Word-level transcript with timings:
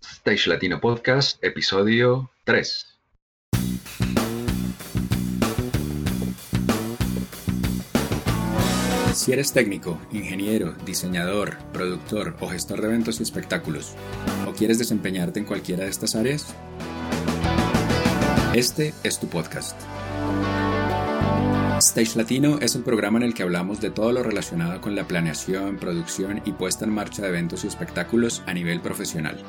Stage 0.00 0.48
Latino 0.48 0.80
Podcast, 0.80 1.42
episodio 1.44 2.30
3. 2.44 2.86
Si 9.12 9.32
eres 9.32 9.52
técnico, 9.52 10.00
ingeniero, 10.10 10.72
diseñador, 10.86 11.58
productor 11.72 12.36
o 12.40 12.48
gestor 12.48 12.80
de 12.80 12.88
eventos 12.88 13.20
y 13.20 13.22
espectáculos, 13.22 13.94
o 14.48 14.52
quieres 14.52 14.78
desempeñarte 14.78 15.40
en 15.40 15.44
cualquiera 15.44 15.84
de 15.84 15.90
estas 15.90 16.14
áreas, 16.14 16.54
este 18.54 18.94
es 19.02 19.20
tu 19.20 19.28
podcast. 19.28 19.78
Stage 21.78 22.16
Latino 22.16 22.58
es 22.60 22.74
el 22.74 22.82
programa 22.82 23.18
en 23.18 23.24
el 23.24 23.34
que 23.34 23.42
hablamos 23.42 23.80
de 23.80 23.90
todo 23.90 24.12
lo 24.12 24.22
relacionado 24.22 24.80
con 24.80 24.94
la 24.94 25.04
planeación, 25.04 25.76
producción 25.78 26.42
y 26.44 26.52
puesta 26.52 26.84
en 26.84 26.92
marcha 26.92 27.22
de 27.22 27.28
eventos 27.28 27.64
y 27.64 27.68
espectáculos 27.68 28.42
a 28.46 28.52
nivel 28.52 28.80
profesional. 28.80 29.42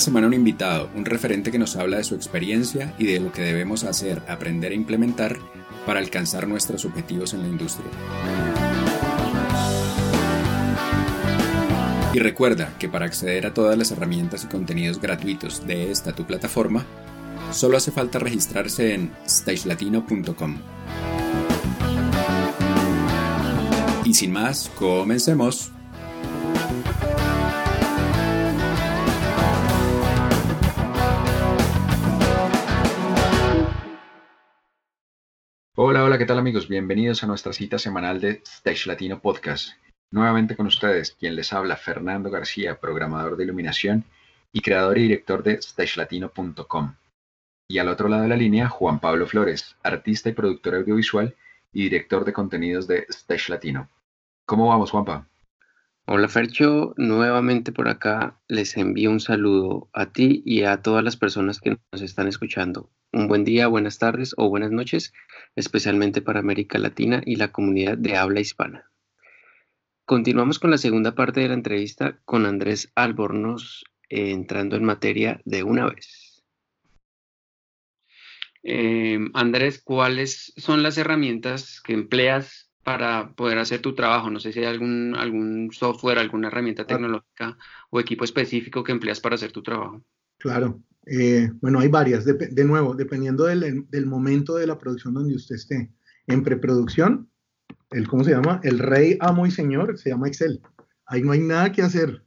Cada 0.00 0.06
semana 0.06 0.28
un 0.28 0.32
invitado, 0.32 0.88
un 0.94 1.04
referente 1.04 1.50
que 1.50 1.58
nos 1.58 1.76
habla 1.76 1.98
de 1.98 2.04
su 2.04 2.14
experiencia 2.14 2.94
y 2.96 3.04
de 3.04 3.20
lo 3.20 3.32
que 3.32 3.42
debemos 3.42 3.84
hacer, 3.84 4.22
aprender 4.28 4.72
e 4.72 4.74
implementar 4.74 5.36
para 5.84 6.00
alcanzar 6.00 6.48
nuestros 6.48 6.86
objetivos 6.86 7.34
en 7.34 7.42
la 7.42 7.48
industria. 7.48 7.90
Y 12.14 12.18
recuerda 12.18 12.72
que 12.78 12.88
para 12.88 13.04
acceder 13.04 13.44
a 13.44 13.52
todas 13.52 13.76
las 13.76 13.90
herramientas 13.90 14.44
y 14.44 14.46
contenidos 14.46 14.98
gratuitos 15.02 15.66
de 15.66 15.90
esta 15.90 16.14
tu 16.14 16.24
plataforma, 16.24 16.86
solo 17.52 17.76
hace 17.76 17.90
falta 17.90 18.18
registrarse 18.18 18.94
en 18.94 19.12
stagelatino.com. 19.28 20.56
Y 24.06 24.14
sin 24.14 24.32
más, 24.32 24.70
comencemos. 24.78 25.72
¿Qué 36.20 36.26
tal 36.26 36.38
amigos? 36.38 36.68
Bienvenidos 36.68 37.24
a 37.24 37.26
nuestra 37.26 37.54
cita 37.54 37.78
semanal 37.78 38.20
de 38.20 38.42
Stage 38.44 38.86
Latino 38.86 39.20
Podcast. 39.20 39.70
Nuevamente 40.10 40.54
con 40.54 40.66
ustedes, 40.66 41.16
quien 41.18 41.34
les 41.34 41.50
habla, 41.54 41.76
Fernando 41.76 42.28
García, 42.28 42.78
programador 42.78 43.38
de 43.38 43.44
iluminación 43.44 44.04
y 44.52 44.60
creador 44.60 44.98
y 44.98 45.04
director 45.04 45.42
de 45.42 45.62
stagelatino.com. 45.62 46.94
Y 47.70 47.78
al 47.78 47.88
otro 47.88 48.08
lado 48.08 48.24
de 48.24 48.28
la 48.28 48.36
línea, 48.36 48.68
Juan 48.68 49.00
Pablo 49.00 49.26
Flores, 49.26 49.76
artista 49.82 50.28
y 50.28 50.34
productor 50.34 50.74
audiovisual 50.74 51.34
y 51.72 51.84
director 51.84 52.26
de 52.26 52.34
contenidos 52.34 52.86
de 52.86 53.06
Stage 53.08 53.50
Latino. 53.50 53.88
¿Cómo 54.44 54.68
vamos, 54.68 54.90
Juanpa? 54.90 55.26
Hola 56.06 56.28
Fercho, 56.28 56.92
nuevamente 56.98 57.72
por 57.72 57.88
acá 57.88 58.38
les 58.46 58.76
envío 58.76 59.10
un 59.10 59.20
saludo 59.20 59.88
a 59.94 60.12
ti 60.12 60.42
y 60.44 60.64
a 60.64 60.82
todas 60.82 61.02
las 61.02 61.16
personas 61.16 61.60
que 61.60 61.78
nos 61.90 62.02
están 62.02 62.28
escuchando. 62.28 62.90
Un 63.12 63.26
buen 63.26 63.42
día, 63.42 63.66
buenas 63.66 63.98
tardes 63.98 64.34
o 64.36 64.48
buenas 64.48 64.70
noches, 64.70 65.12
especialmente 65.56 66.22
para 66.22 66.38
América 66.38 66.78
Latina 66.78 67.20
y 67.26 67.34
la 67.34 67.50
comunidad 67.50 67.98
de 67.98 68.16
habla 68.16 68.38
hispana. 68.38 68.88
Continuamos 70.04 70.60
con 70.60 70.70
la 70.70 70.78
segunda 70.78 71.16
parte 71.16 71.40
de 71.40 71.48
la 71.48 71.54
entrevista 71.54 72.20
con 72.24 72.46
Andrés 72.46 72.92
Albornoz, 72.94 73.82
eh, 74.08 74.30
entrando 74.30 74.76
en 74.76 74.84
materia 74.84 75.40
de 75.44 75.64
una 75.64 75.86
vez. 75.86 76.44
Eh, 78.62 79.18
Andrés, 79.34 79.82
¿cuáles 79.82 80.52
son 80.56 80.84
las 80.84 80.96
herramientas 80.96 81.80
que 81.80 81.94
empleas 81.94 82.70
para 82.84 83.32
poder 83.32 83.58
hacer 83.58 83.80
tu 83.82 83.96
trabajo? 83.96 84.30
No 84.30 84.38
sé 84.38 84.52
si 84.52 84.60
hay 84.60 84.66
algún, 84.66 85.16
algún 85.16 85.72
software, 85.72 86.20
alguna 86.20 86.46
herramienta 86.46 86.86
tecnológica 86.86 87.58
o 87.90 87.98
equipo 87.98 88.22
específico 88.22 88.84
que 88.84 88.92
empleas 88.92 89.18
para 89.18 89.34
hacer 89.34 89.50
tu 89.50 89.64
trabajo. 89.64 90.04
Claro, 90.38 90.80
eh, 91.06 91.50
bueno, 91.60 91.80
hay 91.80 91.88
varias, 91.88 92.24
de, 92.24 92.64
nuevo, 92.64 92.94
dependiendo 92.94 93.44
del, 93.44 93.86
del, 93.88 94.06
momento 94.06 94.56
de 94.56 94.66
la 94.66 94.78
producción 94.78 95.14
donde 95.14 95.34
usted 95.34 95.56
esté. 95.56 95.90
En 96.26 96.42
preproducción, 96.42 97.28
el, 97.90 98.06
¿cómo 98.06 98.24
se 98.24 98.32
llama? 98.32 98.60
El 98.62 98.78
rey, 98.78 99.16
amo 99.20 99.46
y 99.46 99.50
señor, 99.50 99.98
se 99.98 100.10
llama 100.10 100.28
Excel. 100.28 100.60
Ahí 101.06 101.22
no 101.22 101.32
hay 101.32 101.40
nada 101.40 101.72
que 101.72 101.82
hacer. 101.82 102.24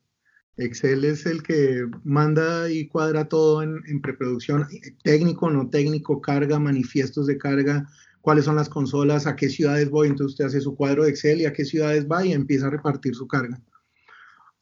Excel 0.57 1.05
es 1.05 1.25
el 1.25 1.41
que 1.41 1.85
manda 2.03 2.69
y 2.69 2.87
cuadra 2.87 3.27
todo 3.27 3.63
en, 3.63 3.81
en 3.87 4.01
preproducción, 4.01 4.67
técnico, 5.03 5.49
no 5.49 5.69
técnico, 5.69 6.21
carga, 6.21 6.59
manifiestos 6.59 7.25
de 7.27 7.37
carga, 7.37 7.87
cuáles 8.21 8.45
son 8.45 8.55
las 8.55 8.69
consolas, 8.69 9.27
a 9.27 9.35
qué 9.35 9.49
ciudades 9.49 9.89
voy, 9.89 10.07
entonces 10.07 10.33
usted 10.33 10.45
hace 10.45 10.61
su 10.61 10.75
cuadro 10.75 11.03
de 11.03 11.09
Excel 11.09 11.41
y 11.41 11.45
a 11.45 11.53
qué 11.53 11.65
ciudades 11.65 12.07
va 12.07 12.25
y 12.25 12.33
empieza 12.33 12.67
a 12.67 12.71
repartir 12.71 13.15
su 13.15 13.27
carga. 13.27 13.61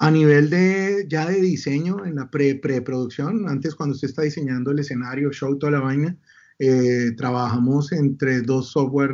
A 0.03 0.09
nivel 0.09 0.49
de 0.49 1.05
ya 1.07 1.27
de 1.29 1.39
diseño, 1.39 2.03
en 2.03 2.15
la 2.15 2.31
pre, 2.31 2.55
preproducción, 2.55 3.47
antes 3.47 3.75
cuando 3.75 3.93
usted 3.93 4.07
está 4.07 4.23
diseñando 4.23 4.71
el 4.71 4.79
escenario, 4.79 5.31
show, 5.31 5.59
toda 5.59 5.73
la 5.73 5.79
vaina, 5.79 6.17
eh, 6.57 7.11
trabajamos 7.15 7.91
entre 7.91 8.41
dos 8.41 8.71
software 8.71 9.13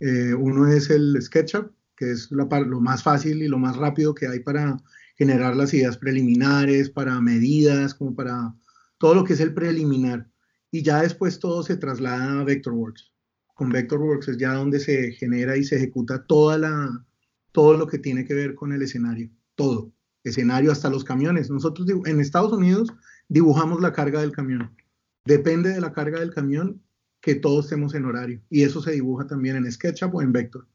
eh, 0.00 0.34
uno 0.34 0.68
es 0.68 0.90
el 0.90 1.16
SketchUp, 1.18 1.72
que 1.96 2.10
es 2.10 2.30
lo 2.30 2.46
más 2.82 3.02
fácil 3.02 3.42
y 3.42 3.48
lo 3.48 3.56
más 3.56 3.76
rápido 3.76 4.14
que 4.14 4.28
hay 4.28 4.40
para 4.40 4.76
generar 5.16 5.56
las 5.56 5.72
ideas 5.72 5.96
preliminares, 5.96 6.90
para 6.90 7.18
medidas, 7.22 7.94
como 7.94 8.14
para 8.14 8.54
todo 8.98 9.14
lo 9.14 9.24
que 9.24 9.32
es 9.32 9.40
el 9.40 9.54
preliminar. 9.54 10.28
Y 10.70 10.82
ya 10.82 11.00
después 11.00 11.38
todo 11.38 11.62
se 11.62 11.78
traslada 11.78 12.40
a 12.40 12.44
Vectorworks. 12.44 13.12
Con 13.54 13.70
Vectorworks 13.70 14.28
es 14.28 14.36
ya 14.36 14.52
donde 14.52 14.78
se 14.78 15.12
genera 15.12 15.56
y 15.56 15.64
se 15.64 15.76
ejecuta 15.76 16.26
toda 16.26 16.58
la, 16.58 17.06
todo 17.50 17.78
lo 17.78 17.86
que 17.86 17.98
tiene 17.98 18.26
que 18.26 18.34
ver 18.34 18.54
con 18.54 18.74
el 18.74 18.82
escenario. 18.82 19.30
Todo. 19.54 19.90
Escenario 20.24 20.72
hasta 20.72 20.90
los 20.90 21.04
camiones. 21.04 21.50
Nosotros 21.50 21.88
en 22.06 22.20
Estados 22.20 22.52
Unidos 22.52 22.92
dibujamos 23.28 23.80
la 23.80 23.92
carga 23.92 24.20
del 24.20 24.32
camión. 24.32 24.74
Depende 25.24 25.70
de 25.70 25.80
la 25.80 25.92
carga 25.92 26.20
del 26.20 26.32
camión, 26.32 26.80
que 27.20 27.36
todos 27.36 27.66
estemos 27.66 27.94
en 27.94 28.04
horario. 28.04 28.42
Y 28.50 28.62
eso 28.62 28.82
se 28.82 28.92
dibuja 28.92 29.26
también 29.26 29.56
en 29.56 29.70
SketchUp 29.70 30.14
o 30.14 30.22
en 30.22 30.32
Vector. 30.32 30.66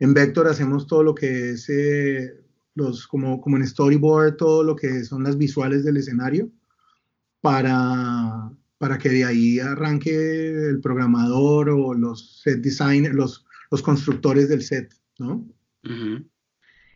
En 0.00 0.14
Vector 0.14 0.48
hacemos 0.48 0.86
todo 0.86 1.02
lo 1.02 1.14
que 1.14 1.50
es, 1.50 1.68
eh, 1.68 2.40
los, 2.74 3.06
como, 3.06 3.40
como 3.40 3.58
en 3.58 3.66
Storyboard, 3.66 4.36
todo 4.36 4.64
lo 4.64 4.74
que 4.74 5.04
son 5.04 5.22
las 5.22 5.36
visuales 5.36 5.84
del 5.84 5.98
escenario, 5.98 6.50
para, 7.42 8.50
para 8.78 8.98
que 8.98 9.10
de 9.10 9.24
ahí 9.24 9.60
arranque 9.60 10.68
el 10.70 10.80
programador 10.80 11.68
o 11.68 11.92
los 11.92 12.40
set 12.40 12.60
designers, 12.62 13.14
los, 13.14 13.44
los 13.70 13.82
constructores 13.82 14.48
del 14.48 14.62
set, 14.62 14.94
¿no? 15.18 15.46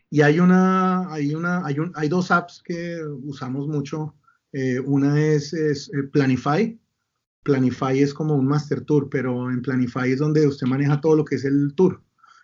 Y 0.09 0.21
hay 0.21 0.39
una, 0.39 1.11
hay 1.11 1.33
una, 1.33 1.65
hay, 1.65 1.79
un, 1.79 1.91
hay 1.95 2.07
dos 2.09 2.31
apps 2.31 2.61
que 2.63 2.99
usamos 3.23 3.67
mucho. 3.67 4.15
Eh, 4.51 4.79
una 4.79 5.19
es, 5.21 5.53
eh, 5.53 6.03
Planify, 6.11 6.79
Planify 7.43 7.99
es 7.99 8.13
como 8.13 8.35
un 8.35 8.47
master 8.47 8.81
tour, 8.81 9.09
pero 9.09 9.51
en 9.51 9.61
Planify 9.61 10.11
es 10.11 10.19
donde 10.19 10.47
usted 10.47 10.67
maneja 10.67 11.01
todo 11.01 11.15
lo 11.15 11.25
que 11.25 11.35
es 11.35 11.45
el 11.45 11.73
tour. 11.75 12.01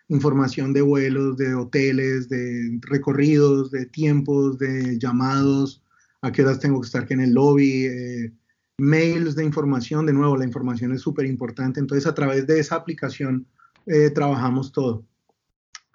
Información 0.10 0.74
de 0.74 0.82
vuelos, 0.82 1.38
de 1.38 1.54
hoteles, 1.56 2.28
de 2.28 2.80
recorridos, 2.82 3.72
de 3.72 3.86
tiempos, 3.86 4.58
de 4.58 5.00
llamados, 5.00 5.82
a 6.22 6.32
qué 6.32 6.44
horas 6.44 6.60
tengo 6.60 6.82
que 6.82 6.88
estar 6.88 7.08
en 7.10 7.22
el 7.22 7.34
lobby, 7.34 7.86
eh, 7.86 8.34
mails 8.78 9.36
de 9.36 9.46
información. 9.46 10.06
De 10.06 10.14
nuevo, 10.14 10.36
la 10.36 10.46
información 10.46 10.92
es 10.94 11.02
súper 11.02 11.26
importante. 11.26 11.80
Entonces, 11.80 12.06
a 12.08 12.14
través 12.14 12.46
de 12.48 12.60
esa 12.60 12.76
aplicación 12.76 13.48
trabajamos 14.14 14.72
todo. 14.72 15.06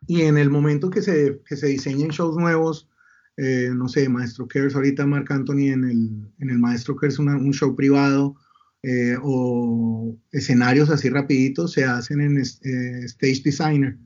Y 0.06 0.22
en 0.22 0.39
el 0.39 0.50
momento 0.50 0.91
que 0.91 1.03
se, 1.03 1.41
que 1.47 1.56
se 1.56 1.67
diseñen 1.67 2.11
shows 2.11 2.37
nuevos, 2.37 2.89
eh, 3.37 3.71
no 3.75 3.89
sé, 3.89 4.09
Maestro 4.09 4.49
Kers, 4.49 4.75
ahorita 4.75 5.05
Marc 5.06 5.31
Anthony 5.31 5.69
en 5.72 5.84
el, 5.84 6.33
en 6.39 6.50
el 6.50 6.59
Maestro 6.59 6.97
Kers, 6.97 7.19
un 7.19 7.53
show 7.53 7.77
privado, 7.77 8.37
eh, 8.83 9.17
o 9.21 10.17
escenarios 10.33 10.91
así 10.91 11.09
rapiditos 11.09 11.72
se 11.72 11.84
hacen 11.84 12.21
en 12.21 12.39
eh, 12.39 13.05
Stage 13.05 13.43
Designer, 13.44 13.99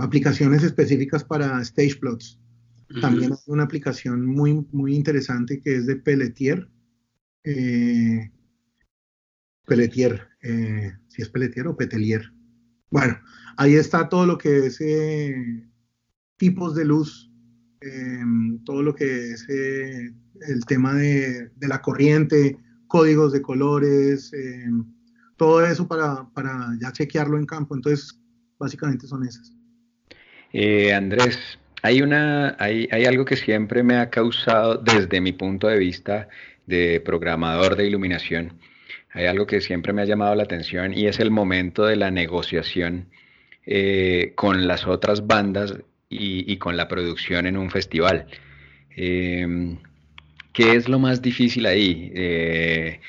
aplicaciones 0.00 0.62
específicas 0.62 1.24
para 1.24 1.60
Stage 1.62 1.96
Plots. 1.96 2.38
También 3.00 3.32
hay 3.32 3.38
una 3.46 3.64
aplicación 3.64 4.24
muy, 4.24 4.64
muy 4.70 4.94
interesante 4.94 5.60
que 5.60 5.74
es 5.76 5.86
de 5.86 5.96
Pelletier. 5.96 6.68
Pelletier, 9.66 10.28
si 11.08 11.22
es 11.22 11.28
Pelletier 11.28 11.66
o 11.66 11.76
Petelier. 11.76 12.32
Bueno, 12.90 13.18
ahí 13.56 13.74
está 13.74 14.08
todo 14.08 14.26
lo 14.26 14.38
que 14.38 14.66
es 14.66 14.78
tipos 16.36 16.74
de 16.74 16.84
luz, 16.84 17.30
todo 18.64 18.82
lo 18.82 18.94
que 18.94 19.32
es 19.32 19.46
el 20.46 20.64
tema 20.66 20.94
de, 20.94 21.50
la 21.60 21.80
corriente, 21.80 22.58
códigos 22.86 23.32
de 23.32 23.42
colores, 23.42 24.32
eh, 24.32 24.66
todo 25.36 25.64
eso 25.64 25.86
para, 25.86 26.28
para, 26.34 26.70
ya 26.80 26.92
chequearlo 26.92 27.38
en 27.38 27.46
campo. 27.46 27.74
Entonces, 27.74 28.20
básicamente 28.58 29.06
son 29.06 29.24
esas. 29.26 29.52
Eh, 30.52 30.92
Andrés, 30.92 31.38
hay, 31.82 32.02
una, 32.02 32.56
hay, 32.58 32.88
hay 32.90 33.04
algo 33.04 33.24
que 33.24 33.36
siempre 33.36 33.82
me 33.82 33.96
ha 33.96 34.10
causado, 34.10 34.76
desde 34.78 35.20
mi 35.20 35.32
punto 35.32 35.68
de 35.68 35.78
vista 35.78 36.28
de 36.66 37.00
programador 37.04 37.76
de 37.76 37.86
iluminación, 37.86 38.52
hay 39.10 39.26
algo 39.26 39.46
que 39.46 39.60
siempre 39.60 39.92
me 39.92 40.02
ha 40.02 40.04
llamado 40.04 40.34
la 40.34 40.42
atención 40.42 40.92
y 40.96 41.06
es 41.06 41.18
el 41.20 41.30
momento 41.30 41.86
de 41.86 41.96
la 41.96 42.10
negociación 42.10 43.08
eh, 43.66 44.32
con 44.34 44.66
las 44.66 44.86
otras 44.86 45.26
bandas 45.26 45.74
y, 46.10 46.56
con 46.56 46.76
la 46.76 46.88
producción 46.88 47.46
en 47.46 47.56
un 47.56 47.70
festival. 47.70 48.26
Em, 48.96 49.78
¿Qué 50.52 50.74
es 50.74 50.88
lo 50.88 50.98
más 50.98 51.20
difícil 51.22 51.66
ahí? 51.66 52.10
Eh, 52.14 53.00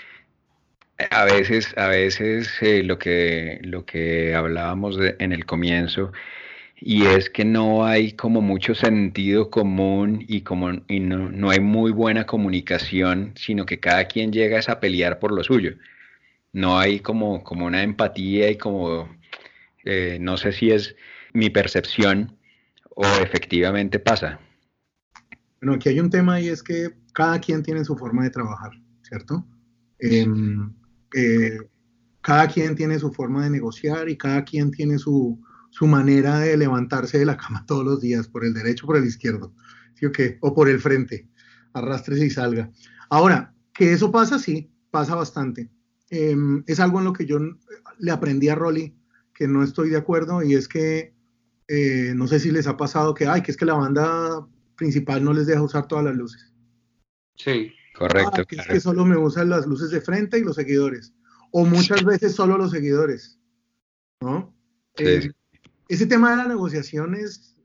a 1.11 1.23
veces, 1.25 1.73
a 1.77 1.87
veces 1.87 2.51
eh, 2.61 2.83
lo, 2.83 2.99
que, 2.99 3.59
lo 3.63 3.85
que 3.85 4.35
hablábamos 4.35 4.97
en 5.19 5.31
el 5.31 5.45
comienzo, 5.45 6.11
y 6.81 7.05
es 7.05 7.29
que 7.29 7.43
no 7.43 7.85
hay 7.85 8.13
como 8.13 8.41
mucho 8.41 8.73
sentido 8.73 9.49
común 9.49 10.23
y, 10.27 10.41
como, 10.41 10.71
y 10.87 10.99
no, 10.99 11.49
hay 11.49 11.59
muy 11.59 11.91
buena 11.91 12.25
comunicación, 12.25 13.33
sino 13.35 13.65
que 13.65 13.79
cada 13.79 14.05
quien 14.05 14.31
llega 14.31 14.59
a 14.65 14.79
pelear 14.79 15.19
por 15.19 15.33
lo 15.33 15.43
suyo. 15.43 15.75
No 16.53 16.79
hay 16.79 17.01
como, 17.01 17.43
como 17.43 17.65
una 17.65 17.83
empatía 17.83 18.49
y 18.49 18.57
como, 18.57 19.09
eh, 19.83 20.17
no 20.21 20.37
sé 20.37 20.51
si 20.51 20.71
es 20.71 20.95
mi 21.33 21.49
percepción 21.49 22.37
o 22.95 23.05
efectivamente 23.21 23.99
pasa. 23.99 24.39
Bueno, 25.61 25.75
aquí 25.75 25.89
hay 25.89 25.99
un 25.99 26.09
tema 26.09 26.39
y 26.39 26.47
es 26.47 26.63
que 26.63 26.91
cada 27.13 27.39
quien 27.39 27.61
tiene 27.61 27.83
su 27.83 27.97
forma 27.97 28.23
de 28.23 28.29
trabajar, 28.29 28.71
¿cierto? 29.01 29.45
Em, 29.99 30.73
eh, 31.13 31.57
cada 32.21 32.47
quien 32.47 32.75
tiene 32.75 32.97
su 32.99 33.11
forma 33.11 33.43
de 33.43 33.49
negociar 33.49 34.07
y 34.07 34.17
cada 34.17 34.45
quien 34.45 34.71
tiene 34.71 34.97
su, 34.97 35.39
su, 35.69 35.87
manera 35.87 36.39
de 36.39 36.57
levantarse 36.57 37.19
de 37.19 37.25
la 37.25 37.37
cama 37.37 37.65
todos 37.67 37.85
los 37.85 38.01
días, 38.01 38.27
por 38.27 38.45
el 38.45 38.53
derecho 38.53 38.85
o 38.85 38.87
por 38.87 38.97
el 38.97 39.05
izquierdo, 39.05 39.53
¿sí 39.95 40.05
o 40.05 40.11
qué? 40.11 40.37
O 40.41 40.53
por 40.53 40.69
el 40.69 40.79
frente, 40.79 41.29
arrastres 41.73 42.21
y 42.21 42.29
salga. 42.29 42.71
Ahora, 43.09 43.53
que 43.73 43.93
eso 43.93 44.11
pasa, 44.11 44.39
sí, 44.39 44.71
pasa 44.91 45.15
bastante. 45.15 45.69
Em, 46.09 46.63
es 46.67 46.79
algo 46.79 46.99
en 46.99 47.05
lo 47.05 47.13
que 47.13 47.25
yo 47.25 47.39
le 47.99 48.11
aprendí 48.11 48.49
a 48.49 48.55
Rolly, 48.55 48.95
que 49.33 49.47
no 49.47 49.63
estoy 49.63 49.89
de 49.89 49.97
acuerdo, 49.97 50.43
y 50.43 50.55
es 50.55 50.67
que 50.67 51.13
eh, 51.67 52.13
no 52.15 52.27
sé 52.27 52.39
si 52.39 52.51
les 52.51 52.67
ha 52.67 52.77
pasado 52.77 53.13
que, 53.13 53.27
ay, 53.27 53.41
que 53.41 53.51
es 53.51 53.57
que 53.57 53.65
la 53.65 53.75
banda 53.75 54.47
principal 54.75 55.23
no 55.23 55.33
les 55.33 55.45
deja 55.45 55.61
usar 55.61 55.87
todas 55.87 56.03
las 56.03 56.15
luces. 56.15 56.51
Sí. 57.35 57.71
Correcto. 57.99 58.41
Ah, 58.41 58.45
que 58.45 58.55
es 58.55 58.67
que 58.67 58.79
solo 58.79 59.05
me 59.05 59.17
usan 59.17 59.49
las 59.49 59.67
luces 59.67 59.91
de 59.91 60.01
frente 60.01 60.39
y 60.39 60.43
los 60.43 60.55
seguidores. 60.55 61.13
O 61.51 61.65
muchas 61.65 62.03
veces 62.03 62.33
solo 62.33 62.57
los 62.57 62.71
seguidores. 62.71 63.39
¿No? 64.21 64.55
Eh, 64.97 65.29
ese 65.89 66.05
tema 66.05 66.31
de 66.31 66.37
la 66.37 66.47
negociación 66.47 67.15
es, 67.15 67.55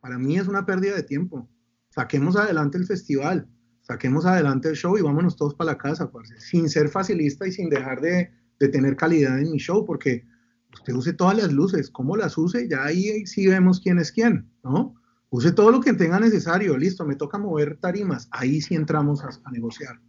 para 0.00 0.18
mí 0.18 0.38
es 0.38 0.48
una 0.48 0.64
pérdida 0.64 0.96
de 0.96 1.02
tiempo. 1.02 1.48
Saquemos 1.90 2.34
adelante 2.34 2.78
el 2.78 2.86
festival, 2.86 3.48
saquemos 3.82 4.24
adelante 4.24 4.70
el 4.70 4.76
show 4.76 4.96
y 4.96 5.02
vámonos 5.02 5.36
todos 5.36 5.54
para 5.54 5.72
la 5.72 5.78
casa, 5.78 6.10
sin 6.38 6.68
ser 6.68 6.88
facilista 6.88 7.46
y 7.46 7.52
sin 7.52 7.68
dejar 7.68 8.00
de, 8.00 8.30
de, 8.58 8.68
tener 8.68 8.96
calidad 8.96 9.38
en 9.38 9.52
mi 9.52 9.58
show, 9.58 9.84
porque 9.84 10.26
usted 10.72 10.94
use 10.94 11.12
todas 11.12 11.36
las 11.36 11.52
luces, 11.52 11.90
cómo 11.90 12.16
las 12.16 12.36
use, 12.38 12.66
ya 12.66 12.84
ahí 12.84 13.26
sí 13.26 13.46
vemos 13.46 13.80
quién 13.80 13.98
es 13.98 14.10
quién, 14.10 14.50
¿no? 14.64 14.94
Use 15.28 15.52
todo 15.52 15.70
lo 15.70 15.80
que 15.80 15.92
tenga 15.92 16.18
necesario, 16.18 16.78
listo, 16.78 17.04
me 17.04 17.16
toca 17.16 17.36
mover 17.36 17.76
tarimas, 17.78 18.28
ahí 18.30 18.62
sí 18.62 18.74
entramos 18.74 19.22
a, 19.22 19.50
negociar. 19.50 20.00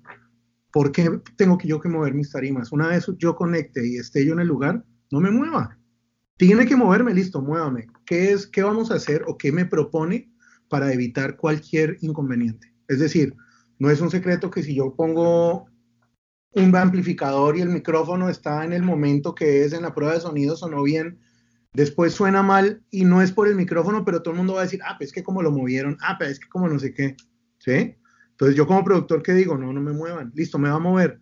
¿Por 0.71 0.93
qué 0.93 1.21
tengo 1.35 1.57
que 1.57 1.67
yo 1.67 1.81
que 1.81 1.89
mover 1.89 2.13
mis 2.13 2.31
tarimas? 2.31 2.71
Una 2.71 2.87
vez 2.87 3.07
yo 3.17 3.35
conecte 3.35 3.85
y 3.85 3.97
esté 3.97 4.25
yo 4.25 4.33
en 4.33 4.39
el 4.39 4.47
lugar, 4.47 4.85
no 5.11 5.19
me 5.19 5.31
mueva. 5.31 5.76
Tiene 6.37 6.65
que 6.65 6.75
moverme, 6.75 7.13
listo, 7.13 7.41
muévame. 7.41 7.87
¿Qué 8.05 8.31
es, 8.31 8.47
qué 8.47 8.63
vamos 8.63 8.91
a 8.91 8.95
hacer 8.95 9.23
o 9.27 9.37
qué 9.37 9.51
me 9.51 9.65
propone 9.65 10.31
para 10.69 10.93
evitar 10.93 11.35
cualquier 11.35 11.97
inconveniente? 12.01 12.73
Es 12.87 12.99
decir, 12.99 13.35
no 13.79 13.89
es 13.89 14.01
un 14.01 14.11
secreto 14.11 14.49
que 14.49 14.63
si 14.63 14.75
yo 14.75 14.95
pongo 14.95 15.65
un 16.51 16.75
amplificador 16.75 17.57
y 17.57 17.61
el 17.61 17.69
micrófono 17.69 18.29
está 18.29 18.63
en 18.63 18.73
el 18.73 18.83
momento 18.83 19.35
que 19.35 19.65
es 19.65 19.73
en 19.73 19.83
la 19.83 19.93
prueba 19.93 20.13
de 20.13 20.21
sonido, 20.21 20.55
sonó 20.55 20.83
bien, 20.83 21.19
Después 21.77 22.15
suena 22.15 22.41
mal 22.41 22.81
y 22.89 23.05
no 23.05 23.21
es 23.21 23.31
por 23.31 23.47
el 23.47 23.55
micrófono, 23.55 24.03
pero 24.03 24.23
todo 24.23 24.31
el 24.31 24.37
mundo 24.39 24.53
va 24.53 24.61
a 24.61 24.63
decir, 24.63 24.79
ah, 24.83 24.95
pues 24.97 25.09
es 25.09 25.13
que 25.13 25.21
como 25.21 25.43
lo 25.43 25.51
movieron, 25.51 25.95
ah, 26.01 26.17
pues 26.17 26.31
es 26.31 26.39
que 26.39 26.49
como 26.49 26.67
no 26.67 26.79
sé 26.79 26.91
qué, 26.91 27.15
¿sí? 27.59 27.95
Entonces 28.31 28.55
yo 28.55 28.65
como 28.65 28.83
productor, 28.83 29.21
¿qué 29.21 29.33
digo? 29.33 29.59
No, 29.59 29.71
no 29.71 29.79
me 29.79 29.93
muevan, 29.93 30.31
listo, 30.33 30.57
me 30.57 30.69
va 30.69 30.77
a 30.77 30.79
mover. 30.79 31.21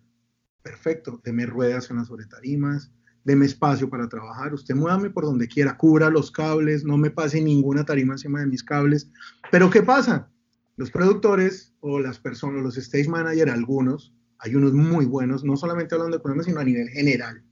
Perfecto, 0.62 1.20
deme 1.26 1.46
ruedas 1.46 1.90
en 1.90 1.98
las 1.98 2.08
sobretarimas, 2.08 2.90
deme 3.25 3.45
espacio 3.45 3.89
para 3.89 4.07
trabajar, 4.07 4.54
usted 4.54 4.75
muévame 4.75 5.10
por 5.10 5.25
donde 5.25 5.48
quiera, 5.48 5.75
cubra 5.75 6.10
los 6.10 6.31
cables, 6.31 6.86
no 6.86 6.98
me 6.98 7.10
pase 7.10 7.42
ninguna 7.42 7.83
tarima 7.83 8.13
encima 8.13 8.39
de 8.39 8.48
mis 8.48 8.63
cables. 8.63 9.12
Pero 9.51 9.69
¿qué 9.69 9.83
pasa? 9.83 10.30
Los 10.77 10.92
productores 10.92 11.74
o 11.81 12.00
las 12.00 12.19
personas, 12.19 12.63
los 12.63 12.77
stage 12.77 13.10
managers, 13.10 13.51
algunos, 13.51 14.13
hay 14.39 14.56
unos 14.56 14.74
muy 14.74 15.06
buenos, 15.06 15.44
no 15.44 15.57
solamente 15.57 15.95
hablando 15.95 16.16
de 16.16 16.19
economía, 16.19 16.44
sino 16.44 16.60
a 16.62 16.63
nivel 16.63 16.88
general 16.88 17.44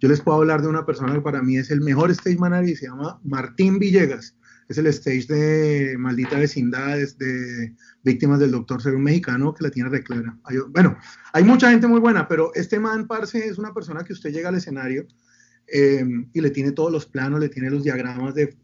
yo 0.00 0.08
les 0.08 0.20
puedo 0.20 0.38
hablar 0.38 0.62
de 0.62 0.68
una 0.68 0.86
persona 0.86 1.12
que 1.12 1.20
para 1.20 1.42
mí 1.42 1.56
es 1.56 1.70
el 1.70 1.80
mejor 1.80 2.10
stage 2.10 2.38
manager 2.38 2.68
y 2.68 2.76
se 2.76 2.86
llama 2.86 3.20
Martín 3.24 3.78
Villegas. 3.78 4.36
Es 4.68 4.76
el 4.76 4.86
stage 4.88 5.26
de 5.26 5.96
Maldita 5.98 6.38
Vecindad, 6.38 6.98
de 6.98 7.74
Víctimas 8.02 8.38
del 8.38 8.50
Doctor 8.50 8.82
Ser 8.82 8.94
un 8.94 9.02
mexicano 9.02 9.54
que 9.54 9.64
la 9.64 9.70
tiene 9.70 9.88
reclara. 9.88 10.38
bueno, 10.68 10.98
hay 11.32 11.42
mucha 11.42 11.70
gente 11.70 11.86
muy 11.86 12.00
buena, 12.00 12.28
pero 12.28 12.52
este 12.54 12.78
man, 12.78 13.06
parce, 13.06 13.46
es 13.46 13.58
una 13.58 13.72
persona 13.72 14.04
que 14.04 14.12
usted 14.12 14.30
llega 14.30 14.50
al 14.50 14.56
escenario 14.56 15.06
eh, 15.70 16.04
y 16.32 16.40
le 16.40 16.50
tiene 16.50 16.72
todos 16.72 16.90
los 16.90 17.06
planos, 17.06 17.40
le 17.40 17.48
tiene 17.48 17.70
los 17.70 17.82
diagramas 17.82 18.34
de, 18.34 18.56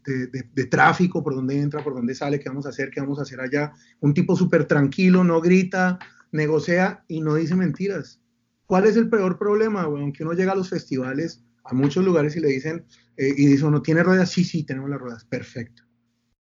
tráfico, 0.69 1.23
por 1.23 1.35
dónde 1.35 1.59
entra, 1.59 1.83
por 1.83 1.93
dónde 1.93 2.15
sale, 2.15 2.39
qué 2.39 2.49
vamos 2.49 2.65
a 2.65 2.69
hacer, 2.69 2.89
qué 2.89 3.01
vamos 3.01 3.19
a 3.19 3.23
hacer 3.23 3.39
allá. 3.39 3.73
Un 3.99 4.13
tipo 4.13 4.35
súper 4.35 4.65
tranquilo, 4.65 5.23
no 5.23 5.41
grita, 5.41 5.99
negocia 6.31 7.03
y 7.07 7.21
no 7.21 7.35
dice 7.35 7.55
mentiras. 7.55 8.21
¿Cuál 8.65 8.85
es 8.85 8.95
el 8.95 9.09
peor 9.09 9.37
problema, 9.37 9.87
weón? 9.87 10.11
Que 10.13 10.23
uno 10.23 10.33
llega 10.33 10.51
a 10.51 10.55
los 10.55 10.69
festivales, 10.69 11.43
a 11.63 11.73
muchos 11.73 12.03
lugares 12.03 12.35
y 12.35 12.39
le 12.39 12.49
dicen, 12.49 12.85
eh, 13.17 13.33
y 13.35 13.45
dice 13.47 13.65
uno, 13.65 13.81
¿tiene 13.81 14.03
ruedas? 14.03 14.31
Sí, 14.31 14.43
sí, 14.43 14.63
tenemos 14.63 14.89
las 14.89 14.99
ruedas, 14.99 15.25
perfecto. 15.25 15.83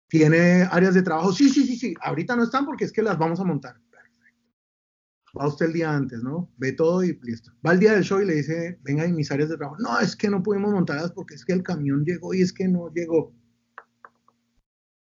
¿Tiene 0.09 0.63
áreas 0.71 0.95
de 0.95 1.03
trabajo? 1.03 1.33
Sí, 1.33 1.49
sí, 1.49 1.67
sí, 1.67 1.77
sí. 1.77 1.95
Ahorita 2.01 2.37
no 2.37 2.45
están 2.45 2.65
porque 2.65 2.85
es 2.85 2.93
que 2.93 3.03
las 3.03 3.19
vamos 3.19 3.41
a 3.41 3.45
montar. 3.45 3.77
Perfecto. 3.91 5.39
Va 5.39 5.49
usted 5.49 5.67
el 5.67 5.73
día 5.73 5.95
antes, 5.95 6.23
¿no? 6.23 6.51
Ve 6.57 6.73
todo 6.73 7.03
y 7.03 7.19
listo. 7.23 7.51
Va 7.67 7.73
el 7.73 7.81
día 7.81 7.93
del 7.93 8.05
show 8.05 8.21
y 8.21 8.27
le 8.27 8.35
dice, 8.35 8.79
venga, 8.83 9.05
en 9.05 9.17
mis 9.17 9.31
áreas 9.33 9.49
de 9.49 9.57
trabajo. 9.57 9.81
No, 9.81 9.99
es 9.99 10.15
que 10.15 10.31
no 10.31 10.43
pudimos 10.43 10.73
montarlas 10.73 11.13
porque 11.13 11.35
es 11.35 11.45
que 11.45 11.53
el 11.53 11.63
camión 11.63 12.05
llegó 12.05 12.35
y 12.35 12.43
es 12.43 12.53
que 12.53 12.69
no 12.69 12.93
llegó. 12.93 13.35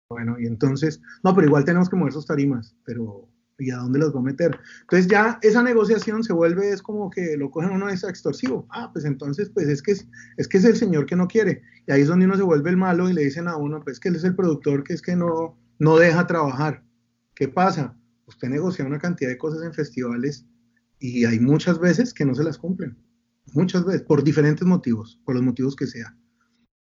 Bueno, 0.09 0.39
y 0.39 0.45
entonces, 0.45 1.01
no, 1.23 1.35
pero 1.35 1.47
igual 1.47 1.65
tenemos 1.65 1.89
que 1.89 1.95
mover 1.95 2.13
sus 2.13 2.27
tarimas, 2.27 2.75
pero 2.85 3.27
¿Y 3.57 3.71
a 3.71 3.77
dónde 3.77 3.99
los 3.99 4.13
va 4.13 4.19
a 4.19 4.23
meter? 4.23 4.59
Entonces 4.81 5.07
ya 5.07 5.39
esa 5.41 5.63
negociación 5.63 6.23
se 6.23 6.33
vuelve, 6.33 6.71
es 6.71 6.81
como 6.81 7.09
que 7.09 7.37
lo 7.37 7.49
cogen 7.49 7.71
uno 7.71 7.87
es 7.87 8.03
extorsivo. 8.03 8.67
Ah, 8.69 8.89
pues 8.91 9.05
entonces, 9.05 9.49
pues 9.49 9.67
es 9.67 9.81
que 9.81 9.93
es, 9.93 10.47
que 10.47 10.57
es 10.57 10.65
el 10.65 10.75
señor 10.75 11.05
que 11.05 11.15
no 11.15 11.27
quiere. 11.27 11.61
Y 11.87 11.91
ahí 11.91 12.01
es 12.01 12.07
donde 12.07 12.25
uno 12.25 12.35
se 12.35 12.43
vuelve 12.43 12.69
el 12.69 12.77
malo 12.77 13.09
y 13.09 13.13
le 13.13 13.23
dicen 13.23 13.47
a 13.47 13.55
uno, 13.55 13.81
pues 13.83 13.99
que 13.99 14.09
él 14.09 14.15
es 14.15 14.23
el 14.25 14.35
productor 14.35 14.83
que 14.83 14.93
es 14.93 15.01
que 15.01 15.15
no, 15.15 15.57
no 15.79 15.97
deja 15.97 16.27
trabajar. 16.27 16.83
¿Qué 17.33 17.47
pasa? 17.47 17.97
Usted 18.25 18.49
negocia 18.49 18.85
una 18.85 18.99
cantidad 18.99 19.29
de 19.29 19.37
cosas 19.37 19.63
en 19.63 19.73
festivales 19.73 20.45
y 20.99 21.25
hay 21.25 21.39
muchas 21.39 21.79
veces 21.79 22.13
que 22.13 22.25
no 22.25 22.35
se 22.35 22.43
las 22.43 22.57
cumplen. 22.57 22.97
Muchas 23.53 23.85
veces, 23.85 24.01
por 24.01 24.23
diferentes 24.23 24.67
motivos, 24.67 25.21
por 25.23 25.35
los 25.35 25.43
motivos 25.43 25.75
que 25.75 25.87
sea. 25.87 26.17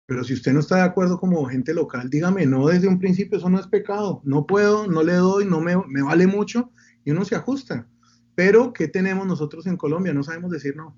Pero 0.07 0.25
si 0.25 0.35
usted 0.35 0.53
no 0.53 0.61
está 0.61 0.77
de 0.77 0.83
acuerdo 0.83 1.19
como 1.19 1.45
gente 1.47 1.73
local, 1.73 2.11
dígame, 2.11 2.45
no 2.47 2.67
desde 2.67 2.89
un 2.89 2.99
principio, 2.99 3.39
eso 3.39 3.49
no 3.49 3.59
es 3.59 3.67
pecado. 3.67 4.21
No 4.25 4.47
puedo, 4.47 4.87
no 4.87 5.03
le 5.03 5.15
doy, 5.15 5.45
no 5.45 5.61
me, 5.61 5.77
me 5.89 6.03
vale 6.03 6.27
mucho 6.27 6.73
y 7.05 7.11
uno 7.11 7.25
se 7.25 7.37
ajusta. 7.37 7.87
Pero, 8.35 8.73
¿qué 8.73 8.89
tenemos 8.89 9.27
nosotros 9.27 9.67
en 9.67 9.77
Colombia? 9.77 10.13
No 10.13 10.23
sabemos 10.23 10.51
decir 10.51 10.77
no. 10.77 10.97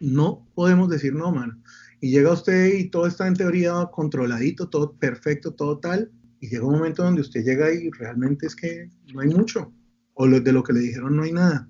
No 0.00 0.46
podemos 0.54 0.88
decir 0.88 1.14
no, 1.14 1.30
mano. 1.30 1.60
Y 2.00 2.10
llega 2.10 2.32
usted 2.32 2.74
y 2.74 2.90
todo 2.90 3.06
está 3.06 3.26
en 3.26 3.34
teoría 3.34 3.88
controladito, 3.92 4.68
todo 4.68 4.92
perfecto, 4.96 5.54
todo 5.54 5.78
tal. 5.78 6.10
Y 6.40 6.48
llega 6.48 6.66
un 6.66 6.74
momento 6.74 7.02
donde 7.02 7.20
usted 7.20 7.44
llega 7.44 7.72
y 7.72 7.90
realmente 7.90 8.46
es 8.46 8.56
que 8.56 8.90
no 9.12 9.20
hay 9.20 9.28
mucho. 9.28 9.72
O 10.14 10.28
de 10.28 10.52
lo 10.52 10.62
que 10.62 10.72
le 10.72 10.80
dijeron 10.80 11.16
no 11.16 11.22
hay 11.22 11.32
nada. 11.32 11.68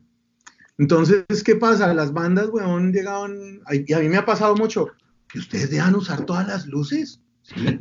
Entonces, 0.78 1.24
¿qué 1.44 1.54
pasa? 1.54 1.94
Las 1.94 2.12
bandas, 2.12 2.48
weón, 2.50 2.92
llegaban, 2.92 3.60
y 3.70 3.92
a 3.92 4.00
mí 4.00 4.08
me 4.08 4.16
ha 4.16 4.26
pasado 4.26 4.56
mucho, 4.56 4.88
que 5.34 5.40
ustedes 5.40 5.68
dejan 5.68 5.96
usar 5.96 6.24
todas 6.26 6.46
las 6.46 6.64
luces. 6.68 7.20
¿sí? 7.42 7.76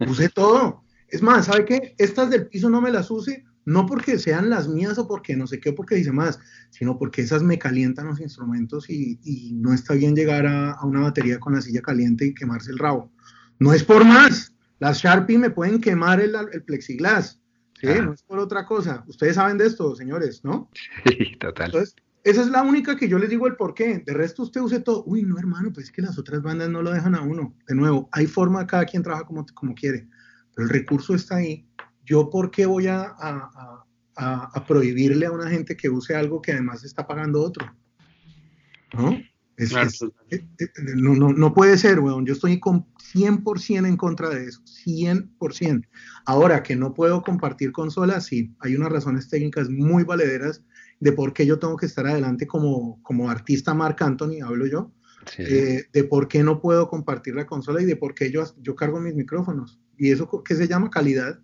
Use 0.00 0.28
todo. 0.28 0.82
Es 1.06 1.22
más, 1.22 1.46
¿sabe 1.46 1.64
qué? 1.64 1.94
Estas 1.98 2.30
del 2.30 2.48
piso 2.48 2.68
no 2.68 2.80
me 2.80 2.90
las 2.90 3.12
use, 3.12 3.44
no 3.64 3.86
porque 3.86 4.18
sean 4.18 4.50
las 4.50 4.66
mías 4.66 4.98
o 4.98 5.06
porque 5.06 5.36
no 5.36 5.46
sé 5.46 5.60
qué, 5.60 5.72
porque 5.72 5.94
dice 5.94 6.10
más, 6.10 6.40
sino 6.70 6.98
porque 6.98 7.22
esas 7.22 7.44
me 7.44 7.60
calientan 7.60 8.08
los 8.08 8.20
instrumentos 8.20 8.90
y, 8.90 9.52
no 9.54 9.72
está 9.72 9.94
bien 9.94 10.16
llegar 10.16 10.48
a, 10.48 10.80
una 10.82 11.02
batería 11.02 11.38
con 11.38 11.54
la 11.54 11.60
silla 11.60 11.80
caliente 11.80 12.26
y 12.26 12.34
quemarse 12.34 12.72
el 12.72 12.78
rabo. 12.78 13.12
No 13.60 13.72
es 13.72 13.84
por 13.84 14.04
más. 14.04 14.52
Las 14.80 15.00
Sharpie 15.00 15.38
me 15.38 15.50
pueden 15.50 15.80
quemar 15.80 16.20
el, 16.20 16.34
el 16.52 16.64
plexiglas. 16.64 17.40
¿sí? 17.80 17.86
No 17.86 18.14
es 18.14 18.22
por 18.24 18.40
otra 18.40 18.66
cosa. 18.66 19.04
Ustedes 19.06 19.36
saben 19.36 19.58
de 19.58 19.66
esto, 19.66 19.94
señores, 19.94 20.42
¿no? 20.42 20.68
Sí, 21.06 21.36
total. 21.38 21.66
Entonces, 21.66 21.94
esa 22.22 22.42
es 22.42 22.48
la 22.48 22.62
única 22.62 22.96
que 22.96 23.08
yo 23.08 23.18
les 23.18 23.30
digo 23.30 23.46
el 23.46 23.56
por 23.56 23.74
qué. 23.74 24.02
De 24.04 24.12
resto 24.12 24.42
usted 24.42 24.60
use 24.60 24.80
todo. 24.80 25.04
Uy, 25.06 25.22
no, 25.22 25.38
hermano, 25.38 25.72
pues 25.72 25.86
es 25.86 25.92
que 25.92 26.02
las 26.02 26.18
otras 26.18 26.42
bandas 26.42 26.68
no 26.68 26.82
lo 26.82 26.92
dejan 26.92 27.14
a 27.14 27.22
uno. 27.22 27.54
De 27.66 27.74
nuevo, 27.74 28.08
hay 28.12 28.26
forma, 28.26 28.66
cada 28.66 28.84
quien 28.84 29.02
trabaja 29.02 29.24
como, 29.24 29.46
como 29.54 29.74
quiere. 29.74 30.08
Pero 30.54 30.66
el 30.66 30.72
recurso 30.72 31.14
está 31.14 31.36
ahí. 31.36 31.66
¿Yo 32.04 32.28
por 32.28 32.50
qué 32.50 32.66
voy 32.66 32.88
a, 32.88 33.02
a, 33.02 33.84
a, 34.16 34.66
prohibirle 34.66 35.26
a 35.26 35.32
una 35.32 35.48
gente 35.48 35.76
que 35.76 35.88
use 35.88 36.14
algo 36.14 36.42
que 36.42 36.52
además 36.52 36.84
está 36.84 37.06
pagando 37.06 37.40
otro? 37.40 37.66
¿no? 38.92 39.16
no, 40.96 41.14
no, 41.14 41.32
no, 41.32 41.54
puede 41.54 41.78
ser, 41.78 42.00
weón. 42.00 42.26
Yo 42.26 42.32
estoy 42.32 42.58
con 42.58 42.86
100% 43.14 43.86
en 43.86 43.96
contra 43.96 44.28
de 44.28 44.46
eso. 44.46 44.60
100%. 44.84 45.86
Ahora 46.26 46.62
que 46.62 46.76
no 46.76 46.94
puedo 46.94 47.22
compartir 47.22 47.72
consolas, 47.72 48.26
sí, 48.26 48.54
hay 48.60 48.74
unas 48.74 48.90
razones 48.90 49.28
técnicas 49.28 49.68
muy 49.68 50.04
valederas 50.04 50.64
de 51.00 51.12
por 51.12 51.32
qué 51.32 51.46
yo 51.46 51.58
tengo 51.58 51.76
que 51.76 51.86
estar 51.86 52.06
adelante 52.06 52.46
como, 52.46 53.02
como 53.02 53.30
artista 53.30 53.74
Mark 53.74 53.96
Anthony, 54.00 54.42
hablo 54.44 54.66
yo, 54.66 54.92
eh, 55.38 55.84
de 55.92 56.04
por 56.04 56.28
qué 56.28 56.42
no 56.44 56.60
puedo 56.60 56.88
compartir 56.88 57.34
la 57.34 57.46
consola 57.46 57.82
y 57.82 57.86
de 57.86 57.96
por 57.96 58.14
qué 58.14 58.30
yo, 58.30 58.44
yo 58.58 58.76
cargo 58.76 59.00
mis 59.00 59.14
micrófonos. 59.14 59.80
¿Y 59.96 60.10
eso 60.10 60.28
qué 60.44 60.54
se 60.54 60.68
llama 60.68 60.90
calidad? 60.90 61.40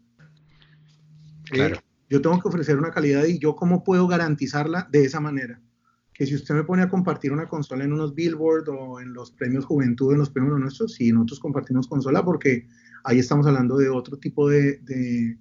Claro. 1.50 1.78
yo 2.10 2.20
tengo 2.20 2.40
que 2.40 2.48
ofrecer 2.48 2.76
una 2.76 2.90
calidad 2.90 3.25
y 3.25 3.38
yo 3.38 3.54
cómo 3.54 3.84
puedo 3.84 4.08
garantizarla 4.08 4.88
de 4.90 5.04
esa 5.04 5.20
manera 5.20 5.60
que 6.16 6.26
si 6.26 6.34
usted 6.34 6.54
me 6.54 6.64
pone 6.64 6.82
a 6.82 6.88
compartir 6.88 7.30
una 7.30 7.46
consola 7.46 7.84
en 7.84 7.92
unos 7.92 8.14
Billboard 8.14 8.70
o 8.70 9.00
en 9.00 9.12
los 9.12 9.30
premios 9.32 9.66
Juventud, 9.66 10.12
en 10.12 10.18
los 10.18 10.30
premios 10.30 10.58
nuestros, 10.58 10.94
sí, 10.94 11.12
nosotros 11.12 11.40
compartimos 11.40 11.86
consola 11.88 12.25
porque 12.25 12.66
ahí 13.04 13.18
estamos 13.18 13.46
hablando 13.46 13.76
de 13.76 13.90
otro 13.90 14.16
tipo 14.16 14.48
de, 14.48 14.78
de, 14.78 15.36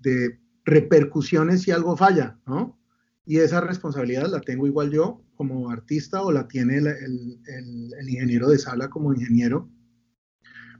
de, 0.00 0.40
repercusiones 0.64 1.62
si 1.62 1.70
algo 1.70 1.96
falla, 1.96 2.38
¿no? 2.46 2.78
Y 3.26 3.38
esa 3.38 3.60
responsabilidad 3.60 4.28
la 4.28 4.40
tengo 4.40 4.66
igual 4.66 4.90
yo 4.90 5.22
como 5.34 5.70
artista 5.70 6.22
o 6.22 6.30
la 6.30 6.46
tiene 6.46 6.78
el, 6.78 8.08
ingeniero 8.08 8.48
de 8.48 8.58
sala 8.58 8.88
como 8.88 9.12
ingeniero. 9.12 9.68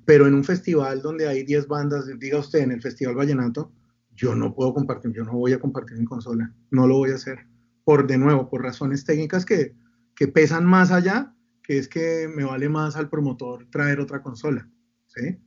Pero 0.04 0.26
en 0.26 0.34
un 0.34 0.44
festival 0.44 1.00
donde 1.00 1.26
hay 1.26 1.44
10 1.44 1.66
bandas, 1.66 2.06
diga 2.18 2.38
usted, 2.38 2.60
en 2.60 2.72
el 2.72 2.82
Festival 2.82 3.14
Vallenato, 3.14 3.72
yo 4.14 4.34
no 4.34 4.54
puedo 4.54 4.74
compartir, 4.74 5.12
yo 5.12 5.24
no 5.24 5.32
voy 5.32 5.54
a 5.54 5.58
compartir 5.58 5.98
mi 5.98 6.04
consola, 6.04 6.54
no 6.70 6.86
lo 6.86 6.98
voy 6.98 7.10
a 7.10 7.14
hacer 7.14 7.46
por 7.84 8.06
de 8.06 8.18
nuevo, 8.18 8.48
por 8.48 8.62
razones 8.62 9.04
técnicas 9.04 9.44
que, 9.44 9.74
que 10.14 10.28
pesan 10.28 10.66
más 10.66 10.90
allá, 10.90 11.34
que 11.62 11.78
es 11.78 11.88
que 11.88 12.28
me 12.28 12.44
vale 12.44 12.68
más 12.68 12.96
al 12.96 13.08
promotor 13.08 13.66
traer 13.70 13.98
otra 14.00 14.22
consola. 14.22 14.68
¿sí? 15.06 15.38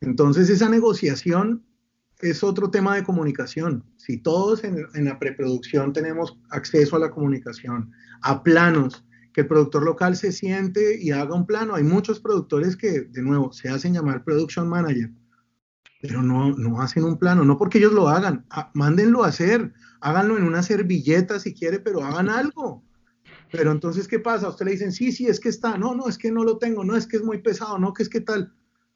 Entonces 0.00 0.50
esa 0.50 0.68
negociación 0.68 1.64
es 2.22 2.44
otro 2.44 2.70
tema 2.70 2.94
de 2.94 3.02
comunicación. 3.02 3.84
Si 3.96 4.16
todos 4.16 4.62
en, 4.64 4.86
la 4.94 5.18
preproducción 5.18 5.92
tenemos 5.92 6.38
acceso 6.50 6.96
a 6.96 7.00
la 7.00 7.10
comunicación, 7.10 7.90
a 8.22 8.42
planos, 8.42 9.04
que 9.32 9.42
el 9.42 9.48
productor 9.48 9.82
local 9.82 10.14
se 10.14 10.30
siente 10.30 11.00
y 11.00 11.10
haga 11.10 11.34
un 11.34 11.46
plano, 11.46 11.74
hay 11.74 11.82
muchos 11.82 12.20
productores 12.20 12.76
que, 12.76 13.00
de 13.02 13.22
nuevo, 13.22 13.52
se 13.52 13.68
hacen 13.68 13.94
llamar 13.94 14.24
production 14.24 14.68
manager, 14.68 15.10
pero 16.00 16.22
no, 16.22 16.52
no 16.52 16.80
hacen 16.80 17.04
un 17.04 17.18
plano, 17.18 17.44
no 17.44 17.58
porque 17.58 17.78
ellos 17.78 17.92
lo 17.92 18.08
hagan, 18.08 18.46
mándenlo 18.74 19.24
a 19.24 19.28
hacer, 19.28 19.72
háganlo 20.00 20.36
en 20.36 20.44
una 20.44 20.62
servilleta 20.62 21.40
si 21.40 21.54
quiere, 21.54 21.80
pero 21.80 22.04
hagan 22.04 22.28
algo. 22.28 22.84
Pero 23.50 23.72
entonces, 23.72 24.06
¿qué 24.06 24.18
pasa? 24.18 24.46
A 24.46 24.50
usted 24.50 24.66
le 24.66 24.72
dicen, 24.72 24.92
sí, 24.92 25.12
sí, 25.12 25.26
es 25.26 25.40
que 25.40 25.48
está, 25.48 25.76
no, 25.76 25.94
no, 25.94 26.08
es 26.08 26.18
que 26.18 26.30
no 26.30 26.44
lo 26.44 26.58
tengo, 26.58 26.84
no, 26.84 26.96
es 26.96 27.06
que 27.06 27.16
es 27.16 27.24
muy 27.24 27.38
pesado, 27.38 27.78
no, 27.78 27.92
que 27.92 28.02
es 28.02 28.08
que 28.08 28.20
tal. 28.20 28.52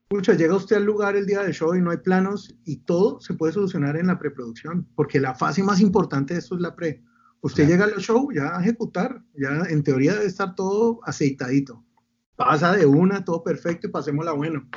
Pucha, 0.08 0.34
llega 0.34 0.54
usted 0.54 0.76
al 0.76 0.84
lugar 0.84 1.16
el 1.16 1.26
día 1.26 1.42
del 1.42 1.52
show 1.52 1.74
y 1.74 1.80
no 1.80 1.90
hay 1.90 1.96
planos 1.96 2.54
y 2.64 2.76
todo 2.76 3.20
se 3.20 3.34
puede 3.34 3.52
solucionar 3.52 3.96
en 3.96 4.06
la 4.06 4.20
preproducción, 4.20 4.86
porque 4.94 5.18
la 5.18 5.34
fase 5.34 5.64
más 5.64 5.80
importante 5.80 6.34
de 6.34 6.38
esto 6.38 6.54
es 6.54 6.60
la 6.60 6.76
pre. 6.76 7.02
Usted 7.40 7.66
llega 7.66 7.86
al 7.86 7.96
show 7.96 8.30
ya 8.32 8.56
a 8.56 8.62
ejecutar, 8.62 9.20
ya 9.34 9.64
en 9.68 9.82
teoría 9.82 10.12
debe 10.12 10.26
estar 10.26 10.54
todo 10.54 11.00
aceitadito. 11.02 11.84
Pasa 12.36 12.76
de 12.76 12.86
una, 12.86 13.24
todo 13.24 13.42
perfecto 13.42 13.88
y 13.88 13.90
pasémosla 13.90 14.30
bueno. 14.30 14.68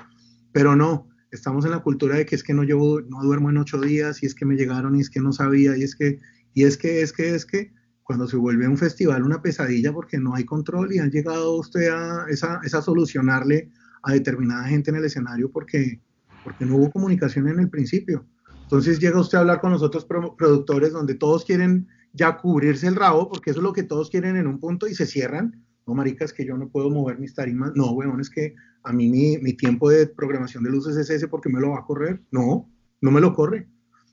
Pero 0.51 0.75
no, 0.75 1.07
estamos 1.29 1.63
en 1.63 1.71
la 1.71 1.83
cultura 1.83 2.15
de 2.15 2.25
que 2.25 2.33
es 2.33 2.41
que 2.41 2.55
no 2.55 2.63
llevo, 2.63 2.99
no 3.01 3.21
duermo 3.21 3.51
en 3.51 3.57
ocho 3.57 3.79
días 3.79 4.23
y 4.23 4.25
es 4.25 4.33
que 4.33 4.45
me 4.45 4.55
llegaron 4.55 4.95
y 4.95 5.01
es 5.01 5.11
que 5.11 5.19
no 5.19 5.31
sabía 5.31 5.77
y 5.77 5.83
es 5.83 5.95
que, 5.95 6.19
y 6.55 6.63
es 6.63 6.75
que, 6.75 7.03
es 7.03 7.13
que, 7.13 7.35
es 7.35 7.45
que, 7.45 7.71
cuando 8.01 8.27
se 8.27 8.37
vuelve 8.37 8.67
un 8.67 8.79
festival 8.79 9.21
una 9.21 9.43
pesadilla 9.43 9.93
porque 9.93 10.17
no 10.17 10.33
hay 10.33 10.43
control 10.43 10.91
y 10.91 10.97
han 10.97 11.11
llegado 11.11 11.55
usted 11.57 11.89
a 11.89 12.25
esa, 12.29 12.59
esa 12.63 12.81
solucionarle 12.81 13.71
a 14.03 14.13
determinada 14.13 14.65
gente 14.65 14.91
en 14.91 14.97
el 14.97 15.05
escenario 15.05 15.51
porque, 15.51 16.01
porque 16.43 16.65
no 16.65 16.75
hubo 16.77 16.91
comunicación 16.91 17.47
en 17.47 17.59
el 17.59 17.69
principio. 17.69 18.25
Entonces 18.63 18.99
llega 18.99 19.19
usted 19.19 19.37
a 19.37 19.41
hablar 19.41 19.61
con 19.61 19.71
nosotros 19.71 20.05
productores 20.05 20.93
donde 20.93 21.15
todos 21.15 21.45
quieren 21.45 21.87
ya 22.13 22.37
cubrirse 22.37 22.87
el 22.87 22.95
rabo 22.95 23.29
porque 23.29 23.51
eso 23.51 23.59
es 23.59 23.63
lo 23.63 23.73
que 23.73 23.83
todos 23.83 24.09
quieren 24.09 24.35
en 24.35 24.47
un 24.47 24.59
punto 24.59 24.87
y 24.87 24.95
se 24.95 25.05
cierran 25.05 25.63
no, 25.89 25.95
marica, 25.95 26.23
es 26.23 26.33
que 26.33 26.45
yo 26.45 26.55
no 26.55 26.69
puedo 26.69 26.91
mover 26.91 27.17
mis 27.17 27.33
tarimas. 27.33 27.71
No, 27.73 27.89
weón, 27.93 28.21
es 28.21 28.29
que 28.29 28.53
a 28.83 28.93
mí 28.93 29.09
mi, 29.09 29.53
tiempo 29.53 29.89
de 29.89 30.05
programación 30.05 30.63
de 30.63 30.69
luces 30.69 30.95
es 30.95 31.09
ese 31.09 31.27
porque 31.27 31.49
me 31.49 31.59
lo 31.59 31.71
va 31.71 31.79
a 31.79 31.83
correr. 31.83 32.21
No, 32.29 32.69
no 33.01 33.09
me 33.09 33.19
lo 33.19 33.33
corre. 33.33 33.67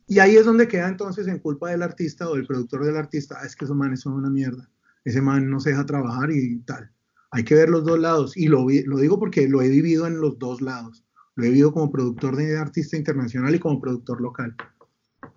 Y 0.06 0.18
ahí 0.20 0.36
es 0.36 0.46
donde 0.46 0.68
queda 0.68 0.88
entonces 0.88 1.26
en 1.26 1.38
culpa 1.38 1.68
del 1.68 1.82
artista 1.82 2.30
o 2.30 2.34
del 2.34 2.46
productor 2.46 2.82
del 2.82 2.96
artista, 2.96 3.36
ah, 3.38 3.44
es 3.44 3.54
que 3.54 3.66
esos 3.66 3.76
manes 3.76 4.00
son 4.00 4.14
una 4.14 4.30
mierda. 4.30 4.70
Ese 5.04 5.20
man 5.20 5.50
no 5.50 5.60
se 5.60 5.68
deja 5.68 5.84
trabajar 5.84 6.30
y 6.30 6.60
tal. 6.60 6.90
Hay 7.30 7.44
que 7.44 7.54
ver 7.54 7.68
los 7.68 7.84
dos 7.84 7.98
lados. 7.98 8.36
Y 8.36 8.48
lo, 8.48 8.66
lo 8.86 8.98
digo 8.98 9.18
porque 9.18 9.48
lo 9.48 9.62
he 9.62 9.68
vivido 9.68 10.06
en 10.06 10.20
los 10.20 10.38
dos 10.38 10.60
lados. 10.60 11.04
Lo 11.34 11.44
he 11.44 11.48
vivido 11.48 11.72
como 11.72 11.90
productor 11.90 12.36
de 12.36 12.56
artista 12.56 12.96
internacional 12.96 13.54
y 13.54 13.58
como 13.58 13.80
productor 13.80 14.20
local. 14.20 14.56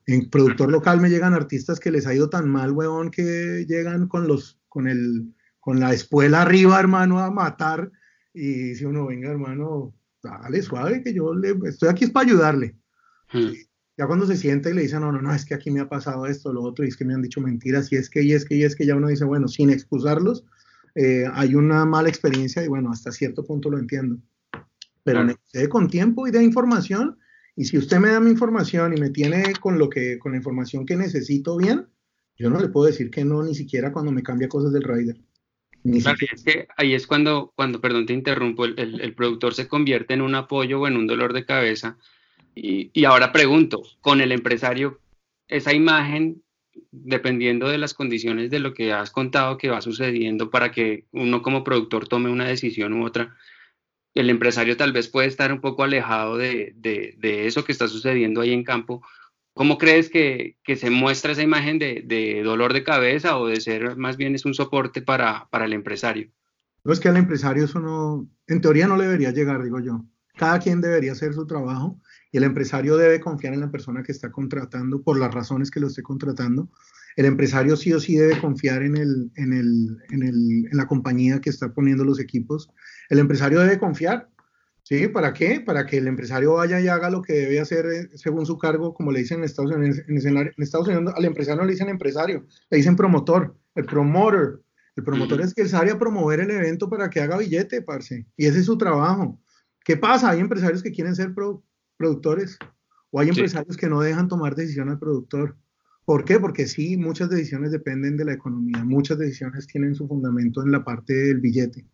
En 0.06 0.30
productor 0.30 0.72
local 0.72 1.02
me 1.02 1.10
llegan 1.10 1.34
artistas 1.34 1.80
que 1.80 1.92
les 1.92 2.08
ha 2.08 2.14
ido 2.14 2.30
tan 2.30 2.50
mal, 2.50 2.72
weón, 2.72 3.12
que 3.12 3.66
llegan 3.68 4.08
con 4.08 4.28
los, 4.28 4.60
con 4.68 4.88
el, 4.88 5.34
con 5.60 5.80
la 5.80 5.94
espuela 5.94 6.42
arriba, 6.42 6.80
hermano, 6.80 7.20
a 7.20 7.32
matar. 7.32 7.92
Y 8.34 8.70
dice 8.70 8.88
uno, 8.88 9.08
venga, 9.08 9.30
hermano, 9.30 9.94
dale 10.24 10.62
suave, 10.62 11.04
que 11.04 11.14
yo 11.14 11.34
le, 11.34 11.56
estoy 11.66 11.90
aquí 11.90 12.06
es 12.06 12.12
para 12.12 12.28
ayudarle. 12.28 12.76
Hmm. 13.32 13.52
Ya 13.98 14.08
cuando 14.08 14.26
se 14.26 14.38
siente 14.38 14.70
y 14.70 14.74
le 14.74 14.84
dice, 14.84 15.00
no, 15.00 15.12
no, 15.12 15.22
no, 15.22 15.34
es 15.34 15.46
que 15.46 15.54
aquí 15.54 15.72
me 15.72 15.82
ha 15.82 15.90
pasado 15.90 16.26
esto, 16.26 16.54
lo 16.54 16.64
otro, 16.64 16.86
y 16.86 16.88
es 16.88 16.96
que 16.96 17.04
me 17.04 17.14
han 17.14 17.22
dicho 17.22 17.42
mentiras, 17.42 17.92
y 17.92 17.98
es 17.98 18.10
que, 18.10 18.24
y 18.24 18.32
es 18.32 18.46
que, 18.46 18.56
y 18.56 18.64
es 18.64 18.76
que 18.76 18.86
ya 18.86 18.96
uno 18.96 19.10
dice, 19.10 19.26
bueno, 19.26 19.48
sin 19.48 19.70
excusarlos, 19.70 20.46
eh, 21.02 21.24
hay 21.32 21.56
una 21.56 21.86
mala 21.86 22.10
experiencia 22.10 22.62
y 22.62 22.68
bueno, 22.68 22.92
hasta 22.92 23.14
cierto 23.14 23.46
punto 23.46 23.70
lo 23.70 23.80
entiendo. 23.80 24.18
Pero 25.06 25.24
me 25.24 25.38
quedé 25.50 25.70
con 25.70 25.90
tiempo 25.90 26.28
y 26.28 26.32
de 26.32 26.44
información, 26.44 27.18
y 27.56 27.64
si 27.64 27.78
usted 27.78 28.00
me 28.00 28.10
da 28.10 28.20
mi 28.20 28.32
información 28.32 28.96
y 28.96 29.00
me 29.00 29.10
tiene 29.10 29.54
con, 29.62 29.80
lo 29.80 29.90
que, 29.90 30.20
con 30.20 30.34
la 30.34 30.40
información 30.40 30.86
que 30.86 30.98
necesito 30.98 31.56
bien, 31.56 31.88
yo 32.38 32.50
no 32.50 32.60
le 32.60 32.68
puedo 32.68 32.88
decir 32.88 33.10
que 33.12 33.24
no, 33.24 33.42
ni 33.42 33.56
siquiera 33.56 33.94
cuando 33.94 34.12
me 34.12 34.24
cambia 34.24 34.50
cosas 34.50 34.74
del 34.74 34.84
rider. 34.84 35.16
Claro, 36.02 36.18
es 36.34 36.44
que 36.44 36.68
ahí 36.76 36.94
es 36.94 37.08
cuando, 37.08 37.54
cuando 37.56 37.80
perdón, 37.80 38.06
te 38.06 38.12
interrumpo, 38.12 38.66
el, 38.66 39.00
el, 39.00 39.16
productor 39.16 39.54
se 39.54 39.70
convierte 39.70 40.14
en 40.14 40.22
un 40.22 40.36
apoyo 40.36 40.82
o 40.82 40.88
en 40.88 40.98
un 40.98 41.08
dolor 41.08 41.32
de 41.32 41.46
cabeza. 41.46 41.98
Y, 42.56 42.92
y, 42.94 43.06
ahora 43.06 43.32
pregunto, 43.32 43.84
con 44.02 44.20
el 44.20 44.34
empresario, 44.34 45.00
esa 45.48 45.74
imagen, 45.74 46.44
dependiendo 46.92 47.68
de 47.68 47.78
las 47.78 47.94
condiciones 47.94 48.50
de 48.50 48.60
lo 48.60 48.74
que 48.74 48.94
has 48.94 49.12
contado 49.12 49.58
que 49.58 49.70
va 49.70 49.82
sucediendo 49.82 50.50
para 50.50 50.72
que 50.72 51.06
uno 51.12 51.42
como 51.42 51.64
productor 51.64 52.08
tome 52.08 52.30
una 52.30 52.48
decisión 52.48 52.94
u 52.94 53.06
otra, 53.06 53.36
el 54.16 54.30
empresario 54.30 54.78
tal 54.78 54.92
vez 54.92 55.08
puede 55.08 55.28
estar 55.28 55.54
un 55.54 55.62
poco 55.62 55.84
alejado 55.84 56.38
de, 56.38 56.74
de, 56.76 57.16
de 57.18 57.48
eso 57.48 57.64
que 57.64 57.72
está 57.72 57.88
sucediendo 57.88 58.42
ahí 58.42 58.54
en 58.54 58.64
campo, 58.64 59.02
¿Cómo 59.60 59.78
crees 59.78 60.10
que, 60.10 60.56
se 60.78 60.90
muestra 60.90 61.34
esa 61.34 61.42
imagen 61.42 61.80
de, 61.80 62.42
dolor 62.46 62.72
de 62.72 62.86
cabeza 62.86 63.38
o 63.38 63.48
de 63.48 63.60
ser 63.60 63.98
más 63.98 64.16
bien 64.16 64.34
es 64.34 64.46
un 64.46 64.54
soporte 64.54 65.02
para, 65.02 65.50
el 65.52 65.74
empresario? 65.74 66.32
No 66.86 66.94
es 66.94 67.02
que 67.02 67.10
al 67.10 67.18
empresario 67.18 67.66
eso 67.66 67.82
no, 67.82 68.26
en 68.48 68.62
teoría 68.62 68.88
no 68.88 68.96
le 68.96 69.04
debería 69.04 69.32
llegar, 69.32 69.62
digo 69.62 69.82
yo. 69.82 70.06
Cada 70.38 70.60
quien 70.60 70.80
debería 70.80 71.12
hacer 71.12 71.34
su 71.34 71.46
trabajo 71.46 72.00
y 72.32 72.38
el 72.38 72.44
empresario 72.44 72.98
debe 72.98 73.20
confiar 73.20 73.54
en 73.54 73.62
la 73.62 73.72
persona 73.72 74.04
que 74.04 74.12
está 74.12 74.32
contratando 74.32 75.02
por 75.02 75.20
las 75.20 75.34
razones 75.34 75.72
que 75.72 75.80
lo 75.80 75.88
esté 75.88 76.04
contratando. 76.04 76.70
El 77.16 77.26
empresario 77.26 77.76
sí 77.76 77.92
o 77.94 78.00
sí 78.00 78.16
debe 78.16 78.40
confiar 78.40 78.84
en, 78.84 78.98
el, 78.98 79.32
en, 79.36 79.54
el, 79.54 79.98
en, 80.12 80.24
el, 80.24 80.68
en 80.72 80.78
la 80.78 80.88
compañía 80.88 81.42
que 81.42 81.50
está 81.50 81.74
poniendo 81.74 82.04
los 82.04 82.20
equipos. 82.20 82.70
El 83.10 83.20
empresario 83.20 83.60
debe 83.60 83.80
confiar 83.80 84.30
¿Sí? 84.90 85.08
¿Para 85.08 85.34
qué? 85.34 85.62
Para 85.62 85.86
que 85.86 85.98
el 85.98 86.08
empresario 86.08 86.54
vaya 86.54 86.82
y 86.82 86.88
haga 86.88 87.12
lo 87.12 87.22
que 87.22 87.34
debe 87.34 87.60
hacer 87.60 87.86
eh, 87.86 88.10
según 88.16 88.48
su 88.48 88.58
cargo, 88.58 88.92
como 88.96 89.12
le 89.12 89.20
dicen 89.20 89.38
en 89.38 89.44
Estados 89.44 89.72
Unidos. 89.72 90.02
En, 90.08 90.52
Estados 90.58 90.88
Unidos 90.88 91.14
al 91.16 91.26
empresario 91.26 91.62
no 91.62 91.68
le 91.68 91.74
dicen 91.74 91.90
empresario, 91.90 92.48
le 92.72 92.78
dicen 92.78 92.96
promotor, 92.96 93.56
el 93.76 93.86
promoter. 93.86 94.62
El 94.96 95.04
promotor 95.04 95.42
es 95.42 95.54
que 95.54 95.62
él 95.62 95.70
sale 95.70 95.92
a 95.92 96.00
promover 96.00 96.40
el 96.40 96.50
evento 96.50 96.90
para 96.90 97.08
que 97.12 97.22
haga 97.22 97.38
billete, 97.38 97.84
parce. 97.84 98.26
Y 98.36 98.48
ese 98.48 98.62
es 98.62 98.66
su 98.66 98.80
trabajo. 98.80 99.40
¿Qué 99.86 99.96
pasa? 99.96 100.32
Hay 100.32 100.40
empresarios 100.40 100.82
que 100.82 100.92
quieren 100.92 101.16
ser 101.16 101.36
productores 102.00 102.58
o 103.12 103.20
hay 103.20 103.30
empresarios 103.30 103.78
que 103.78 103.90
no 103.90 104.02
dejan 104.02 104.28
tomar 104.28 104.56
decisión 104.56 104.90
al 104.90 104.98
productor. 104.98 105.58
¿Por 106.06 106.26
qué? 106.26 106.40
Porque 106.40 106.66
sí, 106.66 106.98
muchas 106.98 107.30
decisiones 107.30 107.72
dependen 107.72 108.18
de 108.18 108.26
la 108.26 108.34
economía, 108.34 108.84
muchas 108.84 109.20
decisiones 109.20 109.68
tienen 109.68 109.94
su 109.94 110.08
fundamento 110.08 110.64
en 110.64 110.72
la 110.72 110.84
parte 110.84 111.14
del 111.14 111.40
billete. 111.40 111.86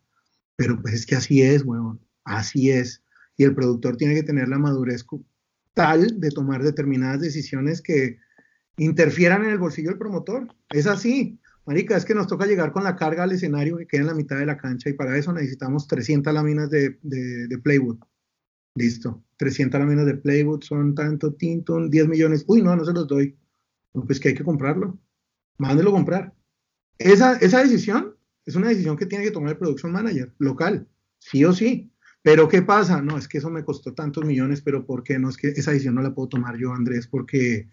Pero 0.56 0.80
pues 0.80 0.94
es 0.94 1.04
que 1.04 1.16
así 1.16 1.42
es, 1.42 1.62
huevón. 1.64 2.00
Así 2.24 2.70
es. 2.70 3.02
Y 3.36 3.44
el 3.44 3.54
productor 3.54 3.96
tiene 3.96 4.14
que 4.14 4.22
tener 4.22 4.48
la 4.48 4.58
madurez 4.58 5.04
tal 5.74 6.18
de 6.18 6.30
tomar 6.30 6.62
determinadas 6.62 7.20
decisiones 7.20 7.82
que 7.82 8.18
interfieran 8.78 9.44
en 9.44 9.50
el 9.50 9.58
bolsillo 9.58 9.90
del 9.90 9.98
promotor. 9.98 10.48
Es 10.70 10.86
así. 10.86 11.38
Marica, 11.66 11.96
es 11.96 12.04
que 12.04 12.14
nos 12.14 12.28
toca 12.28 12.46
llegar 12.46 12.72
con 12.72 12.84
la 12.84 12.96
carga 12.96 13.24
al 13.24 13.32
escenario 13.32 13.76
que 13.76 13.86
queda 13.86 14.02
en 14.02 14.06
la 14.06 14.14
mitad 14.14 14.38
de 14.38 14.46
la 14.46 14.56
cancha 14.56 14.88
y 14.88 14.92
para 14.92 15.18
eso 15.18 15.32
necesitamos 15.32 15.88
300 15.88 16.32
láminas 16.32 16.70
de, 16.70 16.98
de, 17.02 17.58
playwood. 17.58 17.98
Listo. 18.76 19.25
300 19.36 19.80
láminas 19.80 20.06
de 20.06 20.14
playwood 20.14 20.62
son 20.62 20.94
tanto, 20.94 21.34
tinton, 21.34 21.90
10 21.90 22.08
millones. 22.08 22.44
Uy, 22.46 22.62
no, 22.62 22.74
no 22.76 22.84
se 22.84 22.92
los 22.92 23.06
doy. 23.06 23.36
Pues 23.92 24.20
que 24.20 24.28
hay 24.28 24.34
que 24.34 24.44
comprarlo. 24.44 24.98
Mándelo 25.58 25.92
comprar. 25.92 26.34
Esa, 26.98 27.36
esa 27.36 27.62
decisión 27.62 28.16
Es 28.44 28.56
una 28.56 28.68
decisión 28.68 28.96
que 28.96 29.06
tiene 29.06 29.24
que 29.24 29.30
tomar 29.30 29.50
el 29.50 29.58
production 29.58 29.92
manager 29.92 30.34
local, 30.38 30.88
sí 31.18 31.44
o 31.44 31.52
sí. 31.52 31.90
Pero 32.22 32.48
¿qué 32.48 32.60
pasa? 32.62 33.00
No, 33.00 33.16
es 33.16 33.28
que 33.28 33.38
eso 33.38 33.50
me 33.50 33.64
costó 33.64 33.94
tantos 33.94 34.24
millones, 34.24 34.60
pero 34.60 34.84
¿por 34.84 35.04
qué? 35.04 35.18
No, 35.18 35.28
es 35.28 35.36
que 35.36 35.48
esa 35.48 35.70
decisión 35.70 35.94
no 35.94 36.02
la 36.02 36.12
puedo 36.12 36.28
tomar 36.28 36.56
yo, 36.56 36.72
Andrés, 36.72 37.06
porque, 37.06 37.70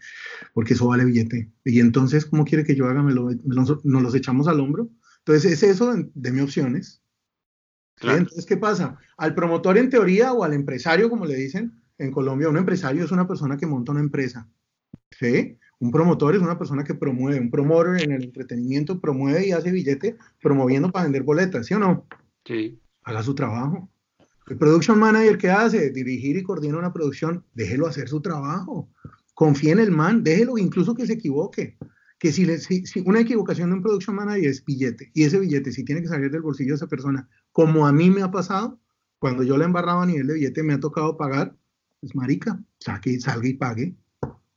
porque 0.53 0.75
eso 0.75 0.87
vale 0.87 1.05
billete. 1.05 1.51
Y 1.65 1.79
entonces, 1.79 2.25
¿cómo 2.25 2.45
quiere 2.45 2.63
que 2.63 2.75
yo 2.75 2.87
haga? 2.87 3.01
¿Me 3.01 3.13
lo, 3.13 3.31
nos, 3.45 3.83
los 3.83 4.15
echamos 4.15 4.47
al 4.47 4.59
hombro? 4.59 4.91
Entonces, 5.25 5.53
es 5.53 5.63
eso 5.63 5.93
de, 5.95 6.31
mis 6.31 6.43
opciones. 6.43 7.02
Entonces, 8.03 8.45
¿qué 8.45 8.57
pasa? 8.57 8.97
Al 9.17 9.33
promotor 9.33 9.77
en 9.77 9.89
teoría 9.89 10.33
o 10.33 10.43
al 10.43 10.53
empresario, 10.53 11.09
como 11.09 11.25
le 11.25 11.35
dicen 11.35 11.81
en 11.97 12.11
Colombia, 12.11 12.49
un 12.49 12.57
empresario 12.57 13.05
es 13.05 13.11
una 13.11 13.27
persona 13.27 13.57
que 13.57 13.65
monta 13.65 13.91
una 13.91 14.01
empresa. 14.01 14.47
¿Sí? 15.11 15.57
Un 15.79 15.91
promotor 15.91 16.35
es 16.35 16.41
una 16.41 16.57
persona 16.57 16.83
que 16.83 16.95
promueve, 16.95 17.39
un 17.39 17.51
promotor 17.51 18.01
en 18.01 18.11
el 18.11 18.23
entretenimiento 18.23 18.99
promueve 18.99 19.47
y 19.47 19.51
hace 19.51 19.71
billete 19.71 20.17
promoviendo 20.41 20.91
para 20.91 21.03
vender 21.03 21.23
boletas, 21.23 21.65
¿sí 21.65 21.73
o 21.73 21.79
no? 21.79 22.07
Sí. 22.45 22.79
Haga 23.03 23.23
su 23.23 23.35
trabajo. 23.35 23.89
El 24.47 24.57
production 24.57 24.99
manager, 24.99 25.37
¿qué 25.37 25.49
hace? 25.49 25.89
Dirigir 25.91 26.37
y 26.37 26.43
coordinar 26.43 26.77
una 26.77 26.93
producción. 26.93 27.45
Déjelo 27.53 27.87
hacer 27.87 28.09
su 28.09 28.21
trabajo. 28.21 28.89
Confíe 29.33 29.71
en 29.71 29.79
el 29.79 29.91
man, 29.91 30.23
déjelo 30.23 30.57
incluso 30.57 30.95
que 30.95 31.05
se 31.05 31.13
equivoque. 31.13 31.77
Que 32.23 32.31
si, 32.31 32.47
una 33.05 33.19
equivocación 33.19 33.69
de 33.69 33.75
un 33.75 33.81
production 33.81 34.15
manager 34.15 34.45
es 34.45 34.63
billete, 34.63 35.11
y 35.13 35.23
ese 35.23 35.41
billete 35.41 35.73
si 35.73 35.83
tiene 35.83 36.01
que 36.01 36.07
salir 36.07 36.31
del 36.31 36.41
bolsillo 36.41 36.69
de 36.69 36.77
esa 36.77 36.87
persona, 36.87 37.27
como 37.51 37.85
a 37.85 37.91
mí 37.91 38.09
me 38.09 38.21
ha 38.21 38.31
pasado, 38.31 38.79
cuando 39.19 39.43
yo 39.43 39.57
la 39.57 39.65
embarraba 39.65 40.03
a 40.03 40.05
nivel 40.05 40.27
de 40.27 40.35
billete 40.35 40.63
me 40.63 40.71
ha 40.71 40.79
tocado 40.79 41.17
pagar, 41.17 41.53
pues 41.99 42.15
marica, 42.15 42.63
saque, 42.79 43.19
salga 43.19 43.49
y 43.49 43.55
pague. 43.55 43.97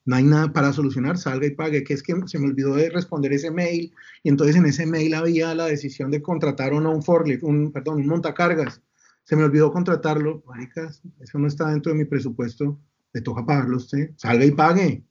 No 0.05 0.15
hay 0.15 0.23
nada 0.23 0.53
para 0.53 0.73
solucionar, 0.73 1.19
salga 1.19 1.49
y 1.49 1.57
pague. 1.57 1.83
Que 1.83 1.95
es 1.95 2.05
que 2.05 2.15
se 2.27 2.39
me 2.39 2.47
olvidó 2.47 2.77
de 2.77 2.89
responder 2.89 3.33
ese 3.33 3.51
mail, 3.51 3.93
y 4.23 4.29
entonces 4.29 4.55
en 4.55 4.67
ese 4.67 4.87
mail 4.87 5.15
había 5.15 5.53
la 5.57 5.67
decisión 5.67 6.13
de 6.13 6.23
contratar 6.23 6.73
o 6.73 6.81
no 6.81 6.95
un 6.95 7.03
forklift, 7.03 7.43
un, 7.43 7.73
perdón, 7.73 7.97
un 7.97 8.07
montacargas 8.07 8.81
se 9.27 9.35
me 9.35 9.43
olvidó 9.43 9.73
contratarlo, 9.73 10.45
maricas, 10.47 11.03
eso 11.19 11.39
no 11.41 11.49
está 11.49 11.69
dentro 11.69 11.91
de 11.91 11.99
mi 11.99 12.05
presupuesto, 12.05 12.81
le 13.13 13.21
toca 13.23 13.45
pagarlo 13.45 13.77
usted, 13.77 14.13
salga 14.17 14.45
y 14.45 14.53
pague, 14.53 15.05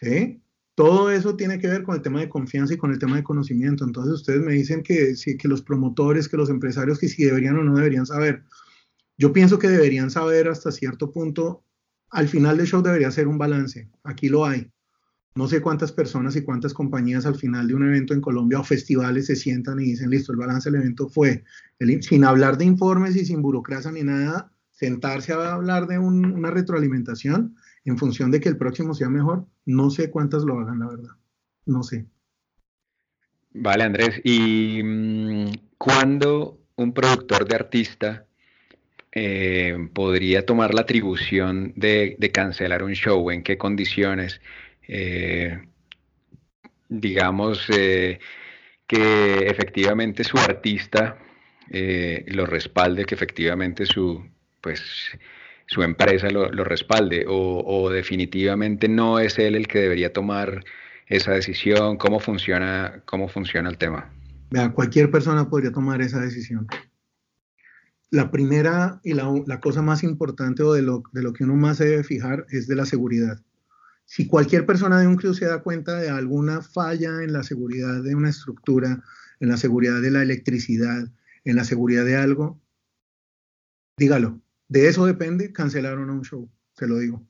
¿sí? 0.00 0.40
Todo 0.80 1.10
eso 1.10 1.36
tiene 1.36 1.58
que 1.58 1.68
ver 1.68 1.82
con 1.82 1.94
el 1.94 2.00
tema 2.00 2.20
de 2.20 2.30
confianza 2.30 2.72
y 2.72 2.78
con 2.78 2.90
el 2.90 2.98
tema 2.98 3.16
de 3.16 3.22
conocimiento. 3.22 3.84
Entonces 3.84 4.14
ustedes 4.14 4.40
me 4.40 4.54
dicen 4.54 4.82
que, 4.82 5.14
los 5.44 5.60
promotores, 5.60 6.26
que 6.26 6.38
los 6.38 6.48
empresarios, 6.48 6.98
que 6.98 7.06
si 7.06 7.22
deberían 7.22 7.58
o 7.58 7.62
no 7.62 7.76
deberían 7.76 8.06
saber. 8.06 8.44
Yo 9.18 9.30
pienso 9.30 9.58
que 9.58 9.68
deberían 9.68 10.10
saber 10.10 10.48
hasta 10.48 10.72
cierto 10.72 11.12
punto. 11.12 11.66
Al 12.08 12.28
final 12.28 12.56
del 12.56 12.66
show 12.66 12.80
debería 12.80 13.10
ser 13.10 13.28
un 13.28 13.36
balance. 13.36 13.90
Aquí 14.04 14.30
lo 14.30 14.46
hay 14.46 14.72
no 15.34 15.48
sé 15.48 15.60
cuántas 15.60 15.92
personas 15.92 16.34
y 16.36 16.44
cuántas 16.44 16.72
compañías 16.72 17.26
al 17.26 17.34
final 17.34 17.68
de 17.68 17.74
un 17.74 17.86
evento 17.86 18.14
en 18.14 18.22
Colombia 18.22 18.60
o 18.60 18.64
festivales 18.64 19.26
se 19.26 19.36
sientan 19.36 19.80
y 19.80 19.84
dicen, 19.84 20.08
listo, 20.08 20.32
el 20.32 20.38
balance 20.38 20.70
del 20.70 20.80
evento 20.80 21.10
fue, 21.10 21.44
sin 22.00 22.24
hablar 22.24 22.56
de 22.56 22.64
informes 22.64 23.16
y 23.16 23.26
sin 23.26 23.42
burocracia 23.42 23.92
ni 23.92 24.02
nada, 24.02 24.50
sentarse 24.70 25.34
a 25.34 25.52
hablar 25.52 25.86
de 25.86 25.98
una 25.98 26.50
retroalimentación 26.50 27.54
en 27.84 27.98
función 27.98 28.30
de 28.30 28.40
que 28.40 28.48
el 28.48 28.56
próximo 28.56 28.94
sea 28.94 29.08
mejor. 29.08 29.46
No 29.64 29.90
sé 29.90 30.10
cuántas 30.10 30.44
lo 30.44 30.58
hagan, 30.58 30.80
la 30.80 30.88
verdad. 30.88 31.10
No 31.66 31.82
sé. 31.82 32.06
Vale, 33.52 33.84
Andrés. 33.84 34.20
¿Y 34.24 34.82
mm, 34.82 35.50
cuándo 35.78 36.60
un 36.76 36.92
productor 36.92 37.46
de 37.48 37.54
artista 37.56 38.26
eh, 39.12 39.76
podría 39.92 40.46
tomar 40.46 40.72
la 40.74 40.82
atribución 40.82 41.72
de, 41.76 42.16
cancelar 42.32 42.82
un 42.82 42.94
show? 42.94 43.30
¿En 43.30 43.42
qué 43.42 43.58
condiciones? 43.58 44.40
Eh, 44.86 45.58
digamos, 46.88 47.66
eh, 47.70 48.18
que 48.86 49.46
efectivamente 49.46 50.24
su 50.24 50.38
artista 50.38 51.18
lo 51.72 52.46
respalde, 52.46 53.04
que 53.04 53.14
efectivamente 53.14 53.86
su, 53.86 54.28
pues, 54.60 54.82
su 55.70 55.84
empresa 55.84 56.28
lo, 56.30 56.64
respalde, 56.64 57.24
o, 57.28 57.90
definitivamente 57.90 58.88
no 58.88 59.20
es 59.20 59.38
él 59.38 59.54
el 59.54 59.68
que 59.68 59.78
debería 59.78 60.12
tomar 60.12 60.64
esa 61.06 61.30
decisión, 61.30 61.96
cómo 61.96 62.18
funciona, 62.18 63.02
cómo 63.04 63.28
funciona 63.28 63.70
el 63.70 63.78
tema. 63.78 64.12
Cualquier 64.74 65.12
persona 65.12 65.48
podría 65.48 65.70
tomar 65.70 66.02
esa 66.02 66.18
decisión. 66.18 66.66
La 68.10 68.32
primera 68.32 69.00
y 69.04 69.14
la, 69.14 69.60
cosa 69.60 69.80
más 69.80 70.02
importante 70.02 70.64
o 70.64 70.72
de 70.72 70.82
lo, 70.82 71.04
que 71.04 71.44
uno 71.44 71.54
más 71.54 71.78
debe 71.78 72.02
fijar 72.02 72.46
es 72.50 72.66
de 72.66 72.74
la 72.74 72.84
seguridad. 72.84 73.40
Si 74.06 74.26
cualquier 74.26 74.66
persona 74.66 74.98
de 74.98 75.06
un 75.06 75.14
crew 75.14 75.34
se 75.34 75.46
da 75.46 75.62
cuenta 75.62 76.00
de 76.00 76.10
alguna 76.10 76.62
falla 76.62 77.22
en 77.22 77.32
la 77.32 77.44
seguridad 77.44 78.02
de 78.02 78.16
una 78.16 78.30
estructura, 78.30 79.04
en 79.38 79.48
la 79.48 79.56
seguridad 79.56 80.00
de 80.00 80.10
la 80.10 80.22
electricidad, 80.22 81.12
en 81.44 81.54
la 81.54 81.62
seguridad 81.62 82.04
de 82.04 82.16
algo, 82.16 82.60
dígalo. 83.96 84.40
De 84.70 84.86
eso 84.86 85.04
depende 85.04 85.52
cancelar 85.52 85.98
o 85.98 86.06
no 86.06 86.14
un 86.14 86.22
show, 86.22 86.48
se 86.74 86.86
lo 86.86 86.98
digo. 86.98 87.20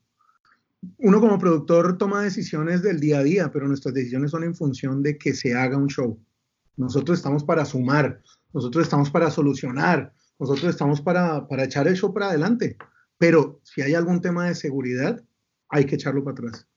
Uno 0.98 1.20
como 1.20 1.38
productor 1.38 1.96
toma 1.96 2.22
decisiones 2.22 2.83
del 2.83 3.00
día 3.00 3.20
a 3.20 3.22
día, 3.22 3.50
pero 3.50 3.66
nuestras 3.66 3.94
decisiones 3.94 4.31
son 4.31 4.44
en 4.44 4.55
función 4.55 5.03
de 5.03 5.16
que 5.16 5.33
se 5.33 5.55
haga 5.55 5.79
un 5.79 5.88
show. 5.88 6.22
Nosotros 6.76 7.18
estamos 7.18 7.42
para 7.42 7.64
sumar, 7.64 8.20
nosotros 8.53 8.85
estamos 8.85 9.11
para 9.11 9.31
solucionar, 9.31 10.12
nosotros 10.38 10.68
estamos 10.68 11.00
para, 11.00 11.48
para 11.48 11.64
echar 11.64 11.88
el 11.88 11.96
show 11.96 12.12
para 12.12 12.29
adelante. 12.29 12.76
Pero 13.16 13.59
si 13.64 13.81
hay 13.81 13.94
algún 13.94 14.20
tema 14.20 14.46
de 14.46 14.55
seguridad, 14.55 15.24
hay 15.70 15.87
que 15.87 15.94
echarlo 15.94 16.22
para 16.22 16.35
atrás. 16.35 16.68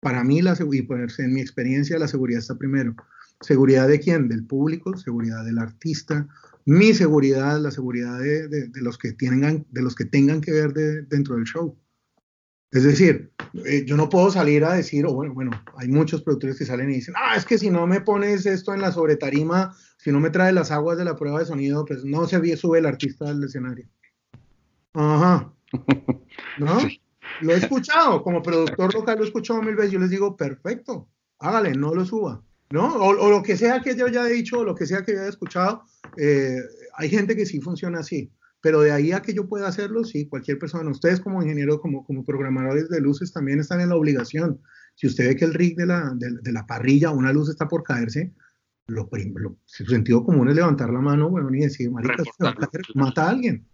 Para 0.00 0.22
mí, 0.24 0.42
la, 0.42 0.54
y 0.70 0.82
pues, 0.82 1.18
en 1.20 1.32
mi 1.32 1.40
experiencia, 1.40 1.98
la 1.98 2.08
seguridad 2.08 2.40
está 2.40 2.56
primero. 2.56 2.94
¿Seguridad 3.40 3.88
de 3.88 3.98
quién? 3.98 4.28
Del 4.28 4.44
público, 4.44 4.94
seguridad 4.98 5.42
del 5.42 5.58
artista, 5.58 6.28
mi 6.64 6.94
seguridad, 6.94 7.60
la 7.60 7.70
seguridad 7.70 8.18
de, 8.18 8.70
los, 8.74 8.98
que 8.98 9.12
tengan, 9.12 9.66
de 9.70 9.82
los 9.82 9.94
que 9.94 10.04
tengan 10.04 10.40
que 10.40 10.52
ver 10.52 10.72
dentro 11.08 11.36
del 11.36 11.44
show. 11.44 11.76
Es 12.70 12.84
decir, 12.84 13.30
eh, 13.66 13.84
yo 13.86 13.98
no 13.98 14.08
puedo 14.08 14.30
salir 14.30 14.64
a 14.64 14.72
decir, 14.72 15.04
o 15.04 15.12
bueno, 15.12 15.34
bueno, 15.34 15.50
hay 15.76 15.88
muchos 15.88 16.22
productores 16.22 16.56
que 16.56 16.64
salen 16.64 16.90
y 16.90 16.94
dicen, 16.94 17.14
ah, 17.18 17.36
es 17.36 17.44
que 17.44 17.58
si 17.58 17.68
no 17.68 17.86
me 17.86 18.00
pones 18.00 18.46
esto 18.46 18.72
en 18.72 18.80
la 18.80 18.92
sobretarima, 18.92 19.76
si 19.98 20.10
no 20.10 20.20
me 20.20 20.30
traes 20.30 20.54
las 20.54 20.70
aguas 20.70 20.96
de 20.96 21.04
la 21.04 21.14
prueba 21.14 21.40
de 21.40 21.44
sonido, 21.44 21.84
pues 21.84 22.02
no 22.04 22.26
se 22.26 22.56
sube 22.56 22.78
el 22.78 22.86
artista 22.86 23.26
del 23.26 23.44
escenario. 23.44 23.86
Ajá. 24.94 25.52
¿No? 26.58 26.78
Lo 27.42 27.52
he 27.52 27.56
escuchado, 27.56 28.22
como 28.22 28.42
productor 28.42 28.94
local 28.94 29.18
lo 29.18 29.24
he 29.24 29.26
escuchado 29.26 29.62
mil 29.62 29.76
veces, 29.76 29.92
yo 29.92 29.98
les 29.98 30.10
digo, 30.10 30.36
perfecto, 30.36 31.08
hágale, 31.38 31.72
no 31.72 31.94
lo 31.94 32.04
suba, 32.04 32.42
¿no? 32.72 32.94
O, 32.94 33.30
lo 33.30 33.42
que 33.42 33.56
sea 33.56 33.82
que 33.82 33.94
yo 33.94 34.08
ya 34.08 34.26
he 34.26 34.32
dicho, 34.32 34.60
o 34.60 34.64
lo 34.64 34.74
que 34.74 34.86
sea 34.86 35.02
que 35.02 35.12
yo 35.12 35.20
haya 35.20 35.28
escuchado, 35.28 35.84
eh, 36.16 36.56
hay 36.96 37.10
gente 37.10 37.36
que 37.36 37.44
sí 37.44 37.60
funciona 37.60 38.00
así, 38.00 38.32
pero 38.62 38.80
de 38.80 38.90
ahí 38.90 39.12
a 39.12 39.20
que 39.20 39.34
yo 39.34 39.46
pueda 39.46 39.68
hacerlo, 39.68 40.04
sí, 40.04 40.26
cualquier 40.26 40.58
persona, 40.58 40.90
ustedes 40.90 41.20
como 41.20 41.42
ingenieros, 41.42 41.80
como, 41.80 42.02
como 42.02 42.24
programadores 42.24 42.88
de 42.88 43.00
luces 43.02 43.30
también 43.30 43.60
están 43.60 43.82
en 43.82 43.90
la 43.90 43.96
obligación. 43.96 44.58
Si 44.94 45.06
usted 45.06 45.28
ve 45.28 45.36
que 45.36 45.44
el 45.44 45.52
rig 45.52 45.76
de 45.76 45.84
la, 45.84 46.14
de, 46.16 46.52
la 46.52 46.66
parrilla, 46.66 47.10
una 47.10 47.30
luz 47.32 47.50
está 47.50 47.68
por 47.68 47.82
caerse, 47.82 48.32
lo, 48.86 49.06
primero, 49.08 49.58
su 49.66 49.84
sentido 49.84 50.24
común 50.24 50.48
es 50.48 50.56
levantar 50.56 50.90
la 50.90 51.00
mano, 51.00 51.28
bueno, 51.28 51.50
ni 51.50 51.60
decir, 51.60 51.90
marica, 51.90 52.22
mata 52.94 53.26
a 53.26 53.30
alguien. 53.30 53.66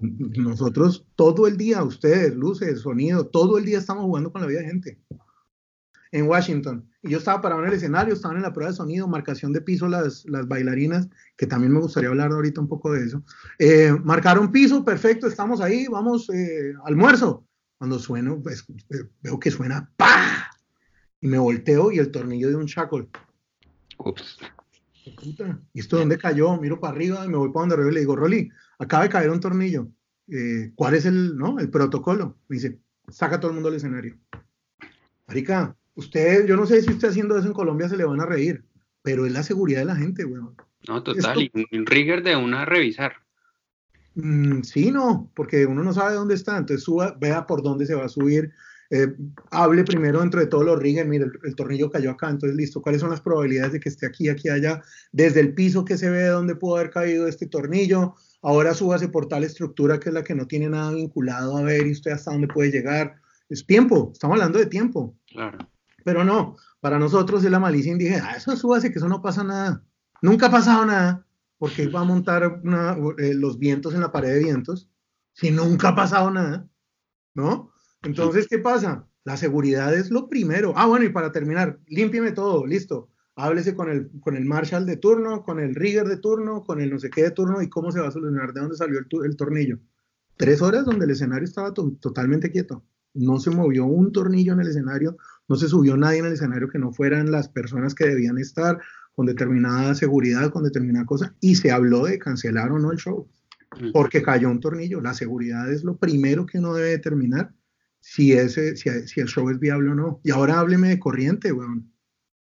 Nosotros 0.00 1.06
todo 1.16 1.46
el 1.46 1.56
día, 1.56 1.82
ustedes, 1.82 2.34
luces, 2.34 2.80
sonido, 2.80 3.26
todo 3.26 3.56
el 3.56 3.64
día 3.64 3.78
estamos 3.78 4.04
jugando 4.04 4.32
con 4.32 4.42
la 4.42 4.48
vida 4.48 4.60
de 4.60 4.66
gente. 4.66 4.98
En 6.14 6.28
Washington. 6.28 6.88
Y 7.02 7.10
yo 7.10 7.18
estaba 7.18 7.42
parado 7.42 7.62
en 7.62 7.68
el 7.68 7.74
escenario, 7.74 8.14
estaban 8.14 8.36
en 8.36 8.44
la 8.44 8.52
prueba 8.52 8.70
de 8.70 8.76
sonido, 8.76 9.08
marcación 9.08 9.52
de 9.52 9.60
piso 9.60 9.88
las, 9.88 10.24
las 10.26 10.46
bailarinas, 10.46 11.08
que 11.36 11.48
también 11.48 11.72
me 11.72 11.80
gustaría 11.80 12.08
hablar 12.08 12.30
ahorita 12.30 12.60
un 12.60 12.68
poco 12.68 12.92
de 12.92 13.04
eso. 13.04 13.20
Eh, 13.58 13.92
marcaron 14.04 14.52
piso, 14.52 14.84
perfecto, 14.84 15.26
estamos 15.26 15.60
ahí, 15.60 15.88
vamos, 15.88 16.30
eh, 16.30 16.72
almuerzo. 16.84 17.44
Cuando 17.78 17.98
sueno, 17.98 18.40
pues, 18.40 18.64
eh, 18.90 19.08
veo 19.22 19.40
que 19.40 19.50
suena 19.50 19.90
¡pa! 19.96 20.52
Y 21.20 21.26
me 21.26 21.38
volteo 21.38 21.90
y 21.90 21.98
el 21.98 22.12
tornillo 22.12 22.48
de 22.48 22.54
un 22.54 22.66
shackle. 22.66 23.08
Ups. 23.98 24.38
¿Y 25.72 25.80
esto 25.80 25.98
dónde 25.98 26.16
cayó? 26.16 26.56
Miro 26.58 26.78
para 26.78 26.94
arriba 26.94 27.24
y 27.24 27.28
me 27.28 27.38
voy 27.38 27.48
para 27.48 27.62
donde 27.62 27.74
arriba 27.74 27.90
y 27.90 27.94
le 27.94 28.00
digo, 28.00 28.14
Rolly, 28.14 28.50
acaba 28.78 29.02
de 29.02 29.08
caer 29.08 29.30
un 29.30 29.40
tornillo. 29.40 29.88
Eh, 30.28 30.70
¿Cuál 30.76 30.94
es 30.94 31.06
el, 31.06 31.36
no, 31.36 31.58
el 31.58 31.70
protocolo? 31.70 32.38
Me 32.46 32.54
dice, 32.54 32.78
saca 33.08 33.40
todo 33.40 33.50
el 33.50 33.54
mundo 33.56 33.68
al 33.68 33.74
escenario. 33.74 34.16
Marica, 35.26 35.76
usted, 35.94 36.46
yo 36.46 36.56
no 36.56 36.66
sé 36.66 36.82
si 36.82 36.90
usted 36.90 37.08
haciendo 37.08 37.36
eso 37.36 37.46
en 37.46 37.52
Colombia 37.52 37.88
se 37.88 37.96
le 37.96 38.04
van 38.04 38.20
a 38.20 38.26
reír, 38.26 38.64
pero 39.02 39.26
es 39.26 39.32
la 39.32 39.42
seguridad 39.42 39.80
de 39.80 39.86
la 39.86 39.96
gente, 39.96 40.24
weón. 40.24 40.54
No, 40.86 41.02
total, 41.02 41.40
y 41.40 41.76
un 41.76 41.86
rigger 41.86 42.22
de 42.22 42.36
una 42.36 42.64
revisar. 42.64 43.14
Mm, 44.14 44.62
sí, 44.62 44.90
no, 44.90 45.30
porque 45.34 45.66
uno 45.66 45.82
no 45.82 45.92
sabe 45.92 46.14
dónde 46.14 46.34
está, 46.34 46.56
entonces 46.56 46.84
suba, 46.84 47.16
vea 47.18 47.46
por 47.46 47.62
dónde 47.62 47.86
se 47.86 47.94
va 47.94 48.04
a 48.04 48.08
subir, 48.08 48.52
eh, 48.90 49.12
hable 49.50 49.82
primero 49.82 50.20
dentro 50.20 50.40
de 50.40 50.46
todos 50.46 50.64
los 50.64 50.78
riggers, 50.78 51.08
mire, 51.08 51.26
el, 51.42 51.56
tornillo 51.56 51.90
cayó 51.90 52.10
acá, 52.10 52.28
entonces 52.28 52.56
listo, 52.56 52.82
¿cuáles 52.82 53.00
son 53.00 53.10
las 53.10 53.20
probabilidades 53.20 53.72
de 53.72 53.80
que 53.80 53.88
esté 53.88 54.06
aquí, 54.06 54.28
aquí, 54.28 54.48
allá? 54.48 54.82
Desde 55.10 55.40
el 55.40 55.54
piso 55.54 55.84
que 55.84 55.96
se 55.96 56.10
ve 56.10 56.26
dónde 56.26 56.54
pudo 56.54 56.76
haber 56.76 56.90
caído 56.90 57.26
este 57.26 57.46
tornillo, 57.46 58.14
ahora 58.42 58.74
súbase 58.74 59.08
por 59.08 59.26
tal 59.26 59.42
estructura 59.42 59.98
que 59.98 60.10
es 60.10 60.14
la 60.14 60.22
que 60.22 60.34
no 60.34 60.46
tiene 60.46 60.68
nada 60.68 60.92
vinculado 60.92 61.56
a 61.56 61.62
ver 61.62 61.86
y 61.86 61.92
usted 61.92 62.12
hasta 62.12 62.30
dónde 62.30 62.48
puede 62.48 62.70
llegar. 62.70 63.16
Es 63.48 63.66
tiempo, 63.66 64.10
estamos 64.12 64.36
hablando 64.36 64.58
de 64.58 64.66
tiempo. 64.66 65.16
Claro. 65.26 65.58
Pero 66.04 66.24
no, 66.24 66.56
para 66.80 66.98
nosotros 66.98 67.44
es 67.44 67.50
la 67.50 67.58
malicia 67.58 67.92
indígena, 67.92 68.28
ah, 68.30 68.36
eso 68.36 68.54
súbase, 68.56 68.92
que 68.92 68.98
eso 68.98 69.08
no 69.08 69.22
pasa 69.22 69.42
nada. 69.42 69.82
Nunca 70.22 70.46
ha 70.46 70.50
pasado 70.50 70.86
nada, 70.86 71.26
porque 71.58 71.84
iba 71.84 72.00
a 72.00 72.04
montar 72.04 72.60
eh, 73.18 73.34
los 73.34 73.58
vientos 73.58 73.94
en 73.94 74.00
la 74.00 74.12
pared 74.12 74.34
de 74.34 74.44
vientos, 74.44 74.90
si 75.32 75.50
nunca 75.50 75.88
ha 75.88 75.94
pasado 75.96 76.30
nada, 76.30 76.68
¿no? 77.34 77.72
Entonces, 78.02 78.46
¿qué 78.48 78.58
pasa? 78.58 79.08
La 79.24 79.36
seguridad 79.36 79.94
es 79.94 80.10
lo 80.10 80.28
primero. 80.28 80.74
Ah, 80.76 80.86
bueno, 80.86 81.06
y 81.06 81.08
para 81.08 81.32
terminar, 81.32 81.80
límpieme 81.86 82.32
todo, 82.32 82.66
listo. 82.66 83.08
Háblese 83.36 83.74
con 83.74 83.90
el, 83.90 84.10
con 84.20 84.36
el 84.36 84.44
Marshall 84.44 84.86
de 84.86 84.96
turno, 84.96 85.42
con 85.42 85.58
el 85.58 85.74
Rigger 85.74 86.06
de 86.06 86.18
turno, 86.18 86.62
con 86.62 86.80
el 86.80 86.90
no 86.90 86.98
sé 86.98 87.10
qué 87.10 87.22
de 87.22 87.30
turno 87.30 87.62
y 87.62 87.68
cómo 87.68 87.90
se 87.90 88.00
va 88.00 88.08
a 88.08 88.12
solucionar, 88.12 88.52
de 88.52 88.60
dónde 88.60 88.76
salió 88.76 88.98
el, 88.98 89.06
el 89.24 89.36
tornillo. 89.36 89.78
Tres 90.36 90.62
horas 90.62 90.84
donde 90.84 91.06
el 91.06 91.12
escenario 91.12 91.44
estaba 91.44 91.72
totalmente 91.72 92.50
quieto. 92.50 92.84
No 93.14 93.40
se 93.40 93.50
movió 93.50 93.86
un 93.86 94.12
tornillo 94.12 94.52
en 94.52 94.60
el 94.60 94.68
escenario, 94.68 95.16
no 95.48 95.56
se 95.56 95.68
subió 95.68 95.96
nadie 95.96 96.18
en 96.18 96.26
el 96.26 96.32
escenario 96.32 96.68
que 96.68 96.78
no 96.78 96.92
fueran 96.92 97.30
las 97.30 97.48
personas 97.48 97.94
que 97.94 98.06
debían 98.06 98.38
estar 98.38 98.78
con 99.12 99.26
determinada 99.26 99.94
seguridad, 99.94 100.50
con 100.50 100.64
determinada 100.64 101.06
cosa, 101.06 101.34
y 101.40 101.54
se 101.54 101.70
habló 101.70 102.04
de 102.06 102.18
cancelar 102.18 102.72
o 102.72 102.78
no 102.78 102.90
el 102.90 102.98
show, 102.98 103.28
porque 103.92 104.22
cayó 104.22 104.50
un 104.50 104.60
tornillo. 104.60 105.00
La 105.00 105.14
seguridad 105.14 105.70
es 105.70 105.84
lo 105.84 105.96
primero 105.96 106.46
que 106.46 106.58
uno 106.58 106.74
debe 106.74 106.90
determinar 106.90 107.52
si, 108.00 108.32
ese, 108.32 108.76
si, 108.76 109.20
el 109.20 109.26
show 109.26 109.48
es 109.50 109.58
viable 109.58 109.90
o 109.90 109.94
no. 109.94 110.20
Y 110.24 110.30
ahora 110.30 110.58
hábleme 110.58 110.88
de 110.88 110.98
corriente, 110.98 111.52
weón. 111.52 111.90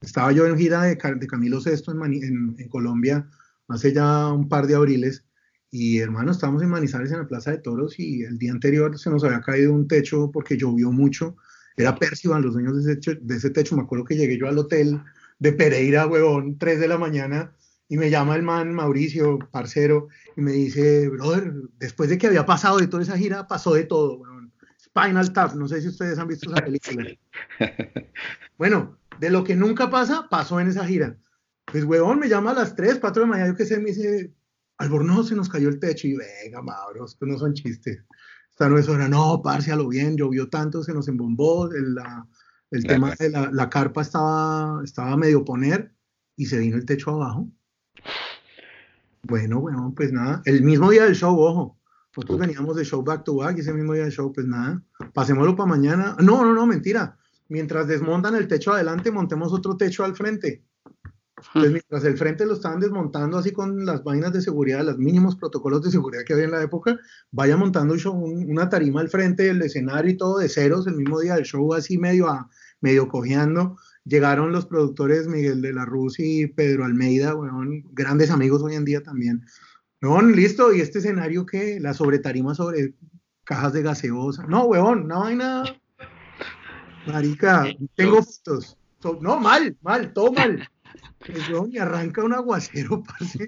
Estaba 0.01 0.31
yo 0.31 0.47
en 0.47 0.57
gira 0.57 0.83
de, 0.83 0.95
de 0.95 1.27
Camilo 1.27 1.59
VI 1.61 1.91
en, 1.91 2.55
en, 2.57 2.69
Colombia 2.69 3.29
hace 3.69 3.93
ya 3.93 4.33
un 4.33 4.49
par 4.49 4.67
de 4.67 4.75
abriles 4.75 5.25
y 5.71 5.99
hermano, 5.99 6.31
estábamos 6.31 6.63
en 6.63 6.71
Manizales 6.71 7.13
en 7.13 7.19
la 7.19 7.27
Plaza 7.27 7.51
de 7.51 7.59
Toros 7.59 7.99
y 7.99 8.23
el 8.23 8.39
día 8.39 8.53
anterior 8.53 8.99
se 8.99 9.11
nos 9.11 9.23
había 9.25 9.41
caído 9.41 9.75
un 9.75 9.87
techo 9.87 10.31
porque 10.33 10.57
llovió 10.57 10.91
mucho. 10.93 11.37
Era 11.79 11.97
Percival, 11.97 12.43
los 12.43 12.55
dueños 12.55 12.85
de 12.85 12.95
ese, 12.95 13.14
de 13.21 13.37
ese 13.37 13.51
techo. 13.51 13.77
Me 13.77 13.83
acuerdo 13.83 14.05
que 14.05 14.17
llegué 14.17 14.38
yo 14.38 14.49
al 14.49 14.59
hotel 14.59 15.01
de 15.38 15.53
Pereira, 15.53 16.07
huevón, 16.07 16.59
3 16.59 16.81
de 16.81 16.88
la 16.88 16.99
mañana 16.99 17.53
y 17.88 17.97
me 17.97 18.11
llama 18.11 18.37
el 18.37 18.43
man 18.43 18.75
Mauricio, 18.75 19.38
parcero, 19.51 20.09
y 20.37 20.43
me 20.43 20.53
dice, 20.53 21.09
brother, 21.09 21.53
después 21.79 22.11
de 22.11 22.19
que 22.19 22.27
había 22.27 22.45
pasado 22.45 22.79
de 22.79 22.87
toda 22.87 23.03
esa 23.03 23.17
gira, 23.17 23.49
pasó 23.49 23.75
de 23.75 23.85
todo, 23.85 24.19
weón. 24.19 24.53
Spinal 24.79 25.33
Tap, 25.33 25.55
no 25.55 25.67
sé 25.69 25.81
si 25.81 25.88
ustedes 25.88 26.19
han 26.19 26.29
visto 26.29 26.51
esa 26.51 26.64
película. 26.64 27.07
Bueno, 28.59 28.99
de 29.21 29.31
lo 29.31 29.45
que 29.45 29.55
nunca 29.55 29.88
pasa, 29.88 30.27
pasó 30.29 30.59
en 30.59 30.67
esa 30.67 30.85
gira. 30.85 31.17
Pues, 31.64 31.85
huevón, 31.85 32.19
me 32.19 32.29
llama 32.29 32.51
a 32.51 32.55
las 32.55 32.75
3, 32.75 32.99
4 33.01 33.23
de 33.23 33.27
la 33.27 33.31
mañana, 33.31 33.51
yo 33.51 33.57
qué 33.57 33.64
sé, 33.64 33.79
me 33.79 33.91
dice, 33.91 34.35
Albornoz 34.79 35.29
se 35.29 35.37
nos 35.37 35.49
cayó 35.49 35.69
el 35.69 35.79
techo 35.79 36.09
y 36.09 36.17
venga, 36.17 36.61
Mauro, 36.61 37.05
esto 37.05 37.25
no 37.25 37.38
son 37.38 37.55
chistes. 37.55 38.03
Esta 38.59 38.68
no 38.68 38.77
es 38.77 38.88
hora, 38.88 39.09
no, 39.09 39.40
parce, 39.40 39.71
a 39.71 39.77
lo 39.77 39.87
bien, 39.87 40.16
llovió 40.16 40.49
tanto, 40.49 40.83
se 40.83 40.92
nos 40.92 41.07
embombó, 41.07 41.71
el, 41.71 41.94
el 42.73 42.85
tema 42.85 43.14
de 43.14 43.31
la, 43.31 43.53
la, 43.53 43.71
carpa 43.71 44.03
estaba, 44.03 44.81
estaba 44.83 45.16
medio 45.16 45.44
poner 45.44 45.94
y 46.35 46.47
se 46.47 46.59
vino 46.59 46.77
el 46.77 46.85
techo 46.85 47.12
abajo. 47.12 47.49
Bueno, 49.23 49.61
bueno, 49.61 49.92
pues 49.97 50.12
nada, 50.12 50.42
el 50.44 50.64
mismo 50.64 50.90
día 50.90 51.05
del 51.05 51.14
show, 51.14 51.38
ojo, 51.38 51.79
nosotros 52.16 52.40
veníamos 52.40 52.75
de 52.75 52.85
show 52.85 53.01
back 53.05 53.23
to 53.23 53.37
back 53.37 53.57
y 53.57 53.61
ese 53.61 53.73
mismo 53.73 53.92
día 53.92 54.03
del 54.03 54.12
show, 54.12 54.33
pues 54.33 54.49
nada, 54.49 54.83
pasémoslo 55.14 55.55
para 55.55 55.68
mañana. 55.68 56.16
No, 56.18 56.44
no, 56.44 56.53
no, 56.53 56.66
mentira 56.66 57.16
mientras 57.49 57.87
desmontan 57.87 58.35
el 58.35 58.49
techo 58.49 58.73
adelante, 58.73 59.11
montemos 59.11 59.53
otro 59.53 59.77
techo 59.77 60.05
al 60.05 60.14
frente. 60.14 60.64
Entonces, 61.46 61.72
mientras 61.72 62.05
el 62.05 62.18
frente 62.18 62.46
lo 62.46 62.55
estaban 62.55 62.81
desmontando 62.81 63.38
así 63.38 63.53
con 63.53 63.85
las 63.87 64.03
vainas 64.05 64.33
de 64.33 64.42
seguridad, 64.42 64.85
los 64.85 64.98
mínimos 64.98 65.37
protocolos 65.37 65.83
de 65.83 65.90
seguridad 65.90 66.22
que 66.24 66.33
había 66.33 66.46
en 66.46 66.51
la 66.53 66.62
época, 66.62 66.98
vaya 67.31 67.57
montando 67.57 67.94
una 68.12 68.68
tarima 68.68 69.01
al 69.01 69.09
frente 69.09 69.44
del 69.44 69.62
escenario 69.62 70.11
y 70.11 70.16
todo 70.16 70.38
de 70.38 70.48
ceros 70.48 70.87
el 70.87 70.96
mismo 70.96 71.20
día 71.20 71.35
del 71.35 71.44
show, 71.44 71.74
así 71.74 71.98
medio, 71.98 72.29
a, 72.29 72.48
medio 72.81 73.09
cojeando. 73.09 73.77
Llegaron 74.05 74.53
los 74.53 74.66
productores 74.66 75.29
Miguel 75.29 75.61
de 75.61 75.72
la 75.72 75.85
Ruz 75.85 76.18
y 76.18 76.46
Pedro 76.46 76.85
Almeida, 76.85 77.35
grandes 77.92 78.31
amigos 78.31 78.62
hoy 78.62 78.74
en 78.74 78.85
día 78.85 79.03
también. 79.03 79.44
Weón, 80.01 80.33
listo, 80.33 80.72
y 80.72 80.81
este 80.81 81.01
escenario 81.01 81.44
que 81.44 81.81
la 81.81 81.92
sobretarima 81.92 82.55
sobre 82.55 82.94
cajas 83.44 83.72
de 83.72 83.83
gaseosa. 83.83 84.46
No, 84.46 84.64
weón, 84.64 85.03
una 85.03 85.18
vaina 85.18 85.64
Marica, 87.07 87.66
tengo 87.94 88.22
fotos. 88.22 88.77
no, 89.20 89.40
mal, 89.40 89.77
mal, 89.81 90.12
todo 90.12 90.33
mal. 90.33 90.68
Pues, 91.18 91.70
me 91.70 91.81
arranca 91.81 92.24
un 92.24 92.35
aguacero, 92.35 93.03
parce. 93.18 93.46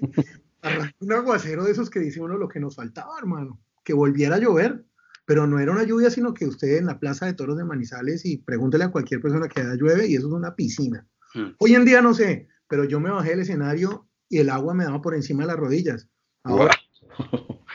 Arranca 0.61 0.95
un 0.99 1.11
aguacero 1.11 1.63
de 1.63 1.71
esos 1.71 1.89
que 1.89 1.99
dice 1.99 2.21
uno 2.21 2.37
lo 2.37 2.47
que 2.47 2.59
nos 2.59 2.75
faltaba, 2.75 3.17
hermano. 3.17 3.59
Que 3.83 3.93
volviera 3.93 4.35
a 4.35 4.39
llover. 4.39 4.85
Pero 5.25 5.47
no 5.47 5.59
era 5.59 5.71
una 5.71 5.83
lluvia, 5.83 6.09
sino 6.09 6.33
que 6.33 6.45
usted 6.45 6.77
en 6.77 6.87
la 6.87 6.99
Plaza 6.99 7.25
de 7.25 7.33
Toros 7.33 7.55
de 7.57 7.63
Manizales 7.63 8.25
y 8.25 8.37
pregúntele 8.37 8.85
a 8.85 8.91
cualquier 8.91 9.21
persona 9.21 9.47
que 9.47 9.61
haya 9.61 9.75
llueve 9.75 10.07
y 10.07 10.15
eso 10.15 10.27
es 10.27 10.33
una 10.33 10.55
piscina. 10.55 11.07
Hmm. 11.33 11.51
Hoy 11.59 11.75
en 11.75 11.85
día 11.85 12.01
no 12.01 12.13
sé, 12.13 12.49
pero 12.67 12.83
yo 12.83 12.99
me 12.99 13.11
bajé 13.11 13.29
del 13.29 13.41
escenario 13.41 14.07
y 14.27 14.39
el 14.39 14.49
agua 14.49 14.73
me 14.73 14.83
daba 14.83 15.01
por 15.01 15.15
encima 15.15 15.43
de 15.43 15.47
las 15.47 15.57
rodillas. 15.57 16.09
Ahora, 16.43 16.75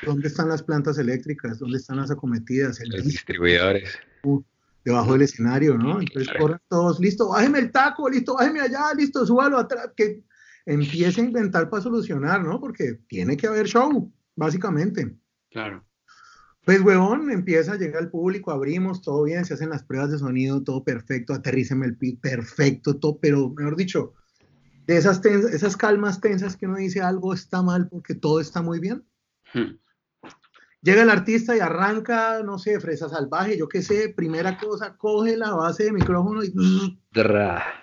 ¿dónde 0.04 0.28
están 0.28 0.48
las 0.48 0.62
plantas 0.62 0.98
eléctricas? 0.98 1.58
¿Dónde 1.58 1.78
están 1.78 1.98
las 1.98 2.10
acometidas? 2.10 2.80
Los 2.88 3.04
distribuidores. 3.04 3.96
Uh, 4.24 4.42
debajo 4.86 5.14
del 5.14 5.22
escenario, 5.22 5.76
¿no? 5.76 6.00
Entonces 6.00 6.32
corren 6.38 6.60
todos, 6.68 7.00
listo, 7.00 7.28
bájeme 7.28 7.58
el 7.58 7.72
taco, 7.72 8.08
listo, 8.08 8.36
bájeme 8.36 8.60
allá, 8.60 8.94
listo, 8.96 9.26
súbalo 9.26 9.58
atrás, 9.58 9.90
que 9.96 10.22
empiece 10.64 11.20
a 11.20 11.24
inventar 11.24 11.68
para 11.68 11.82
solucionar, 11.82 12.44
¿no? 12.44 12.60
Porque 12.60 13.00
tiene 13.08 13.36
que 13.36 13.48
haber 13.48 13.66
show, 13.66 14.12
básicamente. 14.36 15.16
Claro. 15.50 15.84
Pues, 16.64 16.80
huevón, 16.82 17.32
empieza, 17.32 17.72
a 17.72 17.76
llegar 17.76 18.02
el 18.02 18.10
público, 18.10 18.52
abrimos, 18.52 19.02
todo 19.02 19.24
bien, 19.24 19.44
se 19.44 19.54
hacen 19.54 19.70
las 19.70 19.82
pruebas 19.82 20.12
de 20.12 20.18
sonido, 20.18 20.62
todo 20.62 20.84
perfecto, 20.84 21.34
aterríceme 21.34 21.86
el 21.86 21.96
pit, 21.96 22.20
perfecto, 22.20 22.96
todo, 22.96 23.18
pero, 23.18 23.50
mejor 23.50 23.74
dicho, 23.74 24.14
de 24.86 24.96
esas, 24.96 25.24
esas 25.24 25.76
calmas 25.76 26.20
tensas 26.20 26.56
que 26.56 26.66
uno 26.66 26.76
dice 26.76 27.00
algo 27.00 27.34
está 27.34 27.60
mal 27.60 27.88
porque 27.88 28.14
todo 28.14 28.38
está 28.38 28.62
muy 28.62 28.78
bien. 28.78 29.04
Hmm. 29.52 29.78
Llega 30.86 31.02
el 31.02 31.10
artista 31.10 31.56
y 31.56 31.58
arranca, 31.58 32.44
no 32.44 32.60
sé, 32.60 32.78
fresa 32.78 33.08
salvaje, 33.08 33.58
yo 33.58 33.68
qué 33.68 33.82
sé, 33.82 34.14
primera 34.16 34.56
cosa, 34.56 34.96
coge 34.96 35.36
la 35.36 35.52
base 35.52 35.82
de 35.82 35.92
micrófono 35.92 36.44
y 36.44 36.54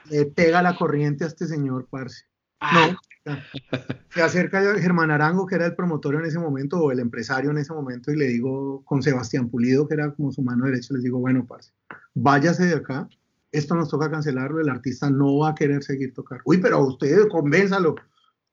le 0.09 0.25
pega 0.27 0.61
la 0.61 0.77
corriente 0.77 1.25
a 1.25 1.27
este 1.27 1.45
señor, 1.45 1.85
parce. 1.89 2.23
No, 2.61 2.97
ah. 3.25 3.39
se 4.09 4.21
acerca 4.21 4.61
Germán 4.79 5.11
Arango, 5.11 5.45
que 5.45 5.55
era 5.55 5.65
el 5.65 5.75
promotor 5.75 6.15
en 6.15 6.23
ese 6.23 6.39
momento, 6.39 6.77
o 6.79 6.93
el 6.93 6.99
empresario 7.01 7.51
en 7.51 7.57
ese 7.57 7.73
momento, 7.73 8.09
y 8.09 8.15
le 8.15 8.27
digo, 8.27 8.85
con 8.85 9.03
Sebastián 9.03 9.49
Pulido, 9.49 9.85
que 9.85 9.95
era 9.95 10.13
como 10.13 10.31
su 10.31 10.41
mano 10.41 10.63
derecha, 10.63 10.93
les 10.93 11.03
digo, 11.03 11.19
bueno, 11.19 11.45
parce, 11.45 11.73
váyase 12.13 12.67
de 12.67 12.75
acá, 12.75 13.09
esto 13.51 13.75
nos 13.75 13.89
toca 13.89 14.09
cancelarlo, 14.09 14.61
el 14.61 14.69
artista 14.69 15.09
no 15.09 15.39
va 15.39 15.49
a 15.49 15.55
querer 15.55 15.83
seguir 15.83 16.13
tocar. 16.13 16.39
Uy, 16.45 16.59
pero 16.59 16.79
usted 16.79 17.27
convénzalo. 17.27 17.95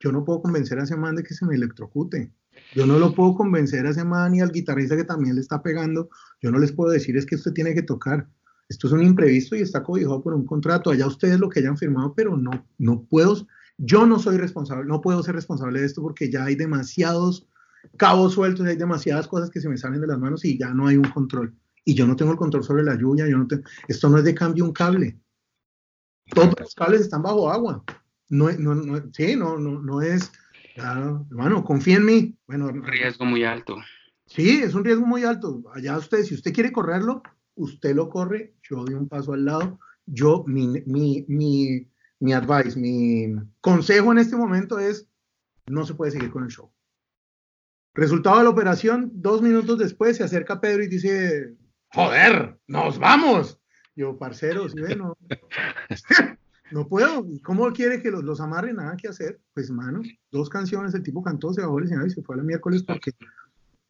Yo 0.01 0.11
no 0.11 0.25
puedo 0.25 0.43
convencer 0.43 0.81
a 0.81 0.83
ese 0.83 0.97
man 0.97 1.15
de 1.15 1.23
que 1.23 1.35
se 1.35 1.47
me 1.47 1.55
electrocute. 1.55 2.33
Yo 2.75 2.87
no 2.87 2.99
lo 2.99 3.15
puedo 3.15 3.35
convencer 3.35 3.87
a 3.87 3.91
ese 3.91 4.05
man 4.05 4.35
y 4.35 4.41
al 4.41 4.53
guitarrista 4.53 4.97
que 4.97 5.05
también 5.05 5.35
le 5.35 5.41
está 5.41 5.63
pegando. 5.63 6.09
Yo 6.41 6.51
no 6.51 6.59
les 6.59 6.73
puedo 6.73 6.91
decir 6.93 7.17
es 7.17 7.27
que 7.27 7.35
usted 7.35 7.53
tiene 7.53 7.75
que 7.75 7.83
tocar. 7.83 8.29
Esto 8.69 8.87
es 8.87 8.93
un 8.93 9.03
imprevisto 9.03 9.57
y 9.57 9.61
está 9.61 9.83
cobijado 9.83 10.23
por 10.23 10.35
un 10.35 10.47
contrato. 10.47 10.91
Allá 10.91 11.07
ustedes 11.07 11.41
lo 11.41 11.49
que 11.49 11.61
hayan 11.61 11.77
firmado, 11.77 12.15
pero 12.15 12.37
no, 12.37 12.67
no 12.79 13.03
puedo. 13.03 13.47
Yo 13.79 14.07
no 14.07 14.19
soy 14.19 14.37
responsable, 14.37 14.85
no 14.85 15.01
puedo 15.01 15.23
ser 15.23 15.35
responsable 15.35 15.81
de 15.81 15.87
esto 15.87 16.03
porque 16.03 16.31
ya 16.31 16.45
hay 16.45 16.55
demasiados 16.55 17.49
cabos 17.97 18.35
sueltos, 18.35 18.67
hay 18.67 18.77
demasiadas 18.77 19.27
cosas 19.27 19.51
que 19.51 19.61
se 19.61 19.69
me 19.69 19.77
salen 19.77 20.01
de 20.01 20.07
las 20.07 20.19
manos 20.19 20.45
y 20.45 20.59
ya 20.59 20.73
no 20.73 20.87
hay 20.87 20.97
un 20.97 21.11
control. 21.11 21.55
Y 21.85 21.95
yo 21.95 22.07
no 22.07 22.15
tengo 22.15 22.33
el 22.33 22.39
control 22.39 22.63
sobre 22.63 22.85
la 22.85 22.95
lluvia, 22.95 23.27
yo 23.27 23.39
no 23.39 23.47
tengo, 23.47 23.63
esto 23.89 24.09
no 24.09 24.19
es 24.19 24.25
de 24.25 24.35
cambio 24.35 24.65
un 24.65 24.73
cable. 24.73 25.19
Todos 26.35 26.55
los 26.61 26.75
cables 26.75 27.01
están 27.03 27.23
bajo 27.23 27.51
agua. 27.51 27.83
No, 28.29 28.51
no, 28.53 28.75
no, 28.75 29.03
sí, 29.13 29.35
no, 29.35 29.59
no, 29.59 29.81
no 29.81 30.01
es, 30.01 30.31
Claro, 30.75 31.27
hermano, 31.31 31.65
confía 31.65 31.97
en 31.97 32.05
mí. 32.05 32.39
Bueno, 32.47 32.67
un 32.67 32.85
riesgo 32.85 33.25
muy 33.25 33.45
alto. 33.45 33.77
Sí, 34.27 34.61
es 34.63 34.75
un 34.75 34.85
riesgo 34.85 35.07
muy 35.07 35.25
alto. 35.25 35.63
Allá 35.75 35.99
usted, 35.99 36.23
si 36.23 36.35
usted 36.35 36.53
quiere 36.53 36.73
correrlo, 36.73 37.23
usted 37.55 37.95
lo 37.95 38.09
corre, 38.09 38.55
yo 38.63 38.85
doy 38.85 38.95
un 38.95 39.09
paso 39.09 39.33
al 39.33 39.45
lado. 39.45 39.79
Yo, 40.07 40.45
mi, 40.47 40.83
mi, 40.87 41.25
mi, 41.29 41.91
mi 42.21 42.33
advice, 42.33 42.79
mi 42.79 43.35
consejo 43.61 44.13
en 44.13 44.19
este 44.19 44.37
momento 44.37 44.79
es, 44.79 45.09
no 45.67 45.85
se 45.85 45.95
puede 45.95 46.13
seguir 46.13 46.31
con 46.31 46.45
el 46.45 46.51
show. 46.51 46.73
Resultado 47.95 48.39
de 48.39 48.45
la 48.45 48.51
operación, 48.51 49.11
dos 49.15 49.43
minutos 49.43 49.79
después 49.79 50.17
se 50.17 50.25
acerca 50.25 50.61
Pedro 50.61 50.85
y 50.85 50.89
dice, 50.89 51.57
joder, 51.89 52.59
nos 52.67 52.99
vamos. 52.99 53.59
Yo, 53.97 54.17
parcero, 54.17 54.69
sí, 54.69 54.81
bueno. 54.81 55.17
No 56.73 56.87
puedo. 56.87 57.27
¿Cómo 57.43 57.71
quiere 57.73 58.01
que 58.01 58.11
los, 58.11 58.23
los 58.25 58.41
amarre? 58.41 58.73
Nada 58.73 58.97
que 58.97 59.09
hacer. 59.09 59.41
Pues, 59.55 59.71
mano, 59.71 60.03
dos 60.31 60.49
canciones, 60.49 60.95
el 60.95 61.03
tipo 61.03 61.23
cantó, 61.23 61.53
se 61.53 61.63
bajó 61.63 61.79
el 61.79 61.85
escenario 61.85 62.09
y 62.09 62.15
se 62.15 62.23
fue 62.23 62.37
el 62.37 62.45
miércoles 62.45 62.83
porque, 62.83 63.13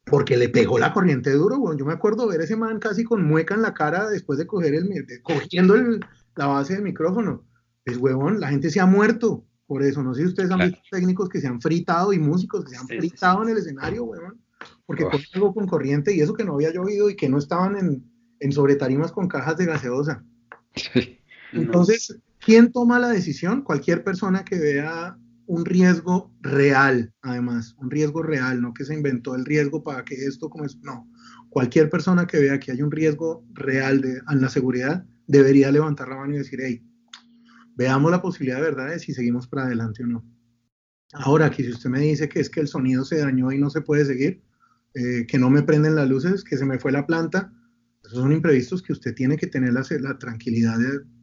porque 0.05 0.37
le 0.37 0.49
pegó 0.49 0.79
la 0.79 0.93
corriente 0.93 1.31
duro, 1.31 1.59
bueno. 1.59 1.77
Yo 1.77 1.85
me 1.85 1.93
acuerdo 1.93 2.27
ver 2.27 2.41
ese 2.41 2.55
man 2.55 2.79
casi 2.79 3.03
con 3.03 3.23
mueca 3.23 3.55
en 3.55 3.61
la 3.61 3.73
cara 3.73 4.09
después 4.09 4.39
de 4.39 4.47
coger 4.47 4.73
el, 4.73 4.89
cogiendo 5.23 5.75
el, 5.75 5.99
la 6.35 6.47
base 6.47 6.73
del 6.73 6.83
micrófono. 6.83 7.45
Es 7.85 7.97
huevón, 7.97 8.39
la 8.39 8.49
gente 8.49 8.69
se 8.69 8.79
ha 8.79 8.85
muerto 8.85 9.45
por 9.65 9.83
eso. 9.83 10.03
No 10.03 10.13
sé 10.13 10.21
si 10.21 10.27
ustedes 10.27 10.51
han 10.51 10.59
visto 10.59 10.79
técnicos 10.91 11.29
que 11.29 11.41
se 11.41 11.47
han 11.47 11.61
fritado 11.61 12.13
y 12.13 12.19
músicos 12.19 12.63
que 12.65 12.71
se 12.71 12.77
han 12.77 12.87
fritado 12.87 13.43
en 13.43 13.49
el 13.49 13.57
escenario, 13.57 14.03
huevón. 14.03 14.41
Porque 14.85 15.05
con 15.05 15.19
algo 15.33 15.53
con 15.53 15.67
corriente 15.67 16.13
y 16.13 16.21
eso 16.21 16.33
que 16.33 16.43
no 16.43 16.53
había 16.53 16.71
llovido 16.71 17.09
y 17.09 17.15
que 17.15 17.29
no 17.29 17.37
estaban 17.37 17.77
en, 17.77 18.03
en 18.39 18.51
sobretarimas 18.51 19.11
con 19.11 19.27
cajas 19.27 19.57
de 19.57 19.65
gaseosa. 19.65 20.23
Entonces, 21.53 22.19
¿Quién 22.43 22.71
toma 22.71 22.97
la 22.97 23.09
decisión? 23.09 23.61
Cualquier 23.61 24.03
persona 24.03 24.43
que 24.43 24.57
vea 24.57 25.15
un 25.45 25.63
riesgo 25.63 26.33
real, 26.41 27.13
además, 27.21 27.75
un 27.77 27.91
riesgo 27.91 28.23
real, 28.23 28.61
no 28.61 28.73
que 28.73 28.83
se 28.83 28.95
inventó 28.95 29.35
el 29.35 29.45
riesgo 29.45 29.83
para 29.83 30.03
que 30.03 30.15
esto 30.15 30.49
como 30.49 30.65
es, 30.65 30.77
no. 30.81 31.07
Cualquier 31.49 31.89
persona 31.89 32.25
que 32.25 32.39
vea 32.39 32.59
que 32.59 32.71
hay 32.71 32.81
un 32.81 32.91
riesgo 32.91 33.45
real 33.53 34.01
de, 34.01 34.21
en 34.27 34.41
la 34.41 34.49
seguridad 34.49 35.05
debería 35.27 35.71
levantar 35.71 36.07
la 36.07 36.15
mano 36.15 36.33
y 36.33 36.39
decir, 36.39 36.59
hey, 36.63 36.83
veamos 37.75 38.09
la 38.09 38.21
posibilidad 38.21 38.57
de 38.57 38.63
verdad 38.63 38.89
de 38.89 38.99
si 38.99 39.13
seguimos 39.13 39.47
para 39.47 39.65
adelante 39.65 40.03
o 40.03 40.07
no. 40.07 40.25
Ahora, 41.13 41.47
aquí 41.47 41.63
si 41.63 41.71
usted 41.71 41.89
me 41.89 41.99
dice 41.99 42.27
que 42.27 42.39
es 42.39 42.49
que 42.49 42.61
el 42.61 42.67
sonido 42.67 43.05
se 43.05 43.17
dañó 43.17 43.51
y 43.51 43.59
no 43.59 43.69
se 43.69 43.81
puede 43.81 44.05
seguir, 44.05 44.41
eh, 44.95 45.25
que 45.27 45.37
no 45.37 45.49
me 45.49 45.61
prenden 45.61 45.95
las 45.95 46.09
luces, 46.09 46.43
que 46.43 46.57
se 46.57 46.65
me 46.65 46.79
fue 46.79 46.91
la 46.91 47.05
planta, 47.05 47.53
esos 48.03 48.19
son 48.19 48.31
imprevistos 48.31 48.81
que 48.81 48.93
usted 48.93 49.13
tiene 49.13 49.37
que 49.37 49.47
tener 49.47 49.73
la, 49.73 49.85
la 49.99 50.17
tranquilidad 50.17 50.79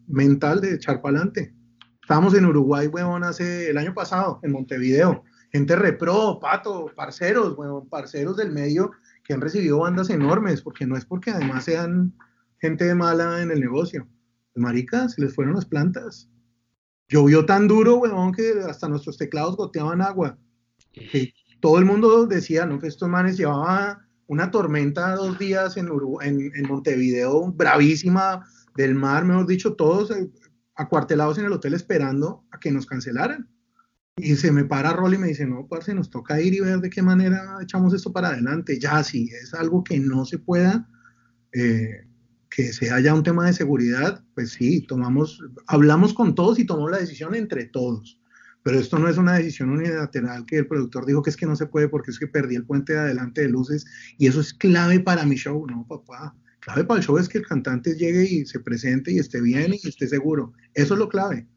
mental 0.09 0.61
de 0.61 0.75
echar 0.75 1.01
para 1.01 1.18
adelante. 1.18 1.55
Estábamos 2.03 2.35
en 2.35 2.47
Uruguay, 2.47 2.87
huevón, 2.87 3.25
hace 3.25 3.71
el 3.71 3.79
año 3.79 3.94
pasado, 3.94 4.40
en 4.42 4.53
Montevideo. 4.53 5.25
Gente 5.53 5.77
repro, 5.77 6.38
pato, 6.40 6.90
parceros, 6.97 7.57
huevón, 7.57 7.88
parceros 7.88 8.37
del 8.37 8.51
medio 8.51 8.90
que 9.25 9.35
han 9.35 9.40
recibido 9.40 9.81
bandas 9.81 10.11
enormes, 10.11 10.62
porque 10.62 10.87
no 10.87 10.97
es 10.97 11.05
porque 11.05 11.31
además 11.31 11.64
sean 11.64 12.14
gente 12.61 12.94
mala 12.94 13.42
en 13.42 13.51
el 13.51 13.61
negocio. 13.61 14.09
Marica, 14.55 15.09
se 15.09 15.21
les 15.21 15.35
fueron 15.35 15.55
las 15.55 15.66
plantas. 15.66 16.31
Llovió 17.09 17.47
tan 17.47 17.68
duro, 17.68 17.97
huevón, 17.97 18.33
que 18.33 18.55
hasta 18.68 18.88
nuestros 18.88 19.16
teclados 19.16 19.57
goteaban 19.57 20.01
agua. 20.01 20.38
Que 20.92 21.33
todo 21.61 21.79
el 21.79 21.85
mundo 21.85 22.27
decía, 22.27 22.66
no, 22.66 22.79
que 22.79 22.87
estos 22.87 23.09
manes 23.09 23.37
llevaban 23.37 23.99
una 24.27 24.51
tormenta 24.51 25.14
dos 25.14 25.38
días 25.38 25.77
en, 25.77 25.88
en, 26.23 26.68
Montevideo, 26.68 27.51
bravísima 27.53 28.47
del 28.79 28.95
mar, 28.95 29.25
mejor 29.25 29.47
dicho, 29.47 29.75
todos 29.75 30.12
eh, 30.12 30.31
acuartelados 30.77 31.37
en 31.37 31.47
el 31.47 31.53
hotel 31.53 31.75
esperando 31.75 32.45
a 32.53 32.61
que 32.61 32.71
nos 32.71 32.87
cancelaran. 32.87 33.49
Y 34.17 34.37
se 34.37 34.53
me 34.53 34.64
para 34.64 34.93
Rolly 34.93 35.17
y 35.17 35.19
me 35.19 35.27
dice, 35.27 35.47
no, 35.47 35.67
parce, 35.69 35.93
nos 35.95 36.11
toca 36.11 36.41
ir 36.41 36.55
y 36.55 36.61
ver 36.61 36.79
de 36.79 36.88
qué 36.88 37.03
manera 37.03 37.59
echamos 37.61 37.93
esto 37.93 38.12
para 38.12 38.29
adelante. 38.29 38.79
Ya, 38.79 39.03
si 39.03 39.31
es 39.31 39.53
algo 39.53 39.83
que 39.83 39.99
no 39.99 40.25
se 40.25 40.38
pueda, 40.38 40.88
eh, 41.53 42.07
que 42.51 42.73
sea 42.73 43.01
ya 43.01 43.14
un 43.14 43.25
tema 43.25 43.47
de 43.47 43.53
seguridad, 43.53 44.25
pues 44.35 44.53
sí, 44.53 44.87
tomamos, 44.87 45.43
hablamos 45.67 46.14
con 46.14 46.37
todos 46.37 46.61
y 46.61 46.64
tomamos 46.64 46.93
la 46.93 46.99
decisión 46.99 47.35
entre 47.35 47.67
todos. 47.67 48.21
Pero 48.62 48.79
esto 48.79 48.99
no 49.01 49.09
es 49.09 49.19
una 49.19 49.35
decisión 49.35 49.71
unilateral 49.71 50.47
que 50.47 50.59
el 50.59 50.69
productor 50.69 51.05
dijo 51.05 51.23
que 51.23 51.31
es 51.31 51.37
que 51.37 51.47
no 51.47 51.57
se 51.57 51.67
puede 51.67 51.88
porque 51.88 52.12
es 52.12 52.19
que 52.19 52.29
perdí 52.29 52.55
el 52.55 52.64
puente 52.64 52.93
de 52.93 53.01
adelante 53.01 53.41
de 53.41 53.49
luces 53.49 53.87
y 54.19 54.29
eso 54.29 54.41
es 54.41 54.55
clave 54.55 55.01
para 55.01 55.27
mi 55.27 55.35
show. 55.35 55.67
No, 55.67 55.85
papá. 55.88 56.37
Clave 56.68 56.85
para 56.85 57.00
el 57.00 57.07
show 57.07 57.16
es 57.16 57.31
que 57.31 57.38
el 57.38 57.46
cantante 57.46 57.94
llegue 57.94 58.24
y 58.24 58.44
se 58.44 58.61
presente 58.61 59.11
y 59.11 59.18
esté 59.18 59.40
bien 59.40 59.72
y 59.72 59.88
esté 59.88 60.07
seguro. 60.07 60.52
Eso 60.74 60.94
es 60.94 61.00
lo 61.00 61.09
clave. 61.09 61.48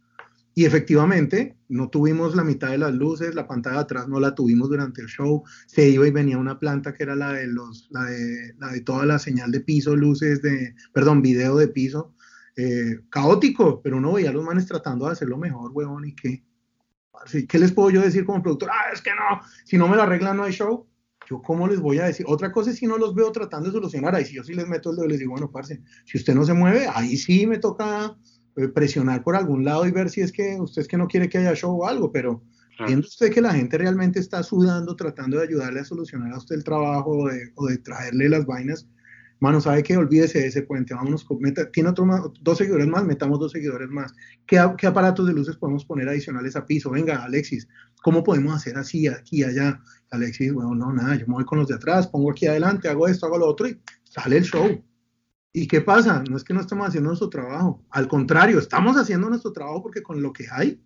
Y 0.54 0.64
efectivamente, 0.64 1.58
no 1.68 1.90
tuvimos 1.90 2.34
la 2.34 2.46
mitad 2.46 2.70
de 2.72 2.78
las 2.78 2.94
luces, 2.94 3.36
la 3.36 3.46
pantalla 3.46 3.78
de 3.78 3.82
atrás 3.82 4.08
no 4.08 4.22
la 4.22 4.36
tuvimos 4.36 4.70
durante 4.70 5.02
el 5.02 5.08
show. 5.08 5.44
Se 5.68 5.90
iba 5.90 6.08
y 6.08 6.12
venía 6.12 6.38
una 6.38 6.60
planta 6.60 6.94
que 6.94 7.04
era 7.04 7.16
la 7.16 7.34
de, 7.34 7.48
los, 7.48 7.90
la 7.92 8.06
de, 8.06 8.54
la 8.58 8.68
de 8.70 8.82
toda 8.82 9.06
la 9.06 9.20
señal 9.20 9.52
de 9.52 9.60
piso, 9.60 9.98
luces 9.98 10.42
de, 10.42 10.76
perdón, 10.94 11.22
video 11.22 11.58
de 11.58 11.68
piso. 11.68 12.16
Eh, 12.56 13.00
caótico, 13.10 13.82
pero 13.82 13.98
uno 13.98 14.14
veía 14.14 14.30
a 14.30 14.34
los 14.34 14.46
manes 14.46 14.66
tratando 14.66 15.08
de 15.08 15.12
hacerlo 15.12 15.38
mejor, 15.38 15.72
huevón, 15.74 16.06
y 16.06 16.16
qué. 16.16 16.44
¿Qué 17.48 17.60
les 17.60 17.74
puedo 17.74 17.90
yo 17.90 18.02
decir 18.02 18.26
como 18.26 18.42
productor? 18.42 18.70
Ah, 18.72 18.92
es 18.94 19.02
que 19.02 19.12
no, 19.12 19.42
si 19.66 19.78
no 19.78 19.88
me 19.90 19.98
lo 19.98 20.04
arreglan 20.04 20.38
no 20.38 20.44
hay 20.44 20.54
show. 20.54 20.88
Yo, 21.32 21.42
¿cómo 21.42 21.66
les 21.66 21.80
voy 21.80 22.00
a 22.00 22.06
decir? 22.06 22.26
Otra 22.28 22.52
cosa 22.52 22.72
es 22.72 22.76
si 22.76 22.86
no 22.86 22.98
los 22.98 23.16
veo 23.16 23.32
tratando 23.32 23.70
de 23.70 23.74
solucionar. 23.74 24.14
Ahí 24.14 24.26
si 24.26 24.36
yo 24.36 24.44
sí 24.44 24.54
les 24.54 24.68
meto 24.68 24.90
el 24.90 24.98
dedo 24.98 25.06
y 25.06 25.10
les 25.12 25.20
digo, 25.20 25.32
bueno, 25.32 25.50
parce, 25.50 25.82
si 26.04 26.18
usted 26.18 26.36
no 26.36 26.44
se 26.44 26.54
mueve, 26.54 26.88
ahí 26.94 27.16
sí 27.16 27.48
me 27.48 27.58
toca 27.58 28.18
eh, 28.58 28.68
presionar 28.68 29.24
por 29.24 29.38
algún 29.38 29.64
lado 29.64 29.88
y 29.88 29.92
ver 29.92 30.10
si 30.10 30.20
es 30.20 30.34
que 30.34 30.60
usted 30.60 30.82
es 30.82 30.88
que 30.90 30.98
no 30.98 31.08
quiere 31.08 31.30
que 31.30 31.38
haya 31.38 31.56
show 31.56 31.72
o 31.72 31.88
algo, 31.88 32.12
pero 32.12 32.44
viendo 32.86 33.08
usted 33.08 33.32
que 33.32 33.42
la 33.42 33.54
gente 33.54 33.78
realmente 33.78 34.20
está 34.20 34.44
sudando 34.44 34.96
tratando 34.96 35.38
de 35.38 35.44
ayudarle 35.44 35.80
a 35.80 35.86
solucionar 35.86 36.34
a 36.34 36.38
usted 36.38 36.56
el 36.56 36.64
trabajo 36.64 37.12
o 37.12 37.28
de, 37.30 37.52
o 37.56 37.68
de 37.68 37.78
traerle 37.78 38.28
las 38.28 38.46
vainas, 38.46 38.88
Mano, 39.42 39.60
¿sabe 39.60 39.82
qué? 39.82 39.98
Olvídese 39.98 40.38
de 40.38 40.48
ese 40.48 40.62
puente. 40.62 40.94
Vámonos, 40.94 41.26
tiene 41.74 41.90
otro 41.90 42.32
dos 42.42 42.60
seguidores 42.60 42.86
más, 42.86 43.04
metamos 43.04 43.40
dos 43.40 43.52
seguidores 43.52 43.90
más. 43.90 44.14
¿Qué, 44.46 44.64
¿Qué, 44.78 44.86
aparatos 44.86 45.26
de 45.26 45.34
luces 45.34 45.56
podemos 45.56 45.84
poner 45.84 46.08
adicionales 46.08 46.56
a 46.56 46.64
piso? 46.64 46.92
Venga, 46.92 47.24
Alexis, 47.24 47.68
¿cómo 48.04 48.24
podemos 48.24 48.56
hacer 48.56 48.78
así, 48.78 49.08
aquí, 49.08 49.44
allá? 49.44 49.82
Alexis, 50.12 50.54
bueno, 50.54 50.76
no, 50.76 50.94
nada, 50.94 51.16
yo 51.16 51.26
me 51.28 51.34
voy 51.34 51.46
con 51.46 51.60
los 51.60 51.68
de 51.68 51.76
atrás, 51.76 52.08
pongo 52.08 52.32
aquí 52.32 52.46
adelante, 52.46 52.88
hago 52.88 53.08
esto, 53.08 53.26
hago 53.26 53.38
lo 53.38 53.48
otro 53.48 53.68
y 53.68 53.82
sale 54.04 54.38
el 54.38 54.44
show. 54.44 54.84
¿Y 55.54 55.68
qué 55.68 55.82
pasa? 55.82 56.24
No 56.30 56.38
es 56.38 56.44
que 56.44 56.54
no 56.54 56.62
estemos 56.62 56.88
haciendo 56.88 57.10
nuestro 57.10 57.30
trabajo. 57.30 57.84
Al 57.90 58.08
contrario, 58.08 58.60
estamos 58.60 58.96
haciendo 58.98 59.30
nuestro 59.30 59.52
trabajo 59.52 59.82
porque 59.84 60.04
con 60.04 60.22
lo 60.22 60.32
que 60.32 60.46
hay, 60.52 60.82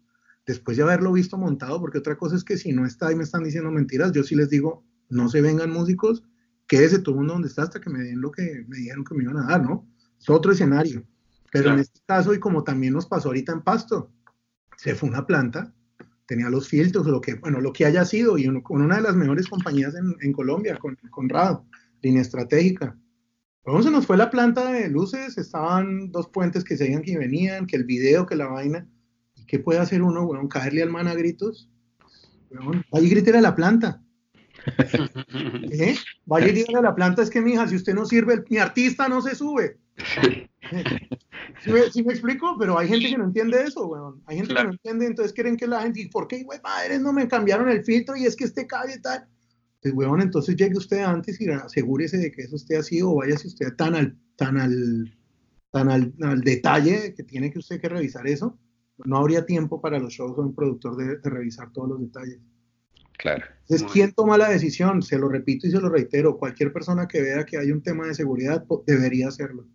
después 0.45 0.77
de 0.77 0.83
haberlo 0.83 1.11
visto 1.11 1.37
montado, 1.37 1.79
porque 1.79 1.97
otra 1.97 2.15
cosa 2.15 2.35
es 2.35 2.43
que 2.43 2.57
si 2.57 2.71
no 2.71 2.85
está 2.85 3.11
y 3.11 3.15
me 3.15 3.23
están 3.23 3.43
diciendo 3.43 3.69
mentiras, 3.71 4.11
yo 4.11 4.23
sí 4.23 4.35
les 4.35 4.49
digo, 4.49 4.83
no 5.09 5.29
se 5.29 5.41
vengan 5.41 5.71
músicos 5.71 6.23
quédese 6.67 6.99
todo 6.99 7.11
el 7.11 7.17
mundo 7.17 7.33
donde 7.33 7.47
está 7.47 7.63
hasta 7.63 7.79
que 7.79 7.89
me 7.89 7.99
den 7.99 8.21
lo 8.21 8.31
que 8.31 8.65
me 8.67 8.77
dijeron 8.77 9.03
que 9.03 9.15
me 9.15 9.23
iban 9.23 9.37
a 9.37 9.47
dar, 9.47 9.63
¿no? 9.63 9.87
Es 10.19 10.29
otro 10.29 10.51
escenario. 10.51 11.05
Pero 11.51 11.71
en 11.71 11.79
este 11.79 12.01
caso, 12.05 12.33
y 12.33 12.39
como 12.39 12.63
también 12.63 12.93
nos 12.93 13.05
pasó 13.05 13.29
ahorita 13.29 13.53
en 13.53 13.61
Pasto, 13.61 14.11
se 14.77 14.95
fue 14.95 15.09
una 15.09 15.25
planta, 15.25 15.73
tenía 16.25 16.49
los 16.49 16.67
filtros, 16.67 17.05
lo 17.07 17.21
que, 17.21 17.35
bueno, 17.35 17.61
lo 17.61 17.73
que 17.73 17.85
haya 17.85 18.05
sido, 18.05 18.37
y 18.37 18.61
con 18.61 18.81
una 18.81 18.97
de 18.97 19.03
las 19.03 19.15
mejores 19.15 19.47
compañías 19.47 19.95
en, 19.95 20.15
en 20.21 20.33
Colombia, 20.33 20.77
con 20.77 20.97
Conrado, 21.09 21.65
línea 22.01 22.21
estratégica. 22.21 22.97
Luego 23.65 23.81
se 23.81 23.91
nos 23.91 24.05
fue 24.05 24.17
la 24.17 24.29
planta 24.29 24.71
de 24.71 24.89
luces, 24.89 25.37
estaban 25.37 26.11
dos 26.11 26.29
puentes 26.29 26.63
que 26.63 26.77
se 26.77 26.89
iban 26.89 27.01
y 27.03 27.15
venían, 27.15 27.65
que 27.65 27.75
el 27.75 27.83
video, 27.83 28.25
que 28.25 28.35
la 28.35 28.47
vaina. 28.47 28.87
¿Y 29.35 29.45
qué 29.45 29.59
puede 29.59 29.79
hacer 29.79 30.03
uno, 30.03 30.25
bueno, 30.25 30.47
caerle 30.47 30.83
al 30.83 30.91
man 30.91 31.07
a 31.07 31.15
gritos? 31.15 31.69
Bueno, 32.49 32.83
ahí 32.91 33.09
grítele 33.09 33.39
a 33.39 33.41
la 33.41 33.55
planta. 33.55 34.03
¿Eh? 35.71 35.95
Vaya 36.25 36.47
y 36.47 36.51
dígale 36.51 36.77
a 36.77 36.83
la 36.83 36.95
planta, 36.95 37.23
es 37.23 37.29
que 37.29 37.41
mi 37.41 37.53
hija, 37.53 37.67
si 37.67 37.75
usted 37.75 37.95
no 37.95 38.05
sirve, 38.05 38.43
mi 38.49 38.57
artista 38.57 39.09
no 39.09 39.21
se 39.21 39.35
sube. 39.35 39.77
¿Sí 41.63 42.03
me, 42.03 42.13
explico? 42.13 42.55
Pero 42.59 42.77
hay 42.77 42.87
gente 42.87 43.09
que 43.09 43.17
no 43.17 43.25
entiende 43.25 43.63
eso, 43.63 43.87
weón. 43.87 44.21
Hay 44.25 44.37
gente 44.37 44.53
que 44.53 44.63
no 44.63 44.71
entiende, 44.71 45.05
entonces 45.07 45.33
quieren 45.33 45.57
que 45.57 45.67
la 45.67 45.81
gente, 45.81 46.01
¿y 46.01 46.09
por 46.09 46.27
qué, 46.27 46.43
güey, 46.43 46.59
madres, 46.61 47.01
no 47.01 47.13
me 47.13 47.27
cambiaron 47.27 47.69
el 47.69 47.83
filtro 47.83 48.15
y 48.15 48.25
es 48.25 48.35
que 48.35 48.45
este 48.45 48.67
cabe 48.67 48.95
y 48.95 49.01
tal? 49.01 49.27
Pues, 49.81 49.93
weón, 49.93 50.21
entonces 50.21 50.55
llegue 50.55 50.77
usted 50.77 50.99
antes 50.99 51.39
y 51.39 51.49
asegúrese 51.49 52.17
de 52.17 52.31
que 52.31 52.43
eso 52.43 52.55
esté 52.55 52.77
así 52.77 53.01
o 53.01 53.15
váyase 53.15 53.47
usted 53.47 53.75
tan 53.75 53.95
al, 53.95 54.17
tan 54.35 54.57
al, 54.57 55.17
tan 55.71 55.89
al, 55.89 56.13
al, 56.21 56.41
detalle 56.41 57.13
que 57.13 57.23
tiene 57.23 57.51
que 57.51 57.59
usted 57.59 57.79
que 57.79 57.89
revisar 57.89 58.27
eso. 58.27 58.57
No 59.05 59.17
habría 59.17 59.45
tiempo 59.45 59.81
para 59.81 59.99
los 59.99 60.13
shows 60.13 60.37
o 60.37 60.41
un 60.41 60.55
productor 60.55 60.95
de 60.95 61.29
revisar 61.29 61.71
todos 61.73 61.89
los 61.89 62.01
detalles. 62.01 62.39
Claro. 63.17 63.45
Entonces, 63.61 63.87
¿quién 63.91 64.13
toma 64.13 64.37
la 64.37 64.49
decisión? 64.49 65.01
Se 65.01 65.17
lo 65.17 65.29
repito 65.29 65.67
y 65.67 65.71
se 65.71 65.79
lo 65.79 65.89
reitero. 65.89 66.37
Cualquier 66.37 66.71
persona 66.71 67.07
que 67.07 67.21
vea 67.21 67.45
que 67.45 67.57
hay 67.57 67.71
un 67.71 67.81
tema 67.81 68.07
de 68.07 68.13
seguridad 68.13 68.65
debería 68.85 69.29
hacerlo. 69.29 69.65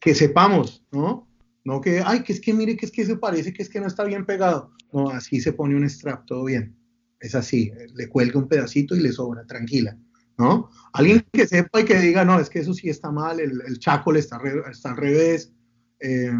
Que 0.00 0.14
sepamos, 0.14 0.84
¿no? 0.92 1.28
No 1.64 1.80
que, 1.80 2.02
ay, 2.04 2.22
que 2.22 2.34
es 2.34 2.40
que 2.40 2.52
mire, 2.52 2.76
que 2.76 2.86
es 2.86 2.92
que 2.92 3.06
se 3.06 3.16
parece, 3.16 3.52
que 3.52 3.62
es 3.62 3.70
que 3.70 3.80
no 3.80 3.86
está 3.86 4.04
bien 4.04 4.26
pegado. 4.26 4.70
No, 4.92 5.08
así 5.10 5.40
se 5.40 5.52
pone 5.52 5.74
un 5.74 5.88
strap, 5.88 6.26
todo 6.26 6.44
bien. 6.44 6.76
Es 7.20 7.34
así, 7.34 7.72
le 7.94 8.08
cuelga 8.08 8.38
un 8.38 8.48
pedacito 8.48 8.94
y 8.94 9.00
le 9.00 9.10
sobra, 9.10 9.46
tranquila, 9.46 9.96
¿no? 10.36 10.68
Alguien 10.92 11.24
que 11.32 11.46
sepa 11.46 11.80
y 11.80 11.84
que 11.84 11.98
diga, 11.98 12.22
no, 12.24 12.38
es 12.38 12.50
que 12.50 12.58
eso 12.58 12.74
sí 12.74 12.90
está 12.90 13.10
mal, 13.10 13.40
el, 13.40 13.62
el 13.66 13.78
chaco 13.78 14.12
le 14.12 14.20
está, 14.20 14.38
está 14.70 14.90
al 14.90 14.98
revés. 14.98 15.52
Eh, 16.00 16.30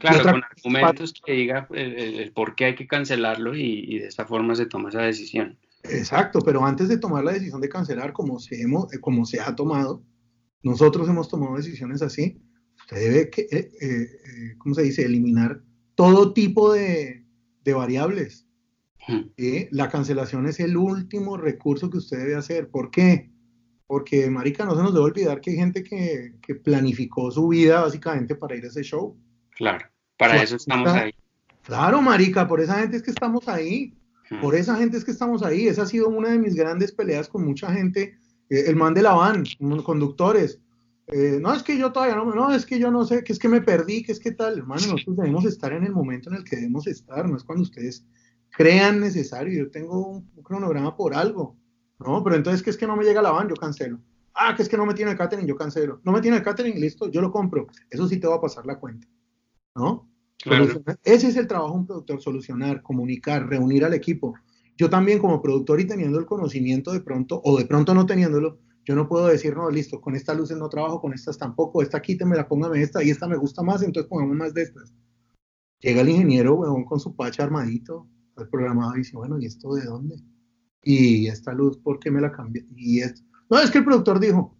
claro, 0.00 0.32
con 0.32 0.42
argumentos 0.42 1.14
que 1.24 1.32
diga 1.32 1.68
el, 1.70 2.32
por 2.32 2.56
qué 2.56 2.64
hay 2.64 2.74
que 2.74 2.88
cancelarlo 2.88 3.54
y, 3.54 3.84
y 3.86 3.98
de 4.00 4.08
esta 4.08 4.26
forma 4.26 4.56
se 4.56 4.66
toma 4.66 4.88
esa 4.88 5.02
decisión. 5.02 5.56
Exacto, 5.84 6.40
pero 6.40 6.64
antes 6.64 6.88
de 6.88 6.98
tomar 6.98 7.22
la 7.22 7.32
decisión 7.32 7.60
de 7.60 7.68
cancelar, 7.68 8.12
como 8.12 8.40
se, 8.40 8.60
hemos, 8.60 8.92
eh, 8.92 9.00
como 9.00 9.24
se 9.26 9.40
ha 9.40 9.54
tomado, 9.54 10.02
nosotros 10.62 11.08
hemos 11.08 11.28
tomado 11.28 11.56
decisiones 11.56 12.02
así, 12.02 12.42
usted 12.84 12.96
debe, 12.96 13.30
que, 13.30 13.42
eh, 13.50 13.70
eh, 13.80 14.54
¿cómo 14.58 14.74
se 14.74 14.82
dice?, 14.82 15.04
eliminar 15.04 15.62
todo 15.94 16.32
tipo 16.32 16.72
de, 16.72 17.24
de 17.64 17.72
variables. 17.72 18.46
Hmm. 19.06 19.30
La 19.70 19.88
cancelación 19.90 20.46
es 20.46 20.60
el 20.60 20.76
último 20.76 21.36
recurso 21.36 21.90
que 21.90 21.98
usted 21.98 22.18
debe 22.18 22.36
hacer. 22.36 22.68
¿Por 22.68 22.90
qué? 22.90 23.30
Porque, 23.86 24.30
Marica, 24.30 24.64
no 24.64 24.74
se 24.74 24.82
nos 24.82 24.94
debe 24.94 25.04
olvidar 25.04 25.40
que 25.40 25.50
hay 25.50 25.56
gente 25.56 25.82
que, 25.82 26.34
que 26.40 26.54
planificó 26.54 27.30
su 27.30 27.48
vida 27.48 27.82
básicamente 27.82 28.34
para 28.34 28.56
ir 28.56 28.64
a 28.64 28.68
ese 28.68 28.82
show. 28.82 29.16
Claro, 29.50 29.86
para 30.16 30.42
eso 30.42 30.56
estamos 30.56 30.88
ahí. 30.90 31.12
Claro, 31.62 32.00
Marica, 32.00 32.48
por 32.48 32.60
esa 32.60 32.80
gente 32.80 32.96
es 32.96 33.02
que 33.02 33.10
estamos 33.10 33.48
ahí. 33.48 33.96
Por 34.40 34.54
esa 34.54 34.76
gente 34.76 34.96
es 34.96 35.04
que 35.04 35.10
estamos 35.10 35.42
ahí. 35.42 35.68
Esa 35.68 35.82
ha 35.82 35.86
sido 35.86 36.08
una 36.08 36.30
de 36.30 36.38
mis 36.38 36.54
grandes 36.54 36.92
peleas 36.92 37.28
con 37.28 37.44
mucha 37.44 37.70
gente. 37.72 38.18
Eh, 38.48 38.64
el 38.66 38.76
man 38.76 38.94
de 38.94 39.02
la 39.02 39.12
van, 39.12 39.44
conductores. 39.84 40.60
Eh, 41.08 41.38
no, 41.40 41.52
es 41.52 41.62
que 41.62 41.76
yo 41.76 41.92
todavía 41.92 42.16
no, 42.16 42.24
no, 42.34 42.52
es 42.52 42.64
que 42.64 42.78
yo 42.78 42.90
no 42.90 43.04
sé, 43.04 43.22
que 43.24 43.32
es 43.32 43.38
que 43.38 43.48
me 43.48 43.60
perdí, 43.60 44.02
que 44.02 44.12
es 44.12 44.20
que 44.20 44.32
tal. 44.32 44.58
Hermano, 44.58 44.82
nosotros 44.86 45.16
debemos 45.16 45.44
estar 45.44 45.72
en 45.72 45.84
el 45.84 45.92
momento 45.92 46.30
en 46.30 46.36
el 46.36 46.44
que 46.44 46.56
debemos 46.56 46.86
estar, 46.86 47.28
no 47.28 47.36
es 47.36 47.44
cuando 47.44 47.62
ustedes 47.62 48.06
crean 48.50 49.00
necesario. 49.00 49.64
Yo 49.64 49.70
tengo 49.70 50.06
un, 50.06 50.30
cronograma 50.42 50.96
por 50.96 51.14
algo, 51.14 51.56
¿no? 51.98 52.22
Pero 52.24 52.36
entonces, 52.36 52.62
que 52.62 52.70
es 52.70 52.76
que 52.76 52.86
no 52.86 52.96
me 52.96 53.04
llega 53.04 53.20
la 53.20 53.32
van, 53.32 53.48
yo 53.48 53.54
cancelo. 53.54 54.00
Ah, 54.34 54.54
que 54.56 54.62
es 54.62 54.68
que 54.68 54.76
no 54.76 54.86
me 54.86 54.94
tiene 54.94 55.12
el 55.12 55.18
catering, 55.18 55.46
yo 55.46 55.56
cancelo. 55.56 56.00
No 56.04 56.12
me 56.12 56.20
tiene 56.20 56.38
el 56.38 56.42
catering, 56.42 56.80
listo, 56.80 57.10
yo 57.10 57.20
lo 57.20 57.30
compro. 57.30 57.66
Eso 57.90 58.08
sí 58.08 58.18
te 58.18 58.26
va 58.26 58.36
a 58.36 58.40
pasar 58.40 58.66
la 58.66 58.80
cuenta, 58.80 59.06
¿no? 59.76 60.08
Ese 61.04 61.28
es 61.28 61.36
el 61.36 61.46
trabajo 61.46 61.72
de 61.72 61.78
un 61.80 61.86
productor, 61.86 62.20
solucionar, 62.20 62.82
comunicar, 62.82 63.48
reunir 63.48 63.84
al 63.84 63.94
equipo. 63.94 64.34
yo 64.76 64.90
también 64.90 65.20
como 65.20 65.40
productor 65.40 65.80
y 65.80 65.86
teniendo 65.86 66.18
el 66.18 66.26
conocimiento 66.26 66.92
de 66.92 67.00
pronto, 67.00 67.40
o 67.44 67.56
de 67.56 67.64
pronto 67.64 67.94
no 67.94 68.06
teniéndolo, 68.06 68.58
yo 68.84 68.94
no 68.94 69.08
puedo 69.08 69.26
decir, 69.26 69.56
no, 69.56 69.70
listo, 69.70 70.00
con 70.00 70.14
estas 70.14 70.36
luces 70.36 70.56
no 70.58 70.68
trabajo, 70.68 71.00
con 71.00 71.12
estas 71.14 71.38
tampoco, 71.38 71.82
esta 71.82 72.02
quíteme, 72.02 72.42
póngame 72.44 72.82
esta 72.82 73.02
y 73.02 73.10
esta 73.10 73.26
me 73.26 73.36
gusta 73.36 73.62
más, 73.62 73.82
entonces 73.82 74.08
pongamos 74.08 74.36
más 74.36 74.54
de 74.54 74.62
estas. 74.62 74.92
Llega 75.80 76.02
el 76.02 76.08
ingeniero, 76.08 76.58
con 76.86 77.00
su 77.00 77.14
pacha 77.14 77.44
armadito, 77.44 78.08
el 78.36 78.48
programador 78.48 78.96
y 78.96 79.00
dice, 79.00 79.16
bueno, 79.16 79.38
¿y 79.38 79.46
esto 79.46 79.74
de 79.74 79.84
dónde? 79.84 80.16
Y 80.82 81.26
esta 81.28 81.52
luz, 81.52 81.78
¿por 81.78 81.98
qué 81.98 82.10
me 82.10 82.20
la 82.20 82.30
cambié? 82.30 82.66
Y. 82.76 83.00
No, 83.50 83.58
es 83.58 83.70
que 83.70 83.78
el 83.78 83.84
productor 83.84 84.20
dijo, 84.20 84.56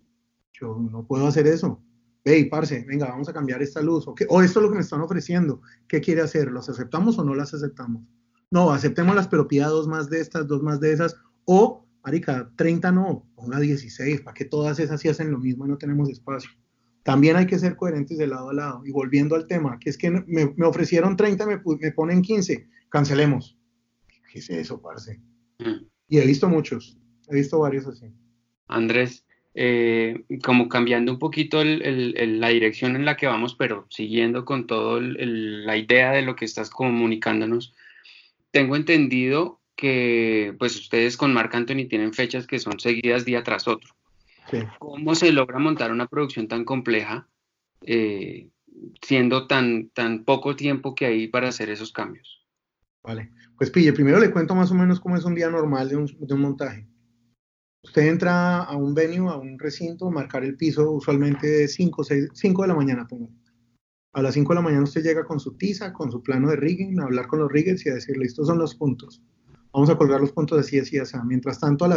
yo 0.53 0.79
no 0.79 1.07
puedo 1.07 1.27
hacer 1.27 1.47
eso. 1.47 1.83
Hey, 2.25 2.47
parce, 2.47 2.85
venga, 2.89 3.07
vamos 3.09 3.29
a 3.29 3.35
cambiar 3.35 3.63
esta 3.63 3.83
luz. 3.83 4.09
O, 4.09 4.15
o 4.29 4.43
esto 4.43 4.59
es 4.59 4.63
lo 4.63 4.71
que 4.71 4.77
me 4.77 4.81
están 4.81 5.03
ofreciendo. 5.03 5.61
¿Qué 5.87 6.01
quiere 6.01 6.23
hacer? 6.23 6.51
¿Los 6.51 6.71
aceptamos 6.71 7.19
o 7.19 7.25
no 7.25 7.35
las 7.35 7.53
aceptamos? 7.53 8.03
No, 8.51 8.73
aceptémoslas, 8.73 9.29
pero 9.29 9.49
pida 9.49 9.69
dos 9.69 9.87
más 9.87 10.09
de 10.09 10.21
estas, 10.21 10.47
dos 10.47 10.63
más 10.63 10.81
de 10.81 10.93
esas. 10.93 11.17
O, 11.45 11.84
marica, 12.05 12.51
30 12.57 12.93
no, 12.93 13.27
ponga 13.35 13.59
16, 13.59 14.21
para 14.21 14.35
que 14.35 14.45
todas 14.45 14.79
esas 14.79 15.01
sí 15.01 15.09
hacen 15.09 15.31
lo 15.31 15.39
mismo 15.39 15.65
y 15.65 15.69
no 15.69 15.79
tenemos 15.79 16.11
espacio. 16.11 16.51
También 17.03 17.37
hay 17.37 17.47
que 17.47 17.59
ser 17.59 17.77
coherentes 17.77 18.19
de 18.19 18.27
lado 18.27 18.51
a 18.51 18.55
lado. 18.55 18.87
Y 18.87 18.91
volviendo 18.91 19.35
al 19.35 19.47
tema, 19.47 19.79
que 19.79 19.91
es 19.91 19.99
que 19.99 20.11
me, 20.11 20.23
me 20.27 20.67
ofrecieron 20.67 21.17
30, 21.17 21.47
me, 21.47 21.61
me, 21.81 21.93
ponen 21.93 22.23
15, 22.23 22.67
cancelemos. 22.89 23.59
¿Qué 24.31 24.39
es 24.39 24.51
eso, 24.51 24.81
parce? 24.81 25.21
Mm. 25.59 25.87
Y 26.09 26.19
he 26.19 26.27
visto 26.27 26.49
muchos, 26.49 26.99
he 27.29 27.35
visto 27.35 27.59
varios 27.59 27.87
así. 27.87 28.13
Andrés, 28.69 29.27
eh, 29.55 30.25
como 30.43 30.69
cambiando 30.69 31.13
un 31.13 31.19
poquito 31.19 31.63
la 31.63 32.49
dirección 32.49 32.97
en 32.97 33.05
la 33.05 33.17
que 33.17 33.27
vamos, 33.27 33.55
pero 33.55 33.87
siguiendo 33.89 34.45
con 34.45 34.67
toda 34.67 35.01
la 35.01 35.77
idea 35.77 36.13
de 36.13 36.23
lo 36.23 36.37
que 36.37 36.45
estás 36.45 36.71
comunicándonos, 36.71 37.75
tengo 38.51 38.77
entendido 38.77 39.61
que 39.77 40.55
pues 40.59 40.77
ustedes 40.77 41.17
con 41.17 41.33
Marc 41.33 41.55
Anthony 41.55 41.89
tienen 41.89 42.13
fechas 42.13 42.47
que 42.47 42.59
son 42.59 42.79
seguidas 42.79 43.25
día 43.25 43.43
tras 43.43 43.69
otro. 43.69 43.95
¿Cómo 44.79 45.15
se 45.15 45.33
logra 45.33 45.59
montar 45.59 45.91
una 45.91 46.07
producción 46.07 46.49
tan 46.49 46.65
compleja 46.65 47.29
eh, 47.83 48.51
siendo 49.03 49.47
tan, 49.47 49.89
tan 49.91 50.25
poco 50.25 50.55
tiempo 50.55 50.95
que 50.95 51.07
hay 51.07 51.29
para 51.29 51.49
hacer 51.49 51.71
esos 51.71 51.93
cambios? 51.93 52.47
Vale, 53.03 53.31
pues 53.57 53.71
pille, 53.71 53.93
primero 53.93 54.19
le 54.19 54.31
cuento 54.31 54.55
más 54.55 54.71
o 54.71 54.75
menos 54.75 55.01
cómo 55.01 55.17
es 55.17 55.25
un 55.25 55.35
día 55.35 55.51
normal 55.51 55.89
de 55.89 55.97
un, 55.97 56.07
de 56.07 56.35
un 56.35 56.41
montaje. 56.41 56.87
Usted 57.83 58.09
entra 58.09 58.63
a 58.63 58.77
un 58.77 58.95
venue, 58.95 59.31
a 59.31 59.37
un 59.37 59.59
recinto, 59.59 60.11
marcar 60.11 60.43
el 60.43 60.57
piso 60.57 60.91
usualmente 60.91 61.69
5 61.69 62.05
5 62.33 62.63
de 62.63 62.69
la 62.69 62.75
mañana, 62.75 63.07
pongo. 63.07 63.31
A 64.15 64.23
las 64.23 64.35
5 64.35 64.53
de 64.53 64.55
la 64.55 64.63
mañana 64.63 64.85
usted 64.85 65.03
llega 65.03 65.25
con 65.25 65.39
su 65.39 65.57
tiza, 65.57 65.93
con 65.93 66.11
su 66.11 66.23
plano 66.23 66.49
de 66.49 66.57
rigging, 66.57 66.99
a 67.01 67.05
hablar 67.05 67.27
con 67.27 67.41
los 67.41 67.53
riggers 67.53 67.85
y 67.85 67.91
a 67.91 67.95
decirle, 67.95 68.25
estos 68.25 68.47
son 68.47 68.59
los 68.59 68.75
puntos. 68.75 69.21
Vamos 69.75 69.91
a 69.91 69.97
colgar 69.97 70.21
los 70.21 70.31
puntos 70.31 70.61
así, 70.61 70.79
así. 70.79 71.17
Mientras 71.25 71.59
tanto, 71.59 71.89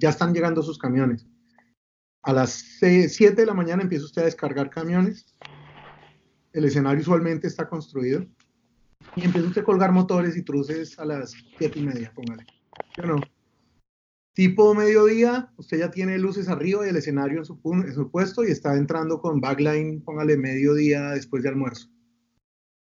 ya 0.00 0.08
están 0.08 0.32
llegando 0.32 0.62
sus 0.62 0.78
camiones. 0.78 1.26
A 2.22 2.32
las 2.32 2.52
7 2.80 3.34
de 3.34 3.46
la 3.46 3.52
mañana 3.52 3.82
empieza 3.82 4.06
usted 4.06 4.22
a 4.22 4.24
descargar 4.24 4.70
camiones. 4.70 5.36
El 6.54 6.64
escenario 6.64 7.02
usualmente 7.02 7.46
está 7.46 7.68
construido. 7.68 8.24
Y 9.14 9.26
empieza 9.26 9.46
usted 9.46 9.60
a 9.60 9.64
colgar 9.64 9.92
motores 9.92 10.38
y 10.38 10.42
truces 10.42 10.98
a 10.98 11.04
las 11.04 11.34
7 11.58 11.78
y 11.78 11.82
media, 11.82 12.12
póngale. 12.14 12.46
¿Sí 12.94 13.02
o 13.02 13.06
no? 13.06 13.20
Tipo 14.32 14.74
mediodía, 14.74 15.52
usted 15.58 15.80
ya 15.80 15.90
tiene 15.90 16.16
luces 16.16 16.48
arriba 16.48 16.86
y 16.86 16.88
el 16.88 16.96
escenario 16.96 17.40
en 17.40 17.44
su, 17.44 17.60
puesto 18.10 18.42
y 18.42 18.52
está 18.52 18.74
entrando 18.74 19.20
con 19.20 19.40
backline, 19.40 20.00
póngale 20.00 20.38
mediodía 20.38 21.10
después 21.10 21.42
de 21.42 21.50
almuerzo. 21.50 21.90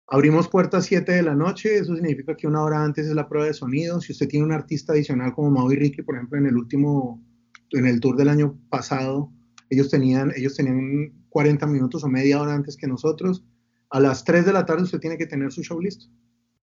Abrimos 0.08 0.50
puertas 0.50 0.86
7 0.86 1.12
de 1.12 1.24
la 1.24 1.34
noche, 1.34 1.78
eso 1.78 1.96
significa 1.96 2.36
que 2.36 2.48
una 2.48 2.62
hora 2.62 2.84
antes 2.84 3.08
es 3.08 3.16
la 3.16 3.28
prueba 3.28 3.48
de 3.48 3.54
sonido. 3.54 4.02
Si 4.02 4.12
usted 4.12 4.28
tiene 4.28 4.46
un 4.46 4.52
artista 4.52 4.94
adicional 4.94 5.34
como 5.34 5.50
Mau 5.50 5.72
y 5.72 5.76
Ricky, 5.76 6.02
por 6.02 6.16
ejemplo, 6.16 6.38
en 6.38 6.46
el 6.46 6.58
último, 6.58 7.24
en 7.72 7.88
el 7.88 8.00
tour 8.00 8.18
del 8.18 8.30
año 8.30 8.60
pasado, 8.70 9.32
ellos 9.70 9.90
tenían, 9.90 10.32
ellos 10.36 10.56
tenían 10.56 11.14
40 11.30 11.66
minutos 11.68 12.04
o 12.04 12.10
media 12.10 12.42
hora 12.42 12.54
antes 12.54 12.78
que 12.78 12.88
nosotros. 12.88 13.46
A 13.90 14.00
las 14.00 14.24
3 14.24 14.46
de 14.46 14.54
la 14.54 14.66
tarde 14.66 14.84
usted 14.84 15.00
tiene 15.00 15.18
que 15.18 15.26
tener 15.26 15.52
su 15.52 15.64
show 15.64 15.80
listo. 15.80 16.06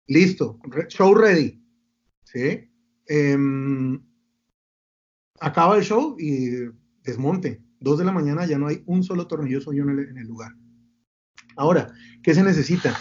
Listo, 0.07 0.59
show 0.89 1.15
ready. 1.15 1.63
¿Sí? 2.25 2.71
Em, 3.07 4.03
acaba 5.41 5.77
el 5.77 5.85
show 5.85 6.17
y 6.19 6.69
desmonte. 7.03 7.63
Dos 7.81 7.99
de 7.99 8.05
la 8.05 8.13
mañana 8.13 8.45
ya 8.47 8.59
no 8.59 8.67
hay 8.67 8.83
un 8.87 9.05
solo 9.05 9.27
tornillo 9.27 9.61
suyo 9.61 9.85
en 9.85 10.19
el, 10.19 10.27
lugar. 10.27 10.53
Ahora, 11.57 11.93
¿qué 12.23 12.35
se 12.35 12.43
necesita? 12.43 12.97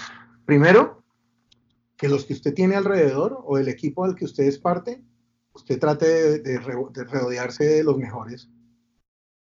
Primero, 0.48 1.04
que 1.98 2.08
los 2.08 2.24
que 2.24 2.32
usted 2.32 2.54
tiene 2.54 2.78
alrededor 2.78 3.44
o 3.44 3.58
el 3.58 3.68
equipo 3.68 4.06
al 4.06 4.16
que 4.16 4.24
usted 4.24 4.46
es 4.46 4.58
parte, 4.58 5.04
usted 5.54 5.78
trate 5.78 6.40
de, 6.40 6.58
rodearse 6.58 7.66
de 7.66 7.84
los 7.84 7.98
mejores. 7.98 8.50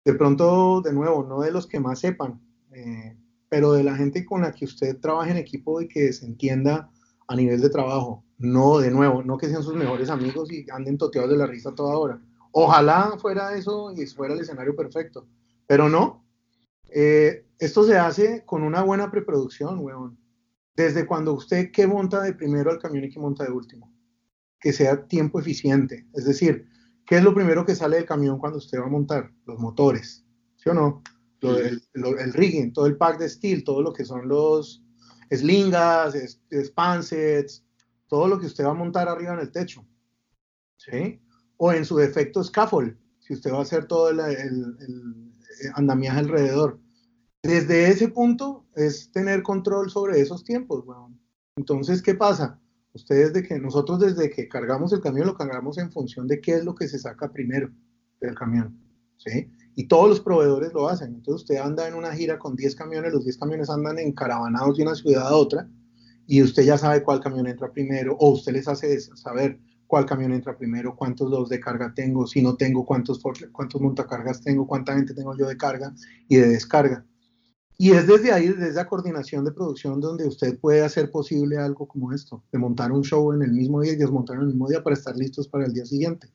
De 0.06 0.14
pronto, 0.14 0.80
de 0.80 0.94
nuevo, 0.94 1.26
no 1.26 1.42
de 1.42 1.52
los 1.52 1.68
que 1.68 1.82
más 1.82 2.00
sepan, 2.00 2.40
eh, 2.72 3.18
pero 3.50 3.74
de 3.74 3.84
la 3.84 3.98
gente 3.98 4.24
con 4.24 4.44
la 4.44 4.54
que 4.54 4.64
usted 4.64 4.98
trabaje 5.02 5.32
en 5.32 5.38
equipo 5.38 5.82
y 5.82 5.90
que 5.90 6.14
se 6.14 6.26
entienda 6.26 6.90
a 7.28 7.36
nivel 7.36 7.60
de 7.60 7.70
trabajo. 7.70 8.24
No, 8.38 8.80
de 8.80 8.90
nuevo, 8.90 9.24
no 9.24 9.38
que 9.38 9.50
sean 9.50 9.62
sus 9.62 9.76
mejores 9.76 10.10
amigos 10.10 10.54
y 10.54 10.66
anden 10.72 10.98
toteados 10.98 11.32
de 11.32 11.38
la 11.38 11.48
risa 11.48 11.76
toda 11.76 11.98
hora 11.98 12.22
Ojalá 12.54 13.18
fuera 13.18 13.58
eso 13.58 13.92
y 13.92 14.06
fuera 14.06 14.36
el 14.36 14.40
escenario 14.40 14.74
perfecto, 14.74 15.28
pero 15.68 15.90
no. 15.90 16.26
Eh, 16.88 17.46
esto 17.60 17.84
se 17.84 17.98
hace 17.98 18.46
con 18.46 18.64
una 18.64 18.84
buena 18.84 19.12
preproducción, 19.12 19.80
weón. 19.80 20.23
Desde 20.76 21.06
cuando 21.06 21.34
usted 21.34 21.72
que 21.72 21.88
monta 21.88 22.22
de 22.22 22.34
primero 22.34 22.72
al 22.72 22.80
camión 22.80 23.04
y 23.06 23.10
que 23.10 23.20
monta 23.20 23.44
de 23.44 23.52
último. 23.52 23.94
Que 24.60 24.74
sea 24.74 25.08
tiempo 25.08 25.40
eficiente. 25.40 26.08
Es 26.14 26.26
decir, 26.26 26.68
¿qué 27.06 27.18
es 27.18 27.24
lo 27.24 27.34
primero 27.34 27.66
que 27.66 27.76
sale 27.76 27.98
del 27.98 28.06
camión 28.06 28.40
cuando 28.40 28.58
usted 28.58 28.80
va 28.80 28.86
a 28.86 28.90
montar? 28.90 29.32
Los 29.46 29.60
motores, 29.60 30.26
¿sí 30.56 30.70
o 30.70 30.74
no? 30.74 31.04
el, 31.42 32.34
rigging, 32.34 32.72
todo 32.72 32.86
el 32.86 32.96
pack 32.96 33.20
de 33.20 33.28
steel, 33.28 33.66
todo 33.66 33.82
lo 33.82 33.92
que 33.92 34.06
son 34.06 34.30
los 34.30 34.82
slingas, 35.30 36.16
spansets, 36.64 37.66
todo 38.08 38.30
lo 38.30 38.40
que 38.40 38.46
usted 38.46 38.64
va 38.64 38.72
a 38.72 38.76
montar 38.76 39.10
arriba 39.10 39.34
en 39.34 39.40
el 39.40 39.52
techo. 39.52 39.86
¿Sí? 40.78 41.20
o 41.58 41.72
en 41.72 41.86
su 41.86 41.96
defecto 41.96 42.44
scaffold, 42.44 42.98
si 43.20 43.34
usted 43.34 43.52
va 43.52 43.60
a 43.60 43.62
hacer 43.62 43.86
todo 43.86 44.10
el, 44.10 44.20
andamiaje 45.76 46.20
alrededor. 46.20 46.80
Desde 47.44 47.90
ese 47.90 48.08
punto 48.08 48.66
es 48.74 49.12
tener 49.12 49.44
control 49.44 49.90
sobre 49.90 50.22
esos 50.22 50.46
tiempos. 50.46 50.86
Entonces, 51.58 52.02
¿qué 52.02 52.16
pasa? 52.16 52.58
Ustedes 52.94 53.34
de 53.34 53.44
que 53.44 53.60
nosotros 53.60 54.00
desde 54.00 54.30
que 54.30 54.48
cargamos 54.48 54.94
el 54.94 55.02
camión 55.02 55.28
lo 55.28 55.36
cargamos 55.36 55.78
en 55.78 55.92
función 55.92 56.26
de 56.26 56.40
qué 56.40 56.56
es 56.56 56.64
lo 56.64 56.74
que 56.74 56.88
se 56.88 56.98
saca 56.98 57.34
primero 57.34 57.70
del 58.22 58.34
camión. 58.34 58.80
¿sí? 59.18 59.52
Y 59.76 59.90
todos 59.90 60.08
los 60.08 60.22
proveedores 60.22 60.72
lo 60.72 60.88
hacen. 60.88 61.16
Entonces 61.16 61.42
usted 61.42 61.58
anda 61.58 61.86
en 61.86 61.96
una 61.96 62.14
gira 62.14 62.40
con 62.40 62.56
10 62.56 62.76
camiones, 62.76 63.12
los 63.12 63.26
10 63.26 63.38
camiones 63.38 63.70
andan 63.70 64.00
encaravanados 64.00 64.78
de 64.78 64.84
una 64.84 64.96
ciudad 64.96 65.28
a 65.28 65.36
otra 65.36 65.68
y 66.26 66.42
usted 66.42 66.64
ya 66.64 66.78
sabe 66.78 67.04
cuál 67.04 67.20
camión 67.20 67.48
entra 67.48 67.74
primero 67.74 68.16
o 68.20 68.30
usted 68.30 68.54
les 68.54 68.70
hace 68.70 68.98
saber 69.02 69.60
cuál 69.88 70.06
camión 70.06 70.32
entra 70.32 70.58
primero, 70.58 70.96
cuántos 70.96 71.30
dos 71.30 71.50
de 71.50 71.60
carga 71.60 71.94
tengo, 71.94 72.26
si 72.26 72.42
no 72.42 72.56
tengo, 72.56 72.86
cuántos, 72.86 73.22
cuántos 73.52 73.82
montacargas 73.82 74.42
tengo, 74.42 74.66
cuánta 74.66 74.96
gente 74.96 75.14
tengo 75.14 75.36
yo 75.36 75.46
de 75.48 75.58
carga 75.58 75.94
y 76.30 76.38
de 76.38 76.48
descarga. 76.48 77.06
Y 77.78 77.92
es 77.92 78.08
desde 78.08 78.32
ahí, 78.32 78.50
desde 78.50 78.74
la 78.74 78.88
coordinación 78.88 79.44
de 79.44 79.52
producción, 79.52 80.00
donde 80.00 80.28
usted 80.28 80.60
puede 80.60 80.82
hacer 80.82 81.10
posible 81.12 81.58
algo 81.58 81.88
como 81.88 82.14
esto, 82.14 82.44
de 82.52 82.60
montar 82.60 82.92
un 82.92 83.04
show 83.04 83.34
en 83.34 83.42
el 83.42 83.52
mismo 83.52 83.82
día 83.82 83.94
y 83.94 83.98
desmontar 83.98 84.36
en 84.36 84.44
el 84.44 84.48
mismo 84.50 84.70
día 84.70 84.84
para 84.84 84.96
estar 84.96 85.16
listos 85.16 85.48
para 85.48 85.66
el 85.66 85.74
día 85.74 85.86
siguiente. 85.86 86.28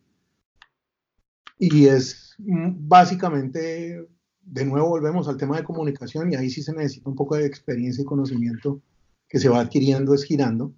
Y 1.59 1.87
es 1.87 2.35
mm, 2.38 2.88
básicamente, 2.88 4.09
de 4.42 4.64
nuevo 4.64 4.88
volvemos 4.88 5.29
al 5.29 5.37
tema 5.37 5.57
de 5.57 5.64
comunicación 5.64 6.33
y 6.33 6.37
ahí 6.37 6.51
sí 6.51 6.62
se 6.62 6.72
necesita 6.72 7.09
un 7.09 7.16
poco 7.16 7.37
de 7.37 7.46
experiencia 7.46 8.03
y 8.03 8.05
conocimiento 8.05 8.81
que 9.29 9.38
se 9.38 9.48
va 9.48 9.61
adquiriendo 9.61 10.14
es 10.14 10.24
girando 10.24 10.74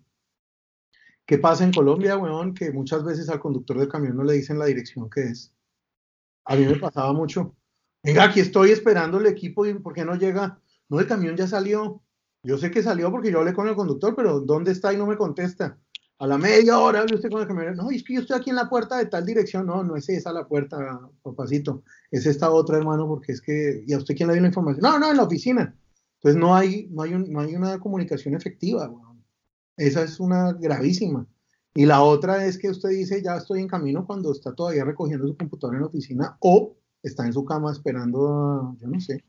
¿Qué 1.31 1.39
pasa 1.39 1.63
en 1.63 1.73
Colombia, 1.73 2.17
weón? 2.17 2.55
Que 2.55 2.73
muchas 2.73 3.05
veces 3.05 3.29
al 3.29 3.39
conductor 3.39 3.79
del 3.79 3.87
camión 3.87 4.17
no 4.17 4.25
le 4.25 4.33
dicen 4.33 4.59
la 4.59 4.65
dirección 4.65 5.09
que 5.09 5.23
es. 5.27 5.55
A 6.45 6.57
mí 6.57 6.67
me 6.67 6.75
pasaba 6.75 7.13
mucho. 7.13 7.55
Venga, 8.03 8.25
aquí 8.25 8.41
estoy 8.41 8.71
esperando 8.71 9.19
el 9.19 9.27
equipo 9.27 9.67
y 9.67 9.75
¿por 9.75 9.93
qué 9.93 10.05
no 10.05 10.15
llega? 10.15 10.59
No, 10.89 11.01
el 11.01 11.07
camión 11.07 11.37
ya 11.37 11.47
salió. 11.47 12.03
Yo 12.43 12.57
sé 12.57 12.71
que 12.71 12.83
salió 12.83 13.11
porque 13.11 13.31
yo 13.31 13.41
hablé 13.41 13.53
con 13.53 13.69
el 13.69 13.75
conductor, 13.75 14.15
pero 14.17 14.41
¿dónde 14.41 14.73
está 14.73 14.93
y 14.93 14.97
no 14.97 15.07
me 15.07 15.17
contesta? 15.17 15.79
A 16.19 16.27
la 16.27 16.39
media 16.39 16.79
hora 16.79 17.01
hable 17.01 17.15
usted 17.15 17.31
con 17.31 17.43
el 17.43 17.47
camión. 17.47 17.77
No, 17.77 17.91
es 17.91 18.03
que 18.03 18.15
yo 18.15 18.21
estoy 18.21 18.39
aquí 18.39 18.51
en 18.51 18.57
la 18.57 18.69
puerta 18.69 18.97
de 18.97 19.07
tal 19.07 19.25
dirección. 19.27 19.67
No, 19.67 19.83
no 19.83 19.97
es 19.97 20.09
esa 20.09 20.33
la 20.33 20.47
puerta, 20.47 21.01
papacito. 21.23 21.83
Es 22.11 22.27
esta 22.27 22.51
otra, 22.51 22.79
hermano, 22.79 23.07
porque 23.07 23.33
es 23.33 23.41
que. 23.41 23.85
¿Y 23.87 23.93
a 23.93 23.99
usted 23.99 24.15
quién 24.17 24.29
le 24.29 24.35
dio 24.35 24.43
la 24.43 24.49
información? 24.49 24.83
No, 24.83 24.99
no, 24.99 25.11
en 25.11 25.17
la 25.17 25.25
oficina. 25.25 25.75
Entonces 26.17 26.39
no 26.39 26.55
hay, 26.55 26.89
no 26.91 27.03
hay, 27.03 27.13
no 27.13 27.41
hay 27.41 27.55
una 27.55 27.79
comunicación 27.79 28.35
efectiva. 28.35 28.91
Esa 29.77 30.03
es 30.03 30.21
una 30.21 30.53
gravísima. 30.53 31.27
Y 31.75 31.87
la 31.87 32.03
otra 32.03 32.45
es 32.45 32.59
que 32.59 32.69
usted 32.69 32.91
dice, 32.91 33.23
ya 33.23 33.37
estoy 33.37 33.61
en 33.61 33.69
camino 33.69 34.07
cuando 34.07 34.33
está 34.33 34.55
todavía 34.55 34.85
recogiendo 34.85 35.27
su 35.27 35.37
computadora 35.37 35.79
en 35.79 35.83
la 35.83 35.89
oficina 35.89 36.37
o 36.41 36.77
está 37.03 37.27
en 37.27 37.33
su 37.33 37.45
cama 37.45 37.73
esperando, 37.73 38.77
yo 38.81 38.89
no 38.89 39.01
sé. 39.01 39.25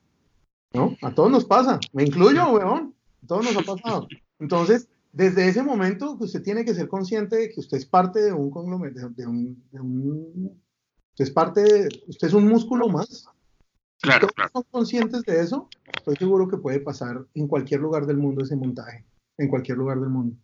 ¿No? 0.73 0.95
A 1.01 1.13
todos 1.13 1.31
nos 1.31 1.45
pasa. 1.45 1.79
Me 1.93 2.03
incluyo, 2.03 2.49
weón. 2.51 2.95
A 3.23 3.27
todos 3.27 3.45
nos 3.45 3.57
ha 3.57 3.75
pasado. 3.75 4.07
Entonces, 4.39 4.87
desde 5.13 5.47
ese 5.47 5.61
momento 5.61 6.17
usted 6.19 6.41
tiene 6.41 6.63
que 6.63 6.73
ser 6.73 6.87
consciente 6.87 7.35
de 7.35 7.49
que 7.49 7.59
usted 7.59 7.77
es 7.77 7.85
parte 7.85 8.21
de 8.21 8.31
un 8.31 8.49
conglomerado, 8.49 9.09
de 9.09 9.27
un, 9.27 9.61
usted 11.11 11.25
es 11.25 11.31
parte 11.31 11.61
de, 11.61 11.89
usted 12.07 12.27
es 12.27 12.33
un 12.33 12.47
músculo 12.47 12.87
más. 12.87 13.27
Claro, 14.01 14.27
si 14.29 14.35
todos 14.35 14.51
son 14.53 14.63
conscientes 14.71 15.21
de 15.23 15.41
eso, 15.41 15.67
estoy 15.95 16.15
seguro 16.15 16.47
que 16.47 16.57
puede 16.57 16.79
pasar 16.79 17.23
en 17.35 17.47
cualquier 17.47 17.81
lugar 17.81 18.05
del 18.07 18.17
mundo 18.17 18.43
ese 18.43 18.55
montaje, 18.55 19.05
en 19.37 19.49
cualquier 19.49 19.77
lugar 19.77 19.99
del 19.99 20.09
mundo. 20.09 20.35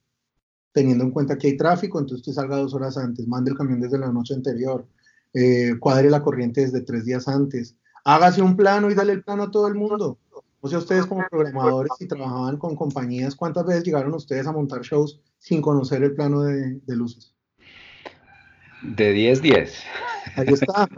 Teniendo 0.74 1.06
en 1.06 1.12
cuenta 1.12 1.38
que 1.38 1.48
hay 1.48 1.58
tráfico, 1.58 1.98
entonces 1.98 2.28
usted 2.28 2.40
salga 2.40 2.58
dos 2.58 2.74
horas 2.76 2.98
antes, 2.98 3.28
mande 3.28 3.52
el 3.52 3.58
camión 3.58 3.80
desde 3.80 3.98
la 3.98 4.12
noche 4.12 4.36
anterior, 4.36 4.86
eh, 5.34 5.74
cuadre 5.80 6.10
la 6.10 6.24
corriente 6.24 6.62
desde 6.62 6.82
tres 6.82 7.06
días 7.06 7.28
antes, 7.28 7.76
hágase 8.04 8.42
un 8.42 8.56
plano 8.56 8.90
y 8.90 8.96
dale 8.96 9.14
el 9.14 9.24
plano 9.24 9.44
a 9.44 9.52
todo 9.52 9.68
el 9.68 9.76
mundo. 9.76 10.18
O 10.60 10.68
sea, 10.68 10.80
ustedes 10.80 11.06
como 11.06 11.24
programadores 11.30 11.92
y 12.00 12.08
trabajaban 12.08 12.58
con 12.58 12.76
compañías, 12.76 13.36
¿cuántas 13.36 13.66
veces 13.66 13.84
llegaron 13.84 14.14
ustedes 14.14 14.48
a 14.48 14.52
montar 14.52 14.82
shows 14.82 15.22
sin 15.38 15.62
conocer 15.62 16.04
el 16.04 16.16
plano 16.16 16.42
de, 16.44 16.82
luces? 16.88 17.34
De 18.82 19.12
10, 19.12 19.42
10. 19.42 19.84
Ahí 20.36 20.48
está. 20.48 20.90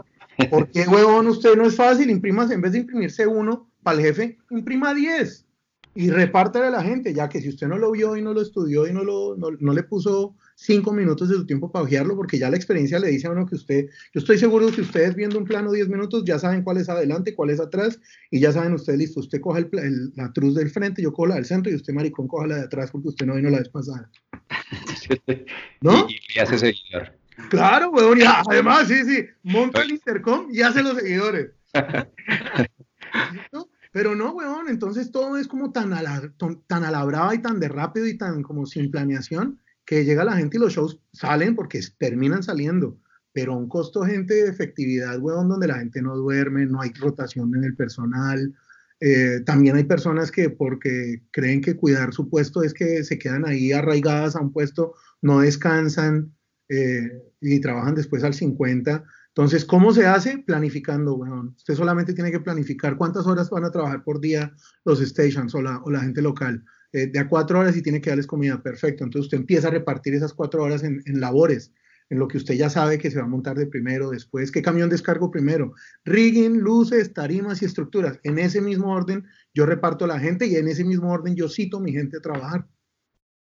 ¿Por 0.50 0.70
qué, 0.70 0.88
huevón, 0.88 1.28
usted 1.28 1.56
no 1.56 1.66
es 1.66 1.76
fácil? 1.76 2.08
Imprimas, 2.08 2.50
en 2.50 2.62
vez 2.62 2.72
de 2.72 2.78
imprimirse 2.78 3.26
uno 3.26 3.70
para 3.82 3.98
el 3.98 4.06
jefe, 4.06 4.38
imprima 4.50 4.94
10 4.94 5.46
y 5.94 6.10
repártale 6.10 6.66
a 6.66 6.70
la 6.70 6.82
gente, 6.82 7.12
ya 7.12 7.28
que 7.28 7.40
si 7.40 7.48
usted 7.48 7.66
no 7.66 7.76
lo 7.76 7.90
vio 7.90 8.16
y 8.16 8.22
no 8.22 8.32
lo 8.32 8.40
estudió 8.40 8.86
y 8.86 8.92
no, 8.92 9.02
lo, 9.02 9.36
no 9.36 9.72
le 9.72 9.82
puso 9.82 10.36
cinco 10.60 10.92
minutos 10.92 11.30
de 11.30 11.36
su 11.36 11.46
tiempo 11.46 11.72
para 11.72 11.84
ojearlo, 11.84 12.14
porque 12.14 12.38
ya 12.38 12.50
la 12.50 12.56
experiencia 12.56 12.98
le 12.98 13.08
dice 13.08 13.26
a 13.26 13.30
uno 13.30 13.46
que 13.46 13.54
usted, 13.54 13.86
yo 14.12 14.20
estoy 14.20 14.36
seguro 14.36 14.70
que 14.70 14.82
ustedes 14.82 15.14
viendo 15.14 15.38
un 15.38 15.46
plano 15.46 15.72
10 15.72 15.88
minutos 15.88 16.22
ya 16.26 16.38
saben 16.38 16.62
cuál 16.62 16.76
es 16.76 16.90
adelante, 16.90 17.34
cuál 17.34 17.48
es 17.48 17.60
atrás, 17.60 17.98
y 18.30 18.40
ya 18.40 18.52
saben 18.52 18.74
ustedes, 18.74 18.98
listo, 18.98 19.20
usted 19.20 19.40
coge 19.40 19.66
el, 19.72 20.12
la 20.14 20.30
cruz 20.32 20.54
del 20.54 20.68
frente, 20.68 21.00
yo 21.00 21.12
cojo 21.12 21.28
la 21.28 21.36
del 21.36 21.46
centro, 21.46 21.72
y 21.72 21.76
usted, 21.76 21.94
maricón, 21.94 22.28
coja 22.28 22.46
la 22.46 22.56
de 22.56 22.64
atrás, 22.64 22.90
porque 22.90 23.08
usted 23.08 23.24
no 23.24 23.36
vino 23.36 23.48
la 23.48 23.58
vez 23.58 23.70
pasada. 23.70 24.10
¿No? 25.80 26.06
Y, 26.08 26.38
hace 26.38 26.58
seguidor. 26.58 27.12
Claro, 27.48 27.90
weón, 27.90 28.18
ya, 28.18 28.42
además, 28.50 28.86
sí, 28.86 29.02
sí, 29.04 29.24
monta 29.42 29.80
el 29.80 29.92
intercom 29.92 30.48
y 30.52 30.60
hace 30.60 30.82
los 30.82 30.96
seguidores. 30.96 31.52
Pero 33.92 34.14
no, 34.14 34.32
weón, 34.32 34.68
entonces 34.68 35.10
todo 35.10 35.38
es 35.38 35.48
como 35.48 35.72
tan 35.72 35.94
a, 35.94 36.02
la, 36.02 36.30
tan 36.66 36.84
a 36.84 36.90
la 36.90 37.02
brava 37.04 37.34
y 37.34 37.38
tan 37.38 37.58
de 37.58 37.68
rápido 37.68 38.06
y 38.06 38.16
tan 38.18 38.42
como 38.42 38.66
sin 38.66 38.90
planeación 38.90 39.58
que 39.90 40.04
llega 40.04 40.22
la 40.22 40.36
gente 40.36 40.56
y 40.56 40.60
los 40.60 40.72
shows 40.72 41.00
salen 41.12 41.56
porque 41.56 41.80
terminan 41.98 42.44
saliendo, 42.44 42.96
pero 43.32 43.54
a 43.54 43.56
un 43.56 43.68
costo, 43.68 44.04
gente, 44.04 44.34
de 44.34 44.48
efectividad, 44.48 45.18
weón, 45.18 45.48
donde 45.48 45.66
la 45.66 45.80
gente 45.80 46.00
no 46.00 46.16
duerme, 46.16 46.64
no 46.64 46.80
hay 46.80 46.92
rotación 46.92 47.52
en 47.56 47.64
el 47.64 47.74
personal. 47.74 48.54
Eh, 49.00 49.40
también 49.44 49.74
hay 49.74 49.82
personas 49.82 50.30
que 50.30 50.48
porque 50.48 51.24
creen 51.32 51.60
que 51.60 51.74
cuidar 51.74 52.14
su 52.14 52.30
puesto 52.30 52.62
es 52.62 52.72
que 52.72 53.02
se 53.02 53.18
quedan 53.18 53.44
ahí 53.44 53.72
arraigadas 53.72 54.36
a 54.36 54.40
un 54.40 54.52
puesto, 54.52 54.94
no 55.22 55.40
descansan 55.40 56.36
eh, 56.68 57.24
y 57.40 57.60
trabajan 57.60 57.96
después 57.96 58.22
al 58.22 58.34
50. 58.34 59.02
Entonces, 59.30 59.64
¿cómo 59.64 59.92
se 59.92 60.06
hace? 60.06 60.38
Planificando, 60.38 61.16
weón. 61.16 61.56
Usted 61.56 61.74
solamente 61.74 62.14
tiene 62.14 62.30
que 62.30 62.38
planificar 62.38 62.96
cuántas 62.96 63.26
horas 63.26 63.50
van 63.50 63.64
a 63.64 63.72
trabajar 63.72 64.04
por 64.04 64.20
día 64.20 64.54
los 64.84 65.00
stations 65.00 65.52
o 65.56 65.60
la, 65.60 65.78
o 65.78 65.90
la 65.90 66.02
gente 66.02 66.22
local 66.22 66.64
eh, 66.92 67.06
de 67.06 67.18
a 67.20 67.28
cuatro 67.28 67.60
horas 67.60 67.76
y 67.76 67.82
tiene 67.82 68.00
que 68.00 68.10
darles 68.10 68.26
comida, 68.26 68.62
perfecto. 68.62 69.04
Entonces 69.04 69.26
usted 69.26 69.38
empieza 69.38 69.68
a 69.68 69.72
repartir 69.72 70.14
esas 70.14 70.34
cuatro 70.34 70.62
horas 70.62 70.82
en, 70.82 71.02
labores, 71.20 71.72
en 72.08 72.18
lo 72.18 72.26
que 72.26 72.38
usted 72.38 72.54
ya 72.54 72.68
sabe 72.68 72.98
que 72.98 73.10
se 73.10 73.18
va 73.18 73.24
a 73.24 73.28
montar 73.28 73.56
de 73.56 73.66
primero, 73.66 74.10
después, 74.10 74.50
qué 74.50 74.60
camión 74.60 74.90
descargo 74.90 75.30
primero, 75.30 75.72
rigging, 76.04 76.58
luces, 76.58 77.12
tarimas 77.12 77.62
y 77.62 77.66
estructuras. 77.66 78.18
En 78.24 78.38
ese 78.40 78.60
mismo 78.60 78.92
orden 78.92 79.24
yo 79.54 79.66
reparto 79.66 80.04
a 80.04 80.08
la 80.08 80.18
gente 80.18 80.46
y 80.46 80.56
en 80.56 80.66
ese 80.66 80.84
mismo 80.84 81.12
orden 81.12 81.36
yo 81.36 81.48
cito 81.48 81.76
a 81.76 81.80
mi 81.80 81.92
gente 81.92 82.16
a 82.16 82.20
trabajar. 82.20 82.66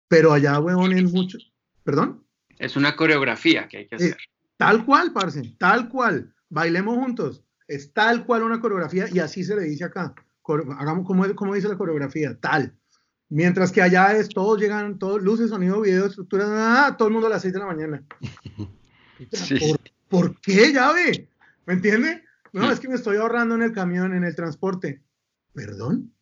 Pero 0.09 0.33
allá, 0.33 0.59
huevón, 0.61 0.93
en 0.93 1.11
muchos... 1.11 1.53
¿Perdón? 1.83 2.25
Es 2.59 2.77
una 2.77 2.95
coreografía 2.97 3.69
que 3.69 3.79
hay 3.79 3.89
que 3.89 3.97
eh, 3.97 3.99
hacer. 3.99 4.17
tal 4.57 4.87
cual, 4.87 5.13
parce, 5.13 5.43
tal 5.59 5.89
cual. 5.89 6.33
Bailemos 6.49 6.97
juntos. 6.97 7.45
Es 7.67 7.93
tal 7.93 8.25
cual 8.25 8.43
una 8.43 8.61
coreografía 8.61 9.07
y 9.13 9.19
así 9.19 9.43
se 9.43 9.57
le 9.57 9.63
dice 9.63 9.85
acá. 9.85 10.15
Hagamos 10.79 11.07
como, 11.07 11.35
como 11.35 11.55
dice 11.55 11.69
la 11.69 11.77
coreografía, 11.77 12.39
tal. 12.39 12.79
Mientras 13.35 13.73
que 13.73 13.83
allá 13.83 14.17
es, 14.17 14.29
todos 14.29 14.61
llegan, 14.61 14.97
todos, 14.97 15.21
luces, 15.21 15.51
sonido, 15.51 15.81
video, 15.81 16.07
estructura, 16.07 16.47
ah, 16.87 16.97
todo 16.97 17.09
el 17.09 17.15
mundo 17.15 17.27
a 17.27 17.31
las 17.31 17.43
6 17.43 17.53
de 17.53 17.59
la 17.59 17.67
mañana. 17.67 18.05
¿Por, 20.09 20.41
qué, 20.41 20.73
llave? 20.73 21.29
¿Me 21.67 21.75
entiende? 21.75 22.23
No, 22.53 22.71
es 22.71 22.79
que 22.79 22.87
me 22.87 22.95
estoy 22.95 23.17
ahorrando 23.17 23.57
en 23.57 23.63
el 23.63 23.73
camión, 23.73 24.15
en 24.15 24.23
el 24.23 24.37
transporte. 24.37 25.03
¿Perdón? 25.53 26.13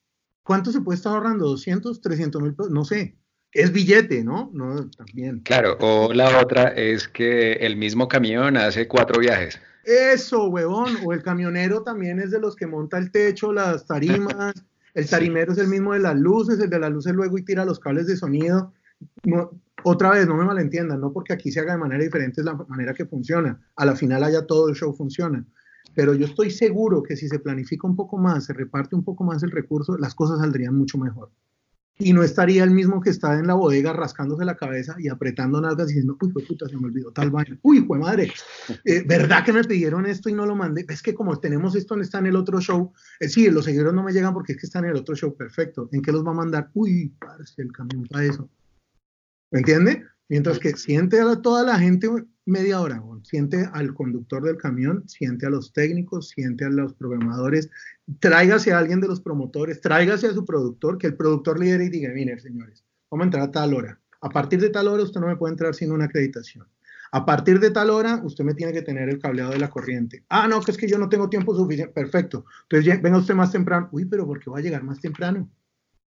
¿Cuánto 0.42 0.72
se 0.72 0.80
puede 0.80 0.96
estar 0.96 1.12
ahorrando? 1.12 1.54
¿200, 1.54 2.00
300 2.00 2.40
mil 2.40 2.54
pesos? 2.54 2.72
No 2.72 2.86
sé. 2.86 3.14
Es 3.52 3.72
billete, 3.72 4.24
¿no? 4.24 4.50
No, 4.54 4.88
también. 4.88 5.40
Claro, 5.40 5.76
o 5.80 6.14
la 6.14 6.40
otra 6.40 6.68
es 6.68 7.08
que 7.08 7.52
el 7.52 7.76
mismo 7.76 8.08
camión 8.08 8.56
hace 8.56 8.88
cuatro 8.88 9.20
viajes. 9.20 9.60
Eso, 9.84 10.48
huevón. 10.48 10.96
O 11.04 11.12
el 11.12 11.22
camionero 11.22 11.82
también 11.82 12.20
es 12.20 12.30
de 12.30 12.40
los 12.40 12.56
que 12.56 12.66
monta 12.66 12.96
el 12.96 13.10
techo, 13.10 13.52
las 13.52 13.84
tarimas, 13.84 14.54
el 14.94 15.08
tarimero 15.08 15.52
es 15.52 15.58
el 15.58 15.68
mismo 15.68 15.92
de 15.92 16.00
las 16.00 16.16
luces, 16.16 16.58
el 16.60 16.70
de 16.70 16.78
las 16.78 16.92
luces 16.92 17.14
luego 17.14 17.38
y 17.38 17.44
tira 17.44 17.64
los 17.64 17.80
cables 17.80 18.06
de 18.06 18.16
sonido. 18.16 18.72
otra 19.84 20.10
vez, 20.10 20.26
no 20.26 20.36
me 20.36 20.44
malentiendan, 20.44 21.00
no 21.00 21.12
porque 21.12 21.32
aquí 21.32 21.50
se 21.50 21.60
haga 21.60 21.72
de 21.72 21.78
manera 21.78 22.02
diferente 22.02 22.40
es 22.40 22.44
la 22.44 22.54
manera 22.54 22.94
que 22.94 23.06
funciona. 23.06 23.60
A 23.76 23.84
la 23.86 23.96
final 23.96 24.22
allá 24.22 24.46
todo 24.46 24.68
el 24.68 24.74
show 24.74 24.92
funciona. 24.92 25.44
Pero 25.94 26.14
yo 26.14 26.26
estoy 26.26 26.50
seguro 26.50 27.02
que 27.02 27.16
si 27.16 27.28
se 27.28 27.38
planifica 27.38 27.86
un 27.86 27.96
poco 27.96 28.16
más, 28.16 28.44
se 28.44 28.52
reparte 28.52 28.94
un 28.94 29.04
poco 29.04 29.24
más 29.24 29.42
el 29.42 29.50
recurso, 29.50 29.98
las 29.98 30.14
cosas 30.14 30.38
saldrían 30.38 30.76
mucho 30.76 30.98
mejor 30.98 31.30
y 32.04 32.12
no 32.12 32.22
estaría 32.22 32.64
el 32.64 32.70
mismo 32.70 33.00
que 33.00 33.10
está 33.10 33.38
en 33.38 33.46
la 33.46 33.54
bodega 33.54 33.92
rascándose 33.92 34.44
la 34.44 34.56
cabeza 34.56 34.96
y 34.98 35.08
apretando 35.08 35.60
nalgas 35.60 35.88
diciendo, 35.88 36.16
uy, 36.20 36.32
puta, 36.32 36.68
se 36.68 36.76
me 36.76 36.86
olvidó 36.86 37.12
tal 37.12 37.30
vaina, 37.30 37.58
uy, 37.62 37.80
fue 37.80 37.98
madre, 37.98 38.32
eh, 38.84 39.04
¿verdad 39.06 39.44
que 39.44 39.52
me 39.52 39.62
pidieron 39.62 40.06
esto 40.06 40.28
y 40.28 40.34
no 40.34 40.44
lo 40.44 40.56
mandé? 40.56 40.84
Es 40.88 41.02
que 41.02 41.14
como 41.14 41.38
tenemos 41.38 41.76
esto, 41.76 41.98
está 42.00 42.18
en 42.18 42.26
el 42.26 42.36
otro 42.36 42.60
show, 42.60 42.92
eh, 43.20 43.28
sí, 43.28 43.48
los 43.50 43.64
seguidores 43.64 43.94
no 43.94 44.02
me 44.02 44.12
llegan 44.12 44.34
porque 44.34 44.52
es 44.52 44.58
que 44.58 44.66
están 44.66 44.84
en 44.84 44.90
el 44.90 44.96
otro 44.96 45.14
show, 45.14 45.36
perfecto, 45.36 45.88
¿en 45.92 46.02
qué 46.02 46.10
los 46.10 46.26
va 46.26 46.32
a 46.32 46.34
mandar? 46.34 46.70
Uy, 46.74 47.14
parce, 47.20 47.62
el 47.62 47.72
camión 47.72 48.04
para 48.06 48.24
eso. 48.24 48.48
¿Me 49.52 49.60
entiende? 49.60 50.04
Mientras 50.28 50.58
que 50.58 50.76
siente 50.76 51.20
a 51.20 51.36
toda 51.36 51.62
la 51.62 51.78
gente 51.78 52.08
media 52.44 52.80
hora, 52.80 53.02
siente 53.22 53.68
al 53.72 53.94
conductor 53.94 54.42
del 54.42 54.56
camión, 54.56 55.08
siente 55.08 55.46
a 55.46 55.50
los 55.50 55.72
técnicos, 55.72 56.28
siente 56.30 56.64
a 56.64 56.70
los 56.70 56.94
programadores, 56.94 57.70
tráigase 58.20 58.72
a 58.72 58.78
alguien 58.78 59.00
de 59.00 59.08
los 59.08 59.20
promotores, 59.20 59.80
tráigase 59.80 60.26
a 60.26 60.34
su 60.34 60.44
productor, 60.44 60.98
que 60.98 61.06
el 61.06 61.16
productor 61.16 61.60
lidere 61.60 61.84
y 61.84 61.90
diga, 61.90 62.10
mire, 62.12 62.38
señores, 62.40 62.84
vamos 63.10 63.24
a 63.24 63.26
entrar 63.26 63.42
a 63.44 63.50
tal 63.50 63.74
hora. 63.74 64.00
A 64.20 64.28
partir 64.28 64.60
de 64.60 64.70
tal 64.70 64.88
hora 64.88 65.02
usted 65.02 65.20
no 65.20 65.26
me 65.26 65.36
puede 65.36 65.52
entrar 65.52 65.74
sin 65.74 65.92
una 65.92 66.06
acreditación. 66.06 66.66
A 67.14 67.26
partir 67.26 67.60
de 67.60 67.70
tal 67.70 67.90
hora, 67.90 68.22
usted 68.24 68.42
me 68.42 68.54
tiene 68.54 68.72
que 68.72 68.80
tener 68.80 69.10
el 69.10 69.18
cableado 69.18 69.50
de 69.50 69.58
la 69.58 69.68
corriente. 69.68 70.24
Ah, 70.30 70.48
no, 70.48 70.62
que 70.62 70.70
es 70.70 70.78
que 70.78 70.88
yo 70.88 70.96
no 70.96 71.10
tengo 71.10 71.28
tiempo 71.28 71.54
suficiente. 71.54 71.92
Perfecto. 71.92 72.46
Entonces, 72.62 73.02
venga 73.02 73.18
usted 73.18 73.34
más 73.34 73.52
temprano. 73.52 73.90
Uy, 73.92 74.06
pero 74.06 74.26
¿por 74.26 74.40
qué 74.40 74.48
va 74.48 74.58
a 74.58 74.62
llegar 74.62 74.82
más 74.82 74.98
temprano? 74.98 75.50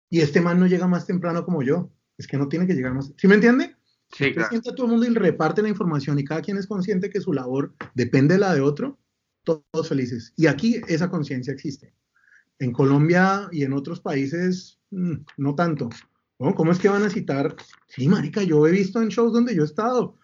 Y 0.10 0.22
este 0.22 0.40
man 0.40 0.62
no 0.62 0.66
llega 0.66 0.88
más 0.88 1.06
temprano 1.06 1.44
como 1.44 1.62
yo. 1.62 1.92
Es 2.18 2.26
que 2.26 2.38
no 2.38 2.48
tiene 2.48 2.68
que 2.68 2.74
llegar 2.74 2.94
más. 2.94 3.12
¿Sí 3.18 3.28
me 3.28 3.36
entiende? 3.36 3.76
Sí, 4.16 4.32
claro. 4.32 4.62
todo 4.62 4.86
el 4.86 4.92
mundo 4.92 5.08
y 5.08 5.14
reparte 5.14 5.62
la 5.62 5.70
información 5.70 6.20
y 6.20 6.24
cada 6.24 6.42
quien 6.42 6.58
es 6.58 6.68
consciente 6.68 7.10
que 7.10 7.20
su 7.20 7.34
labor 7.34 7.74
depende 7.96 8.36
de 8.36 8.42
la 8.42 8.54
de 8.54 8.62
otro, 8.62 9.00
todos 9.44 9.90
felices. 9.90 10.34
Y 10.38 10.48
aquí 10.48 10.82
esa 10.88 11.10
conciencia 11.10 11.54
existe. 11.54 11.96
En 12.60 12.72
Colombia 12.72 13.50
y 13.52 13.64
en 13.64 13.74
otros 13.74 14.00
países, 14.00 14.80
mm, 14.92 15.16
no 15.38 15.56
tanto. 15.56 15.90
¿Cómo 16.38 16.72
es 16.72 16.80
que 16.80 16.90
van 16.90 17.04
a 17.04 17.10
citar? 17.10 17.56
Sí, 17.88 18.08
marica, 18.08 18.44
yo 18.44 18.68
he 18.68 18.72
visto 18.72 19.02
en 19.02 19.10
shows 19.10 19.34
donde 19.34 19.56
yo 19.56 19.64
he 19.64 19.66
estado. 19.66 20.18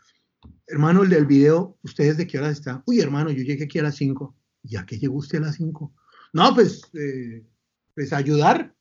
Hermano, 0.68 1.04
el 1.04 1.10
del 1.10 1.26
video, 1.26 1.78
¿ustedes 1.82 2.18
de 2.18 2.28
qué 2.28 2.38
hora 2.38 2.50
están? 2.50 2.84
Uy, 2.86 3.00
hermano, 3.00 3.32
yo 3.32 3.44
llegué 3.44 3.64
aquí 3.64 3.80
a 3.80 3.84
las 3.84 3.96
5. 3.96 4.36
¿Ya 4.64 4.86
que 4.86 5.00
llegó 5.00 5.16
usted 5.16 5.40
a 5.40 5.48
las 5.48 5.56
5? 5.56 5.94
No, 6.34 6.54
pues, 6.54 6.82
eh, 6.94 7.46
pues 7.96 8.14
ayudar. 8.14 8.76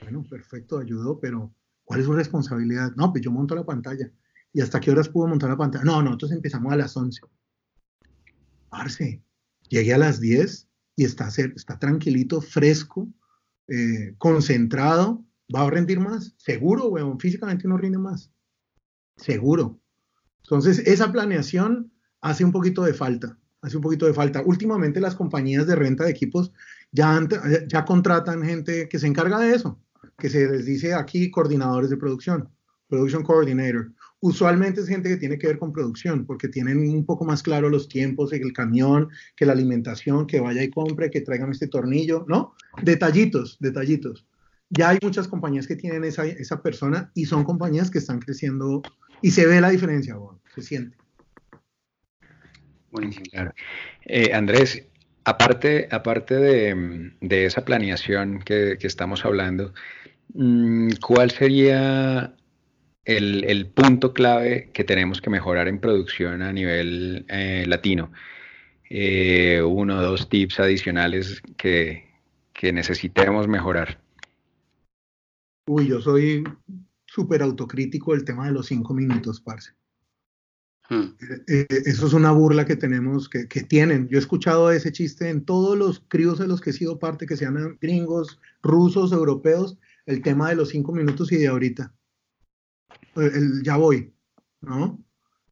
Bueno, 0.00 0.24
perfecto, 0.28 0.78
ayudó, 0.78 1.18
pero 1.18 1.52
¿cuál 1.84 2.00
es 2.00 2.06
su 2.06 2.12
responsabilidad? 2.12 2.92
No, 2.96 3.10
pues 3.10 3.24
yo 3.24 3.32
monto 3.32 3.54
la 3.54 3.66
pantalla. 3.66 4.10
¿Y 4.52 4.60
hasta 4.60 4.80
qué 4.80 4.90
horas 4.90 5.08
pudo 5.08 5.28
montar 5.28 5.50
la 5.50 5.56
pantalla? 5.56 5.84
No, 5.84 6.02
nosotros 6.02 6.32
empezamos 6.32 6.72
a 6.72 6.76
las 6.76 6.96
11. 6.96 7.20
Parce, 8.68 9.22
llegué 9.68 9.94
a 9.94 9.98
las 9.98 10.20
10 10.20 10.68
y 10.96 11.04
está, 11.04 11.28
está 11.28 11.78
tranquilito, 11.78 12.40
fresco, 12.40 13.08
eh, 13.68 14.14
concentrado. 14.18 15.24
¿Va 15.54 15.62
a 15.62 15.70
rendir 15.70 16.00
más? 16.00 16.34
Seguro, 16.36 16.88
weón. 16.88 17.18
Físicamente 17.18 17.68
no 17.68 17.76
rinde 17.76 17.98
más. 17.98 18.30
Seguro. 19.16 19.78
Entonces, 20.42 20.80
esa 20.80 21.10
planeación 21.12 21.92
hace 22.20 22.44
un 22.44 22.52
poquito 22.52 22.82
de 22.82 22.94
falta. 22.94 23.38
Hace 23.60 23.76
un 23.76 23.82
poquito 23.82 24.06
de 24.06 24.14
falta. 24.14 24.42
Últimamente 24.44 25.00
las 25.00 25.14
compañías 25.14 25.66
de 25.66 25.76
renta 25.76 26.04
de 26.04 26.10
equipos 26.10 26.52
ya, 26.92 27.20
ya 27.66 27.84
contratan 27.84 28.42
gente 28.42 28.88
que 28.88 28.98
se 28.98 29.06
encarga 29.06 29.38
de 29.38 29.54
eso, 29.54 29.80
que 30.16 30.30
se 30.30 30.48
les 30.48 30.64
dice 30.64 30.94
aquí 30.94 31.30
coordinadores 31.30 31.90
de 31.90 31.96
producción, 31.96 32.48
production 32.88 33.22
coordinator 33.22 33.92
usualmente 34.20 34.80
es 34.80 34.88
gente 34.88 35.08
que 35.08 35.16
tiene 35.16 35.38
que 35.38 35.46
ver 35.46 35.58
con 35.58 35.72
producción, 35.72 36.26
porque 36.26 36.48
tienen 36.48 36.78
un 36.78 37.04
poco 37.04 37.24
más 37.24 37.42
claro 37.42 37.68
los 37.68 37.88
tiempos, 37.88 38.32
el 38.32 38.52
camión, 38.52 39.08
que 39.36 39.46
la 39.46 39.52
alimentación, 39.52 40.26
que 40.26 40.40
vaya 40.40 40.62
y 40.62 40.70
compre, 40.70 41.10
que 41.10 41.20
traigan 41.20 41.50
este 41.50 41.68
tornillo, 41.68 42.24
¿no? 42.28 42.54
Detallitos, 42.82 43.56
detallitos. 43.60 44.26
ya 44.70 44.90
hay 44.90 44.98
muchas 45.02 45.28
compañías 45.28 45.66
que 45.66 45.76
tienen 45.76 46.04
esa, 46.04 46.26
esa 46.26 46.62
persona 46.62 47.10
y 47.14 47.24
son 47.24 47.44
compañías 47.44 47.90
que 47.90 47.98
están 47.98 48.18
creciendo 48.18 48.82
y 49.22 49.30
se 49.30 49.46
ve 49.46 49.60
la 49.60 49.70
diferencia, 49.70 50.16
bueno, 50.16 50.40
se 50.54 50.62
siente. 50.62 50.96
Buenísimo. 52.90 53.24
Claro. 53.30 53.52
Eh, 54.04 54.32
Andrés, 54.34 54.84
aparte, 55.24 55.88
aparte 55.90 56.34
de, 56.34 57.12
de 57.20 57.46
esa 57.46 57.64
planeación 57.64 58.40
que, 58.40 58.76
que, 58.78 58.86
estamos 58.86 59.24
hablando, 59.24 59.72
mm, 60.34 60.92
¿cuál 61.00 61.30
sería 61.30 62.34
el, 63.08 63.44
el, 63.44 63.66
punto 63.66 64.12
clave 64.12 64.70
que 64.74 64.84
tenemos 64.84 65.22
que 65.22 65.30
mejorar 65.30 65.66
en 65.66 65.80
producción 65.80 66.42
a 66.42 66.52
nivel 66.52 67.24
eh, 67.28 67.64
latino? 67.66 68.12
Eh, 68.90 69.62
uno 69.62 69.98
o 69.98 70.02
dos 70.02 70.28
tips 70.28 70.60
adicionales 70.60 71.42
que, 71.56 72.04
que 72.52 72.72
necesitemos 72.72 73.48
mejorar. 73.48 74.00
Uy, 75.66 75.88
yo 75.88 76.00
soy 76.00 76.44
súper 77.06 77.42
autocrítico 77.42 78.12
del 78.12 78.24
tema 78.24 78.46
de 78.46 78.52
los 78.52 78.66
cinco 78.66 78.92
minutos, 78.92 79.40
parce. 79.40 79.72
Hmm. 80.90 81.14
Eh, 81.48 81.66
eh, 81.68 81.82
eso 81.86 82.06
es 82.06 82.12
una 82.12 82.32
burla 82.32 82.66
que 82.66 82.76
tenemos, 82.76 83.28
que, 83.28 83.48
que, 83.48 83.62
tienen. 83.62 84.08
Yo 84.08 84.16
he 84.16 84.20
escuchado 84.20 84.70
ese 84.70 84.92
chiste 84.92 85.28
en 85.28 85.44
todos 85.44 85.76
los 85.76 86.04
críos 86.08 86.38
de 86.38 86.48
los 86.48 86.60
que 86.60 86.70
he 86.70 86.74
sido 86.74 86.98
parte, 86.98 87.26
que 87.26 87.36
sean 87.36 87.78
gringos, 87.80 88.38
rusos, 88.62 89.12
europeos, 89.12 89.78
el 90.06 90.22
tema 90.22 90.50
de 90.50 90.56
los 90.56 90.70
cinco 90.70 90.92
minutos 90.92 91.32
y 91.32 91.36
de 91.36 91.48
ahorita. 91.48 91.94
Eh, 93.18 93.30
el, 93.34 93.62
ya 93.62 93.76
voy, 93.76 94.12
¿no? 94.60 95.02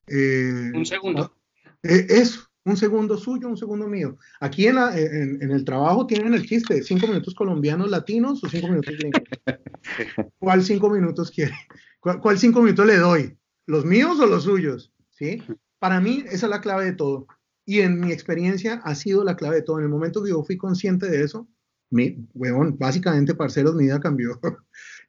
un 0.08 0.86
segundo. 0.86 1.34
eso, 1.82 2.48
un 2.64 2.76
segundo 2.76 3.16
suyo, 3.16 3.48
un 3.48 3.56
segundo 3.56 3.88
mío. 3.88 4.18
Aquí 4.40 4.66
en, 4.66 4.76
en, 4.78 5.50
el 5.50 5.64
trabajo 5.64 6.06
tienen 6.06 6.34
el 6.34 6.46
chiste, 6.46 6.82
cinco 6.82 7.06
minutos 7.06 7.34
colombianos 7.34 7.90
latinos 7.90 8.42
o 8.42 8.48
cinco 8.48 8.68
minutos 8.68 8.94
gringos. 8.96 9.22
¿Cuál 10.38 10.62
cinco 10.62 10.90
minutos 10.90 11.30
quiere? 11.30 11.54
¿Cuál, 12.00 12.38
cinco 12.38 12.62
minutos 12.62 12.86
le 12.86 12.98
doy? 12.98 13.36
¿Los 13.66 13.84
míos 13.84 14.18
o 14.20 14.26
los 14.26 14.44
suyos? 14.44 14.92
¿Sí? 15.10 15.42
Para 15.78 16.00
mí 16.00 16.24
esa 16.26 16.46
es 16.46 16.50
la 16.50 16.60
clave 16.60 16.84
de 16.84 16.92
todo. 16.92 17.26
Y 17.64 17.80
en 17.80 17.98
mi 17.98 18.12
experiencia 18.12 18.80
ha 18.84 18.94
sido 18.94 19.24
la 19.24 19.36
clave 19.36 19.56
de 19.56 19.62
todo. 19.62 19.78
En 19.78 19.84
el 19.84 19.90
momento 19.90 20.22
que 20.22 20.30
yo 20.30 20.44
fui 20.44 20.56
consciente 20.56 21.08
de 21.08 21.24
eso, 21.24 21.48
mi, 21.90 22.28
weón, 22.34 22.76
básicamente, 22.78 23.34
parceros, 23.34 23.74
mi 23.74 23.84
vida 23.84 24.00
cambió. 24.00 24.40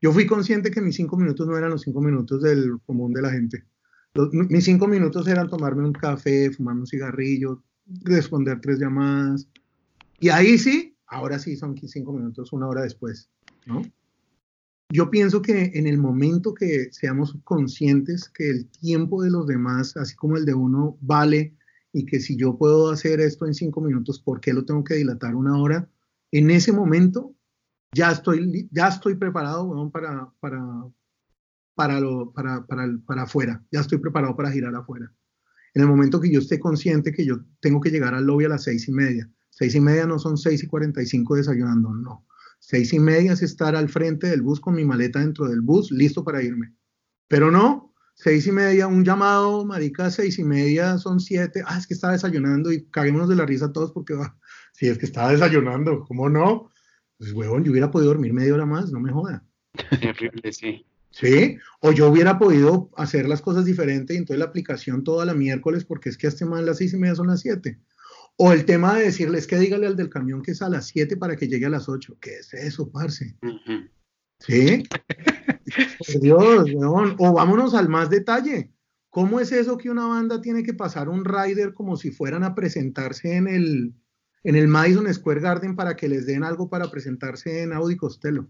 Yo 0.02 0.12
fui 0.12 0.26
consciente 0.26 0.72
que 0.72 0.82
mis 0.82 0.96
cinco 0.96 1.18
minutos 1.18 1.48
no 1.48 1.58
eran 1.58 1.72
los 1.72 1.82
cinco 1.82 2.02
minutos 2.02 2.42
del 2.42 2.80
común 2.86 3.14
de 3.14 3.22
la 3.22 3.32
gente. 3.32 3.64
Los, 4.14 4.32
mis 4.32 4.66
cinco 4.66 4.88
minutos 4.88 5.28
eran 5.28 5.48
tomarme 5.48 5.86
un 5.86 5.94
café, 5.94 6.52
fumarme 6.52 6.82
un 6.82 6.88
cigarrillo, 6.88 7.64
responder 8.04 8.60
tres 8.62 8.80
llamadas. 8.80 9.48
Y 10.20 10.30
ahí 10.30 10.58
sí, 10.58 10.96
ahora 11.08 11.40
sí 11.40 11.56
son 11.56 11.76
cinco 11.78 12.14
minutos, 12.14 12.54
una 12.54 12.68
hora 12.68 12.82
después, 12.82 13.30
¿no? 13.66 13.82
Yo 14.90 15.10
pienso 15.10 15.42
que 15.42 15.72
en 15.74 15.86
el 15.86 15.98
momento 15.98 16.54
que 16.54 16.90
seamos 16.92 17.38
conscientes 17.44 18.30
que 18.30 18.50
el 18.50 18.68
tiempo 18.68 19.22
de 19.22 19.30
los 19.30 19.46
demás, 19.46 19.98
así 19.98 20.16
como 20.16 20.38
el 20.38 20.46
de 20.46 20.54
uno, 20.54 20.98
vale 21.02 21.54
y 21.92 22.06
que 22.06 22.22
si 22.22 22.38
yo 22.38 22.58
puedo 22.58 22.90
hacer 22.90 23.20
esto 23.20 23.46
en 23.46 23.54
cinco 23.54 23.82
minutos, 23.82 24.20
¿por 24.20 24.40
qué 24.40 24.54
lo 24.54 24.64
tengo 24.64 24.84
que 24.86 24.94
dilatar 24.94 25.36
una 25.36 25.58
hora? 25.58 25.90
En 26.32 26.52
ese 26.52 26.72
momento 26.72 27.36
ya 27.94 28.12
estoy, 28.12 28.68
ya 28.72 28.88
estoy 28.88 29.16
preparado 29.16 29.92
para, 29.92 30.32
para, 30.40 30.62
para, 31.76 32.00
lo, 32.00 32.32
para, 32.32 32.66
para, 32.66 32.88
para 33.06 33.24
afuera, 33.24 33.64
ya 33.72 33.82
estoy 33.82 33.98
preparado 34.00 34.36
para 34.36 34.52
girar 34.52 34.76
afuera. 34.76 35.12
En 35.74 35.82
el 35.84 35.88
momento 35.88 36.20
que 36.20 36.32
yo 36.32 36.40
esté 36.40 36.60
consciente 36.60 37.12
que 37.12 37.26
yo 37.26 37.38
tengo 37.60 37.80
que 37.82 37.92
llegar 37.92 38.14
al 38.14 38.26
lobby 38.26 38.46
a 38.46 38.50
las 38.50 38.64
seis 38.64 38.88
y 38.88 38.92
media, 38.92 39.30
seis 39.50 39.76
y 39.76 39.80
media 39.80 40.06
no 40.06 40.20
son 40.20 40.38
seis 40.38 40.64
y 40.64 40.68
cuarenta 40.68 41.02
y 41.02 41.06
cinco 41.06 41.36
desayunando, 41.36 41.94
no 41.94 42.28
Seis 42.60 42.92
y 42.94 43.00
media 43.00 43.34
es 43.34 43.44
estar 43.44 43.76
al 43.76 43.88
frente 43.88 44.28
del 44.28 44.42
bus 44.42 44.60
con 44.60 44.76
mi 44.76 44.84
maleta 44.84 45.20
dentro 45.20 45.48
del 45.48 45.62
bus, 45.62 45.92
listo 45.92 46.24
para 46.24 46.42
irme. 46.42 46.74
Pero 47.28 47.52
no, 47.52 47.94
seis 48.16 48.48
y 48.48 48.52
media, 48.52 48.88
un 48.88 49.06
llamado, 49.06 49.64
marica, 49.66 50.10
seis 50.10 50.40
y 50.40 50.44
media, 50.44 50.98
son 50.98 51.20
siete. 51.20 51.62
Ah, 51.66 51.78
es 51.78 51.86
que 51.86 51.94
estaba 51.94 52.14
desayunando 52.14 52.72
y 52.72 52.86
caguémonos 52.90 53.30
de 53.30 53.36
la 53.36 53.46
risa 53.46 53.72
todos 53.72 53.92
porque, 53.92 54.14
va. 54.16 54.38
Si 54.74 54.88
es 54.88 54.98
que 54.98 55.06
estaba 55.06 55.32
desayunando, 55.32 56.04
¿cómo 56.08 56.30
no? 56.30 56.70
Pues, 57.18 57.34
huevón, 57.34 57.64
yo 57.64 57.72
hubiera 57.72 57.92
podido 57.92 58.12
dormir 58.12 58.34
media 58.34 58.54
hora 58.54 58.66
más, 58.66 58.92
no 58.92 59.00
me 59.00 59.12
joda. 59.12 59.44
Terrible, 60.02 60.52
sí. 60.52 60.86
Sí, 61.10 61.58
o 61.80 61.92
yo 61.92 62.10
hubiera 62.10 62.38
podido 62.38 62.92
hacer 62.96 63.28
las 63.28 63.42
cosas 63.42 63.66
diferente 63.66 64.14
y 64.14 64.18
entonces 64.18 64.40
la 64.40 64.46
aplicación 64.46 65.04
toda 65.04 65.26
la 65.26 65.34
miércoles 65.34 65.84
porque 65.84 66.10
es 66.10 66.18
que 66.18 66.28
hasta 66.28 66.46
más 66.46 66.64
las 66.64 66.78
seis 66.78 66.94
y 66.94 66.98
media 66.98 67.16
son 67.16 67.28
las 67.28 67.40
siete. 67.40 67.80
O 68.40 68.54
el 68.54 68.66
tema 68.66 68.96
de 68.96 69.06
decirles 69.06 69.48
que 69.48 69.58
dígale 69.58 69.88
al 69.88 69.96
del 69.96 70.10
camión 70.10 70.44
que 70.44 70.52
es 70.52 70.62
a 70.62 70.70
las 70.70 70.88
7 70.88 71.18
para 71.18 71.36
que 71.36 71.48
llegue 71.48 71.66
a 71.66 71.72
las 71.72 71.90
8. 71.90 72.18
¿Qué 72.22 72.36
es 72.36 72.54
eso, 72.54 72.92
parce? 72.92 73.36
¿Sí? 74.40 74.84
Dios, 76.22 76.70
weón. 76.72 77.16
O 77.18 77.34
vámonos 77.34 77.74
al 77.74 77.90
más 77.90 78.12
detalle. 78.12 78.72
¿Cómo 79.10 79.40
es 79.40 79.52
eso 79.52 79.78
que 79.78 79.90
una 79.90 80.06
banda 80.06 80.40
tiene 80.40 80.62
que 80.62 80.76
pasar 80.76 81.10
un 81.10 81.26
rider 81.26 81.74
como 81.74 81.98
si 81.98 82.12
fueran 82.12 82.44
a 82.44 82.54
presentarse 82.54 83.36
en 83.36 83.48
el, 83.48 83.96
en 84.44 84.56
el 84.56 84.68
Madison 84.68 85.12
Square 85.14 85.42
Garden 85.42 85.76
para 85.76 85.96
que 85.96 86.08
les 86.08 86.26
den 86.26 86.44
algo 86.44 86.70
para 86.70 86.90
presentarse 86.90 87.64
en 87.64 87.74
Audi 87.74 87.98
Costello? 87.98 88.48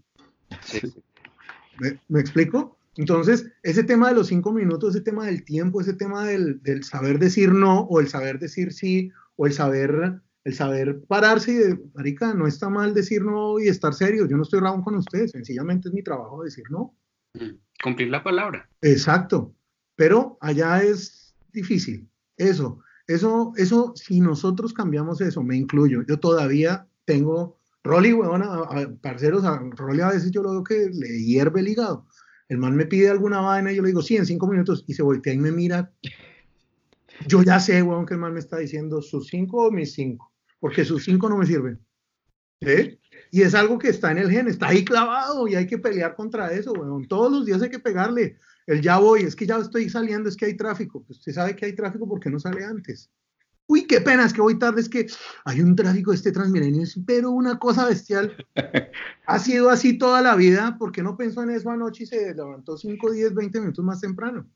¿Me, 2.07 2.19
explico? 2.19 2.77
Entonces, 2.95 3.51
ese 3.63 3.83
tema 3.83 4.09
de 4.09 4.15
los 4.15 4.27
cinco 4.27 4.51
minutos, 4.51 4.95
ese 4.95 5.03
tema 5.03 5.25
del 5.27 5.43
tiempo, 5.43 5.81
ese 5.81 5.93
tema 5.93 6.25
del, 6.25 6.61
del 6.63 6.83
saber 6.83 7.19
decir 7.19 7.51
no 7.51 7.81
o 7.81 7.99
el 7.99 8.07
saber 8.07 8.39
decir 8.39 8.73
sí 8.73 9.11
o 9.35 9.45
el 9.45 9.53
saber, 9.53 10.19
el 10.43 10.53
saber 10.53 11.01
pararse 11.07 11.51
y 11.51 11.55
de, 11.55 11.79
marica, 11.93 12.33
no 12.33 12.47
está 12.47 12.69
mal 12.69 12.93
decir 12.93 13.23
no 13.23 13.59
y 13.59 13.67
estar 13.67 13.93
serio, 13.93 14.27
yo 14.27 14.35
no 14.35 14.43
estoy 14.43 14.59
rabón 14.59 14.81
con 14.81 14.95
ustedes, 14.95 15.31
sencillamente 15.31 15.89
es 15.89 15.93
mi 15.93 16.01
trabajo 16.01 16.43
decir 16.43 16.65
no. 16.71 16.95
Mm, 17.33 17.57
cumplir 17.83 18.09
la 18.09 18.23
palabra. 18.23 18.67
Exacto, 18.81 19.53
pero 19.95 20.37
allá 20.41 20.81
es 20.81 21.35
difícil, 21.53 22.09
eso, 22.35 22.81
eso, 23.07 23.53
eso, 23.55 23.93
si 23.95 24.19
nosotros 24.19 24.73
cambiamos 24.73 25.21
eso, 25.21 25.43
me 25.43 25.55
incluyo, 25.55 26.03
yo 26.07 26.19
todavía 26.19 26.87
tengo, 27.05 27.57
Rolly, 27.83 28.13
weón, 28.13 28.99
parceros, 29.01 29.45
a 29.45 29.59
Rolly 29.75 30.01
a 30.01 30.09
veces 30.09 30.31
yo 30.31 30.43
lo 30.43 30.51
veo 30.51 30.63
que 30.63 30.89
le 30.91 31.23
hierve 31.23 31.61
el 31.61 31.69
hígado. 31.69 32.05
El 32.49 32.57
man 32.59 32.75
me 32.75 32.85
pide 32.85 33.09
alguna 33.09 33.41
vaina 33.41 33.71
y 33.71 33.75
yo 33.75 33.81
le 33.81 33.89
digo, 33.89 34.01
sí, 34.01 34.17
en 34.17 34.25
cinco 34.25 34.47
minutos, 34.47 34.83
y 34.87 34.93
se 34.93 35.03
voltea 35.03 35.33
y 35.33 35.37
me 35.37 35.51
mira 35.51 35.91
yo 37.25 37.41
ya 37.41 37.59
sé, 37.59 37.81
weón, 37.81 38.05
que 38.05 38.13
el 38.13 38.19
man 38.19 38.33
me 38.33 38.39
está 38.39 38.57
diciendo 38.57 39.01
sus 39.01 39.27
cinco 39.27 39.67
o 39.67 39.71
mis 39.71 39.93
cinco, 39.93 40.31
porque 40.59 40.85
sus 40.85 41.03
cinco 41.03 41.29
no 41.29 41.37
me 41.37 41.45
sirven. 41.45 41.79
¿Sí? 42.61 42.99
Y 43.31 43.41
es 43.41 43.53
algo 43.55 43.77
que 43.77 43.89
está 43.89 44.11
en 44.11 44.19
el 44.19 44.31
gen, 44.31 44.47
está 44.47 44.69
ahí 44.69 44.83
clavado 44.83 45.47
y 45.47 45.55
hay 45.55 45.67
que 45.67 45.77
pelear 45.77 46.15
contra 46.15 46.51
eso, 46.51 46.73
weón. 46.73 47.07
Todos 47.07 47.31
los 47.31 47.45
días 47.45 47.61
hay 47.61 47.69
que 47.69 47.79
pegarle. 47.79 48.37
El 48.67 48.81
ya 48.81 48.99
voy, 48.99 49.21
es 49.21 49.35
que 49.35 49.47
ya 49.47 49.57
estoy 49.57 49.89
saliendo, 49.89 50.27
es 50.27 50.35
que 50.35 50.45
hay 50.45 50.57
tráfico. 50.57 51.01
Pues 51.03 51.19
usted 51.19 51.33
sabe 51.33 51.55
que 51.55 51.65
hay 51.65 51.73
tráfico 51.73 52.07
porque 52.07 52.29
no 52.29 52.39
sale 52.39 52.63
antes. 52.65 53.09
Uy, 53.65 53.85
qué 53.85 53.99
pena, 53.99 54.25
es 54.25 54.33
que 54.33 54.41
voy 54.41 54.59
tarde, 54.59 54.81
es 54.81 54.87
que 54.87 55.07
hay 55.43 55.61
un 55.61 55.75
tráfico 55.75 56.13
este 56.13 56.31
Transmilenio, 56.31 56.85
pero 57.05 57.31
una 57.31 57.59
cosa 57.59 57.85
bestial. 57.85 58.35
ha 59.25 59.39
sido 59.39 59.69
así 59.69 59.97
toda 59.97 60.21
la 60.21 60.35
vida, 60.35 60.75
porque 60.77 61.01
no 61.01 61.17
pensó 61.17 61.43
en 61.43 61.51
eso 61.51 61.69
anoche 61.69 62.03
y 62.03 62.07
se 62.07 62.33
levantó 62.33 62.77
5, 62.77 63.11
10, 63.11 63.33
20 63.33 63.59
minutos 63.59 63.83
más 63.83 64.01
temprano? 64.01 64.49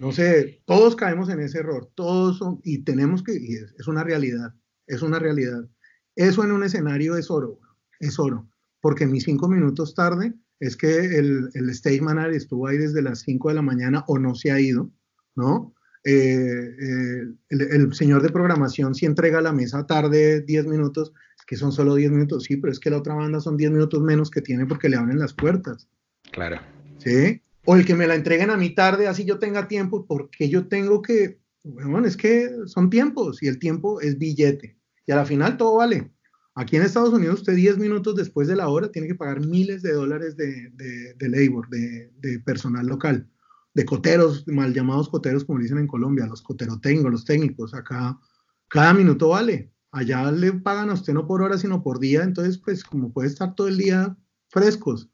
No 0.00 0.12
sé, 0.12 0.62
todos 0.64 0.94
caemos 0.94 1.28
en 1.28 1.40
ese 1.40 1.58
error, 1.58 1.90
todos 1.96 2.38
son, 2.38 2.60
y 2.62 2.78
tenemos 2.84 3.22
que, 3.22 3.34
y 3.34 3.54
es, 3.54 3.88
una 3.88 4.04
realidad, 4.04 4.54
es 4.86 5.02
una 5.02 5.18
realidad. 5.18 5.68
Eso 6.14 6.44
en 6.44 6.52
un 6.52 6.62
escenario 6.62 7.16
es 7.16 7.30
oro, 7.32 7.58
es 7.98 8.16
oro, 8.18 8.48
porque 8.80 9.06
mis 9.06 9.24
cinco 9.24 9.48
minutos 9.48 9.94
tarde 9.94 10.34
es 10.60 10.76
que 10.76 11.18
el, 11.18 11.50
el 11.54 11.70
stage 11.70 12.00
manager 12.00 12.32
estuvo 12.32 12.66
ahí 12.66 12.78
desde 12.78 13.02
las 13.02 13.20
cinco 13.20 13.48
de 13.48 13.54
la 13.54 13.62
mañana 13.62 14.04
o 14.08 14.18
no 14.18 14.34
se 14.34 14.50
ha 14.50 14.60
ido, 14.60 14.90
¿no? 15.36 15.74
Eh, 16.04 16.74
eh, 16.80 17.22
el, 17.50 17.60
el, 17.60 17.94
señor 17.94 18.22
de 18.22 18.30
programación 18.30 18.94
si 18.94 19.04
entrega 19.04 19.40
la 19.40 19.52
mesa 19.52 19.86
tarde 19.86 20.40
10 20.42 20.66
minutos, 20.66 21.12
que 21.46 21.56
son 21.56 21.72
solo 21.72 21.96
10 21.96 22.12
minutos, 22.12 22.44
sí, 22.44 22.56
pero 22.56 22.72
es 22.72 22.78
que 22.78 22.90
la 22.90 22.98
otra 22.98 23.14
banda 23.14 23.40
son 23.40 23.56
10 23.56 23.72
minutos 23.72 24.00
menos 24.00 24.30
que 24.30 24.40
tiene 24.40 24.64
porque 24.66 24.88
le 24.88 24.96
abren 24.96 25.18
las 25.18 25.34
puertas. 25.34 25.88
Claro. 26.30 26.60
Sí, 26.98 27.42
o 27.64 27.76
el 27.76 27.84
que 27.84 27.94
me 27.94 28.06
la 28.06 28.14
entreguen 28.14 28.50
a 28.50 28.56
mi 28.56 28.74
tarde, 28.74 29.08
así 29.08 29.24
yo 29.24 29.38
tenga 29.38 29.68
tiempo, 29.68 30.06
porque 30.06 30.48
yo 30.48 30.68
tengo 30.68 31.02
que, 31.02 31.38
bueno, 31.64 32.06
es 32.06 32.16
que 32.16 32.50
son 32.66 32.90
tiempos 32.90 33.42
y 33.42 33.48
el 33.48 33.58
tiempo 33.58 34.00
es 34.00 34.18
billete. 34.18 34.78
Y 35.06 35.12
a 35.12 35.16
la 35.16 35.24
final 35.24 35.56
todo 35.56 35.76
vale. 35.76 36.10
Aquí 36.58 36.74
en 36.74 36.82
Estados 36.82 37.14
Unidos, 37.14 37.38
usted 37.38 37.54
10 37.54 37.78
minutos 37.78 38.16
después 38.16 38.48
de 38.48 38.56
la 38.56 38.68
hora 38.68 38.90
tiene 38.90 39.06
que 39.06 39.14
pagar 39.14 39.46
miles 39.46 39.80
de 39.80 39.92
dólares 39.92 40.36
de, 40.36 40.72
labor, 41.20 41.68
de, 41.68 42.40
personal 42.44 42.84
local, 42.84 43.30
de 43.74 43.84
coteros, 43.84 44.44
mal 44.48 44.74
llamados 44.74 45.08
coteros, 45.08 45.44
como 45.44 45.60
dicen 45.60 45.78
en 45.78 45.86
Colombia, 45.86 46.26
los 46.26 46.42
coterotengo, 46.42 47.10
los 47.10 47.24
técnicos. 47.24 47.74
Acá 47.74 48.18
cada 48.66 48.92
minuto 48.92 49.28
vale. 49.28 49.72
Allá 49.92 50.32
le 50.32 50.52
pagan 50.52 50.90
a 50.90 50.94
usted 50.94 51.12
no 51.12 51.28
por 51.28 51.42
hora, 51.42 51.56
sino 51.58 51.80
por 51.80 52.00
día. 52.00 52.24
Entonces, 52.24 52.58
pues 52.58 52.82
como 52.82 53.12
puede 53.12 53.28
estar 53.28 53.54
todo 53.54 53.68
el 53.68 53.78
día 53.78 54.16
frescos, 54.48 55.08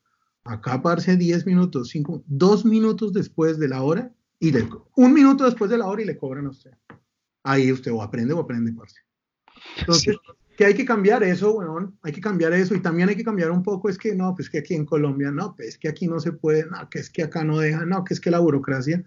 Acá 0.45 0.75
aparece 0.75 1.19
10 1.19 1.45
minutos, 1.45 1.91
5, 1.91 2.25
2 2.27 2.65
minutos 2.65 3.13
después 3.13 3.59
de 3.59 3.69
la 3.69 3.83
hora 3.83 4.15
y 4.39 4.51
le, 4.51 4.67
un 4.97 5.13
minuto 5.13 5.45
después 5.45 5.71
de 5.71 5.77
la 5.77 5.87
hora 5.87 6.01
y 6.01 6.07
le 6.07 6.17
cobran 6.17 6.47
a 6.47 6.51
usted. 6.51 6.71
Ahí 7.43 7.71
usted 7.71 7.93
o 7.93 8.03
aprende 8.03 8.33
o 8.33 8.41
aprende, 8.41 8.73
parce. 8.73 9.01
Entonces, 9.79 10.17
que 10.57 10.65
hay 10.65 10.75
que 10.75 10.85
cambiar 10.85 11.23
eso, 11.23 11.55
bueno, 11.55 11.97
hay 12.03 12.13
que 12.13 12.21
cambiar 12.21 12.53
eso 12.53 12.75
y 12.75 12.81
también 12.81 13.09
hay 13.09 13.17
que 13.17 13.25
cambiar 13.25 13.51
un 13.51 13.63
poco, 13.63 13.89
es 13.89 13.99
que 13.99 14.15
no, 14.15 14.35
pues 14.35 14.49
que 14.49 14.59
aquí 14.59 14.75
en 14.75 14.85
Colombia, 14.85 15.31
no, 15.31 15.55
pues 15.57 15.79
que 15.79 15.89
aquí 15.89 16.07
no 16.07 16.21
se 16.21 16.33
puede, 16.33 16.67
no, 16.67 16.89
que 16.89 17.01
es 17.01 17.11
que 17.11 17.23
acá 17.23 17.45
no 17.45 17.59
deja, 17.59 17.85
no, 17.85 18.05
que 18.05 18.15
es 18.15 18.21
que 18.21 18.31
la 18.31 18.39
burocracia 18.39 19.03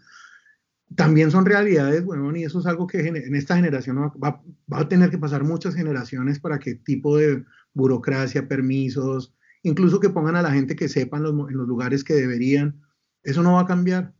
también 0.95 1.31
son 1.31 1.45
realidades, 1.45 2.03
bueno, 2.03 2.35
y 2.35 2.43
eso 2.43 2.59
es 2.59 2.65
algo 2.65 2.87
que 2.87 2.99
en 3.07 3.35
esta 3.35 3.55
generación 3.55 3.97
va, 4.23 4.41
a 4.71 4.87
tener 4.87 5.09
que 5.09 5.17
pasar 5.17 5.43
muchas 5.43 5.75
generaciones 5.75 6.39
para 6.39 6.59
que 6.59 6.75
tipo 6.75 7.17
de 7.17 7.43
burocracia, 7.73 8.47
permisos, 8.47 9.33
incluso 9.63 9.99
que 9.99 10.09
pongan 10.09 10.37
a 10.37 10.41
la 10.41 10.51
gente 10.51 10.75
que 10.75 10.87
sepan 10.87 11.23
los 11.23 11.33
lugares 11.33 12.03
que 12.03 12.13
deberían, 12.13 12.81
eso 13.23 13.43
no 13.43 13.53
va 13.53 13.61
a 13.61 13.67
cambiar. 13.67 14.13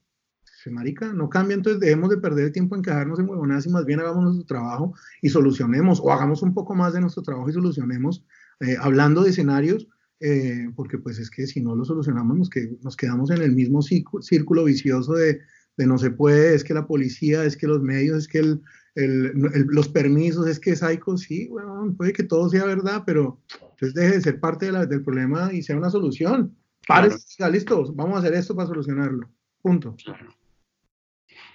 Se 0.68 0.74
marica, 0.74 1.14
no 1.14 1.30
cambia, 1.30 1.56
entonces 1.56 1.80
debemos 1.80 2.10
de 2.10 2.18
perder 2.18 2.46
el 2.46 2.52
tiempo 2.52 2.76
en 2.76 2.82
quedarnos 2.82 3.20
en 3.20 3.30
huevonadas 3.30 3.66
y 3.66 3.70
más 3.70 3.86
bien 3.86 4.00
hagamos 4.00 4.24
nuestro 4.24 4.46
trabajo 4.46 4.94
y 5.22 5.30
solucionemos, 5.30 6.00
o 6.02 6.12
hagamos 6.12 6.42
un 6.42 6.54
poco 6.54 6.76
más 6.76 6.94
de 6.94 7.02
nuestro 7.02 7.24
trabajo 7.24 7.50
y 7.50 7.54
solucionemos, 7.54 8.26
eh, 8.60 8.76
hablando 8.80 9.24
de 9.24 9.30
escenarios, 9.30 9.88
eh, 10.20 10.70
porque 10.76 10.98
pues 10.98 11.20
es 11.20 11.30
que 11.30 11.48
si 11.48 11.62
no 11.62 11.76
lo 11.76 11.86
solucionamos 11.86 12.38
nos, 12.38 12.50
que, 12.50 12.78
nos 12.82 12.98
quedamos 12.98 13.30
en 13.30 13.42
el 13.42 13.54
mismo 13.54 13.82
círculo 13.82 14.64
vicioso 14.64 15.14
de 15.14 15.42
de 15.78 15.86
no 15.86 15.98
se 15.98 16.10
puede, 16.10 16.56
es 16.56 16.64
que 16.64 16.74
la 16.74 16.88
policía, 16.88 17.44
es 17.44 17.56
que 17.56 17.68
los 17.68 17.82
medios, 17.82 18.18
es 18.18 18.28
que 18.28 18.40
el, 18.40 18.62
el, 18.96 19.32
los 19.68 19.88
permisos, 19.88 20.48
es 20.48 20.60
que 20.60 20.76
Psycho, 20.76 21.18
sí, 21.18 21.48
bueno, 21.48 21.94
puede 21.96 22.14
que 22.14 22.24
todo 22.24 22.50
sea 22.50 22.66
verdad, 22.66 23.04
pero 23.06 23.40
entonces 23.62 23.94
deje 23.94 24.14
de 24.14 24.22
ser 24.22 24.40
parte 24.40 24.66
de 24.66 24.72
la, 24.72 24.86
del 24.88 25.04
problema 25.04 25.54
y 25.54 25.62
sea 25.62 25.78
una 25.78 25.92
solución. 25.92 26.56
Claro. 26.82 27.10
Párese, 27.10 27.52
listo, 27.52 27.94
vamos 27.94 28.16
a 28.16 28.20
hacer 28.20 28.34
esto 28.34 28.56
para 28.56 28.68
solucionarlo. 28.68 29.30
Punto. 29.62 29.96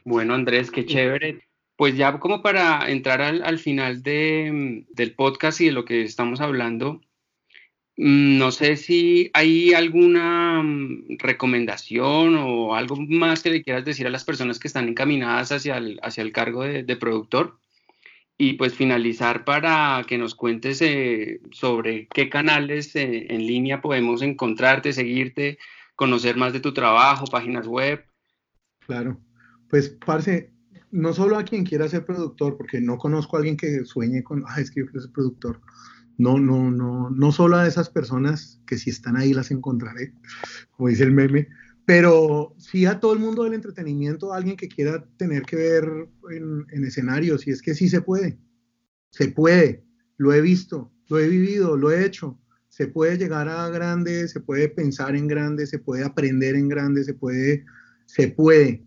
Bueno, 0.05 0.34
Andrés, 0.34 0.70
qué 0.70 0.84
chévere. 0.84 1.40
Pues 1.76 1.96
ya 1.96 2.18
como 2.18 2.42
para 2.42 2.90
entrar 2.90 3.22
al, 3.22 3.42
al 3.42 3.59
final 3.59 4.03
de, 4.03 4.84
del 4.90 5.14
podcast 5.14 5.61
y 5.61 5.66
de 5.66 5.72
lo 5.72 5.84
que 5.84 6.03
estamos 6.03 6.40
hablando, 6.40 7.00
Mm, 7.96 8.38
no 8.38 8.50
sé 8.53 8.76
si 8.76 9.30
hay 9.34 9.74
alguna 9.74 10.62
mm, 10.62 11.18
recomendación 11.18 12.36
o 12.36 12.74
algo 12.74 12.96
más 12.96 13.42
que 13.42 13.50
le 13.50 13.62
quieras 13.62 13.84
decir 13.84 14.07
a 14.07 14.11
las 14.11 14.24
personas 14.24 14.59
que 14.59 14.68
están 14.68 14.88
encaminadas 14.88 15.53
hacia 15.53 15.76
el, 15.76 16.00
hacia 16.03 16.22
el 16.22 16.32
cargo 16.32 16.62
de, 16.62 16.96
productor. 16.96 17.59
Y 18.38 18.55
pues 18.55 18.74
finalizar 18.74 19.44
para 19.44 20.05
que 20.09 20.18
nos 20.18 20.34
cuentes 20.34 20.80
eh, 20.82 21.40
sobre 21.53 22.09
qué 22.09 22.28
canales 22.28 22.96
eh, 22.96 23.26
en 23.30 23.46
línea 23.46 23.80
podemos 23.82 24.22
encontrarte, 24.22 24.92
seguirte, 24.92 25.59
conocer 25.94 26.36
más 26.36 26.53
de 26.53 26.61
tu 26.61 26.72
trabajo, 26.72 27.26
páginas 27.26 27.66
web. 27.68 28.05
Claro, 28.86 29.20
pues 29.72 29.88
parce, 30.04 30.52
no 30.92 31.12
solo 31.12 31.38
a 31.38 31.44
quien 31.44 31.64
quiera 31.64 31.88
ser 31.88 32.04
productor, 32.04 32.56
porque 32.56 32.78
no 32.80 32.98
conozco 32.98 33.36
a 33.36 33.38
alguien 33.38 33.56
que 33.56 33.84
sueñe 33.84 34.22
con, 34.22 34.44
ah, 34.46 34.60
es 34.60 34.70
que 34.70 34.80
yo 34.80 34.86
quiero 34.86 35.00
ser 35.00 35.12
productor 35.12 35.60
no, 36.18 36.38
no, 36.38 36.70
no, 36.70 37.10
no 37.10 37.32
solo 37.32 37.56
a 37.56 37.66
esas 37.66 37.88
personas 37.90 38.60
que 38.66 38.78
si 38.78 38.90
están 38.90 39.16
ahí 39.16 39.32
las 39.32 39.50
encontraré, 39.50 40.12
como 40.70 40.88
dice 40.88 41.04
el 41.04 41.12
meme, 41.12 41.48
pero 41.84 42.54
sí 42.58 42.86
a 42.86 43.00
todo 43.00 43.12
el 43.14 43.18
mundo 43.18 43.44
del 43.44 43.54
entretenimiento, 43.54 44.32
alguien 44.32 44.56
que 44.56 44.68
quiera 44.68 45.04
tener 45.16 45.42
que 45.42 45.56
ver 45.56 46.08
en, 46.30 46.66
en 46.70 46.84
escenarios, 46.84 47.46
y 47.46 47.50
es 47.50 47.62
que 47.62 47.74
sí 47.74 47.88
se 47.88 48.02
puede, 48.02 48.38
se 49.10 49.28
puede, 49.28 49.84
lo 50.16 50.32
he 50.32 50.40
visto, 50.40 50.92
lo 51.08 51.18
he 51.18 51.28
vivido, 51.28 51.76
lo 51.76 51.90
he 51.90 52.04
hecho, 52.04 52.38
se 52.68 52.86
puede 52.86 53.18
llegar 53.18 53.48
a 53.48 53.68
grande, 53.70 54.28
se 54.28 54.40
puede 54.40 54.68
pensar 54.68 55.16
en 55.16 55.26
grande, 55.26 55.66
se 55.66 55.78
puede 55.78 56.04
aprender 56.04 56.54
en 56.54 56.68
grande, 56.68 57.04
se 57.04 57.14
puede, 57.14 57.64
se 58.06 58.28
puede, 58.28 58.86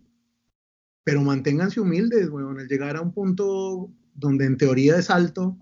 pero 1.06 1.22
manténganse 1.22 1.80
humildes, 1.80 2.28
bueno, 2.30 2.50
al 2.50 2.66
llegar 2.66 2.96
a 2.96 3.00
un 3.00 3.12
punto 3.12 3.92
donde 4.12 4.44
en 4.44 4.56
teoría 4.56 4.98
es 4.98 5.08
alto, 5.08 5.56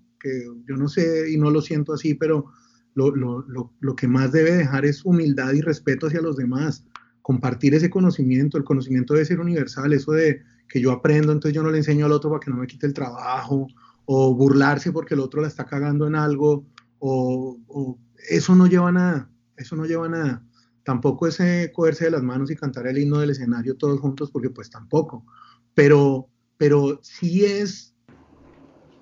yo 0.66 0.76
no 0.78 0.88
sé 0.88 1.30
y 1.30 1.36
no 1.36 1.51
lo 1.51 1.61
siento 1.61 1.92
así, 1.92 2.14
pero 2.14 2.47
lo, 2.95 3.14
lo, 3.14 3.45
lo, 3.78 3.95
que 3.95 4.09
más 4.09 4.32
debe 4.32 4.53
dejar 4.53 4.86
es 4.86 5.05
humildad 5.05 5.53
y 5.53 5.61
respeto 5.61 6.07
hacia 6.07 6.22
los 6.22 6.38
demás, 6.38 6.86
compartir 7.20 7.74
ese 7.74 7.90
conocimiento, 7.90 8.57
el 8.57 8.64
conocimiento 8.64 9.12
debe 9.12 9.26
ser 9.26 9.38
universal, 9.38 9.92
eso 9.92 10.12
de 10.12 10.40
que 10.66 10.80
yo 10.80 10.92
aprendo, 10.92 11.30
entonces 11.30 11.55
yo 11.55 11.62
no 11.62 11.70
le 11.70 11.76
enseño 11.76 12.07
al 12.07 12.12
otro 12.12 12.30
para 12.30 12.40
que 12.40 12.51
no 12.51 12.57
me 12.57 12.66
quite 12.66 12.86
el 12.86 12.95
trabajo, 12.95 13.66
o 14.07 14.34
burlarse 14.34 14.92
porque 14.92 15.12
el 15.12 15.20
otro 15.20 15.42
la 15.42 15.49
está 15.49 15.66
cagando 15.66 16.07
en 16.07 16.14
algo, 16.14 16.64
o, 17.01 17.61
o 17.66 17.99
eso 18.30 18.57
no 18.57 18.66
lleva 18.66 18.88
a 18.88 18.92
nada, 18.92 19.30
eso 19.59 19.76
no 19.76 19.84
lleva 19.84 20.07
a 20.07 20.09
nada. 20.09 20.47
Tampoco 20.85 21.26
ese 21.26 21.72
cogerse 21.72 22.05
de 22.05 22.11
las 22.11 22.22
manos 22.22 22.51
y 22.51 22.57
cantar 22.57 22.87
el 22.87 22.99
himno 22.99 23.18
del 23.20 23.30
escenario 23.30 23.76
todos 23.76 24.01
juntos, 24.01 24.30
porque 24.30 24.51
pues 24.51 24.70
tampoco. 24.70 25.24
Pero, 25.74 26.28
pero 26.59 27.01
sí 27.03 27.45
es 27.45 27.95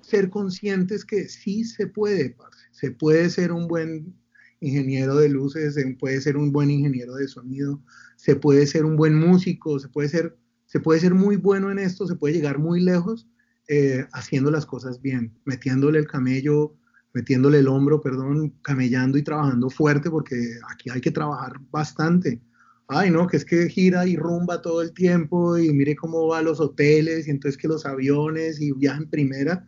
ser 0.01 0.29
conscientes 0.29 1.05
que 1.05 1.27
sí 1.27 1.63
se 1.63 1.87
puede, 1.87 2.35
se 2.71 2.91
puede 2.91 3.29
ser 3.29 3.51
un 3.51 3.67
buen 3.67 4.15
ingeniero 4.59 5.15
de 5.15 5.29
luces, 5.29 5.73
se 5.73 5.85
puede 5.95 6.21
ser 6.21 6.37
un 6.37 6.51
buen 6.51 6.71
ingeniero 6.71 7.15
de 7.15 7.27
sonido, 7.27 7.81
se 8.15 8.35
puede 8.35 8.65
ser 8.65 8.85
un 8.85 8.95
buen 8.95 9.15
músico, 9.15 9.79
se 9.79 9.89
puede 9.89 10.09
ser, 10.09 10.37
se 10.65 10.79
puede 10.79 10.99
ser 10.99 11.13
muy 11.13 11.35
bueno 11.35 11.71
en 11.71 11.79
esto, 11.79 12.07
se 12.07 12.15
puede 12.15 12.35
llegar 12.35 12.59
muy 12.59 12.81
lejos 12.81 13.27
eh, 13.67 14.05
haciendo 14.13 14.51
las 14.51 14.65
cosas 14.65 15.01
bien, 15.01 15.33
metiéndole 15.45 15.99
el 15.99 16.07
camello, 16.07 16.75
metiéndole 17.13 17.59
el 17.59 17.67
hombro, 17.67 18.01
perdón, 18.01 18.55
camellando 18.61 19.17
y 19.17 19.23
trabajando 19.23 19.69
fuerte, 19.69 20.09
porque 20.09 20.35
aquí 20.71 20.89
hay 20.89 21.01
que 21.01 21.11
trabajar 21.11 21.53
bastante. 21.71 22.41
Ay, 22.87 23.11
no, 23.11 23.27
que 23.27 23.37
es 23.37 23.45
que 23.45 23.69
gira 23.69 24.05
y 24.07 24.17
rumba 24.17 24.61
todo 24.61 24.81
el 24.81 24.93
tiempo 24.93 25.57
y 25.57 25.71
mire 25.73 25.95
cómo 25.95 26.27
va 26.27 26.39
a 26.39 26.41
los 26.41 26.59
hoteles 26.59 27.27
y 27.27 27.31
entonces 27.31 27.57
que 27.57 27.67
los 27.67 27.85
aviones 27.85 28.59
y 28.59 28.71
viaja 28.73 28.97
en 28.97 29.09
primera. 29.09 29.67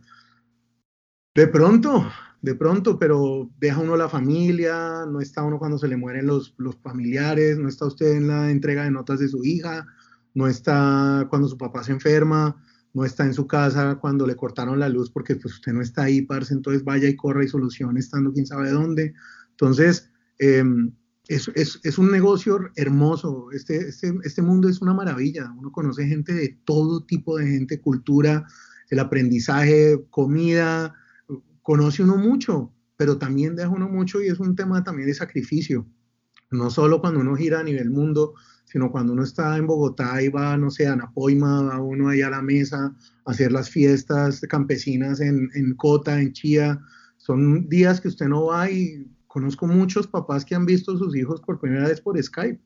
De 1.34 1.46
pronto, 1.46 2.06
de 2.42 2.54
pronto, 2.54 2.98
pero 2.98 3.50
deja 3.58 3.80
uno 3.80 3.96
la 3.96 4.08
familia, 4.08 5.04
no 5.08 5.20
está 5.20 5.42
uno 5.42 5.58
cuando 5.58 5.78
se 5.78 5.88
le 5.88 5.96
mueren 5.96 6.26
los, 6.26 6.54
los, 6.58 6.76
familiares, 6.76 7.58
no 7.58 7.68
está 7.68 7.86
usted 7.86 8.12
en 8.12 8.28
la 8.28 8.50
entrega 8.50 8.84
de 8.84 8.90
notas 8.90 9.18
de 9.18 9.28
su 9.28 9.44
hija, 9.44 9.86
no 10.34 10.46
está 10.46 11.26
cuando 11.30 11.48
su 11.48 11.58
papá 11.58 11.82
se 11.82 11.92
enferma, 11.92 12.62
no 12.96 13.04
está 13.04 13.26
en 13.26 13.34
su 13.34 13.46
casa 13.46 13.96
cuando 13.96 14.26
le 14.26 14.36
cortaron 14.36 14.80
la 14.80 14.88
luz 14.88 15.10
porque 15.10 15.36
pues 15.36 15.52
usted 15.52 15.74
no 15.74 15.82
está 15.82 16.04
ahí, 16.04 16.22
parce, 16.22 16.54
entonces 16.54 16.82
vaya 16.82 17.06
y 17.06 17.14
corra 17.14 17.44
y 17.44 17.48
solucione 17.48 18.00
estando 18.00 18.32
quién 18.32 18.46
sabe 18.46 18.70
dónde. 18.70 19.12
Entonces, 19.50 20.10
em, 20.38 20.90
es, 21.28 21.50
es, 21.54 21.78
es, 21.84 21.98
un 21.98 22.10
negocio 22.10 22.58
hermoso, 22.74 23.48
este, 23.52 23.88
este, 23.88 24.14
este 24.24 24.40
mundo 24.40 24.66
es 24.70 24.80
una 24.80 24.94
maravilla, 24.94 25.52
uno 25.58 25.70
conoce 25.72 26.06
gente 26.06 26.32
de 26.32 26.58
todo 26.64 27.04
tipo 27.04 27.36
de 27.36 27.46
gente, 27.46 27.82
cultura, 27.82 28.46
el 28.88 28.98
aprendizaje, 28.98 30.02
comida, 30.08 30.94
conoce 31.60 32.02
uno 32.02 32.16
mucho, 32.16 32.72
pero 32.96 33.18
también 33.18 33.56
deja 33.56 33.68
uno 33.68 33.90
mucho 33.90 34.22
y 34.22 34.28
es 34.28 34.40
un 34.40 34.56
tema 34.56 34.82
también 34.82 35.08
de 35.08 35.14
sacrificio. 35.14 35.86
No 36.50 36.70
solo 36.70 37.02
cuando 37.02 37.20
uno 37.20 37.36
gira 37.36 37.60
a 37.60 37.64
nivel 37.64 37.90
mundo, 37.90 38.32
sino 38.66 38.90
cuando 38.90 39.14
uno 39.14 39.22
está 39.22 39.56
en 39.56 39.66
Bogotá 39.66 40.20
y 40.22 40.28
va, 40.28 40.56
no 40.58 40.70
sé, 40.70 40.86
a 40.86 40.96
Napoima, 40.96 41.62
va 41.62 41.80
uno 41.80 42.10
ahí 42.10 42.20
a 42.20 42.30
la 42.30 42.42
mesa 42.42 42.94
a 43.24 43.30
hacer 43.30 43.52
las 43.52 43.70
fiestas 43.70 44.40
campesinas 44.48 45.20
en, 45.20 45.48
en 45.54 45.74
Cota, 45.74 46.20
en 46.20 46.32
Chía. 46.32 46.80
Son 47.16 47.68
días 47.68 48.00
que 48.00 48.08
usted 48.08 48.26
no 48.26 48.46
va 48.46 48.70
y 48.70 49.06
conozco 49.26 49.66
muchos 49.66 50.06
papás 50.06 50.44
que 50.44 50.54
han 50.54 50.66
visto 50.66 50.92
a 50.92 50.98
sus 50.98 51.16
hijos 51.16 51.40
por 51.40 51.60
primera 51.60 51.88
vez 51.88 52.00
por 52.00 52.22
Skype. 52.22 52.60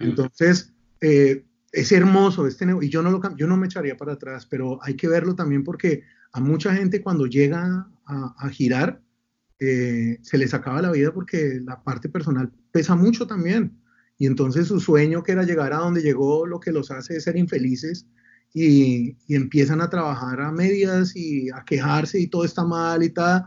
Entonces, 0.00 0.72
eh, 1.00 1.44
es 1.72 1.92
hermoso 1.92 2.46
este 2.46 2.66
y 2.80 2.88
yo 2.88 3.02
no, 3.02 3.10
lo, 3.10 3.36
yo 3.36 3.46
no 3.46 3.56
me 3.56 3.66
echaría 3.66 3.96
para 3.96 4.14
atrás, 4.14 4.46
pero 4.46 4.78
hay 4.82 4.94
que 4.94 5.08
verlo 5.08 5.34
también 5.34 5.64
porque 5.64 6.02
a 6.32 6.40
mucha 6.40 6.74
gente 6.74 7.02
cuando 7.02 7.26
llega 7.26 7.88
a, 8.06 8.48
girar, 8.48 9.02
eh, 9.58 10.18
se 10.22 10.38
les 10.38 10.54
acaba 10.54 10.80
la 10.80 10.92
vida 10.92 11.12
porque 11.12 11.60
la 11.62 11.82
parte 11.82 12.08
personal 12.08 12.50
pesa 12.72 12.94
mucho 12.94 13.26
también. 13.26 13.78
Y 14.18 14.26
entonces 14.26 14.66
su 14.66 14.80
sueño 14.80 15.22
que 15.22 15.32
era 15.32 15.44
llegar 15.44 15.72
a 15.72 15.78
donde 15.78 16.02
llegó, 16.02 16.44
lo 16.46 16.60
que 16.60 16.72
los 16.72 16.90
hace 16.90 17.16
es 17.16 17.24
ser 17.24 17.36
infelices 17.36 18.06
y, 18.52 19.16
empiezan 19.28 19.80
a 19.80 19.90
trabajar 19.90 20.40
a 20.40 20.50
medias 20.50 21.14
y 21.14 21.50
a 21.50 21.64
quejarse 21.64 22.20
y 22.20 22.26
todo 22.26 22.44
está 22.44 22.64
mal 22.64 23.02
y 23.02 23.10
tal. 23.10 23.46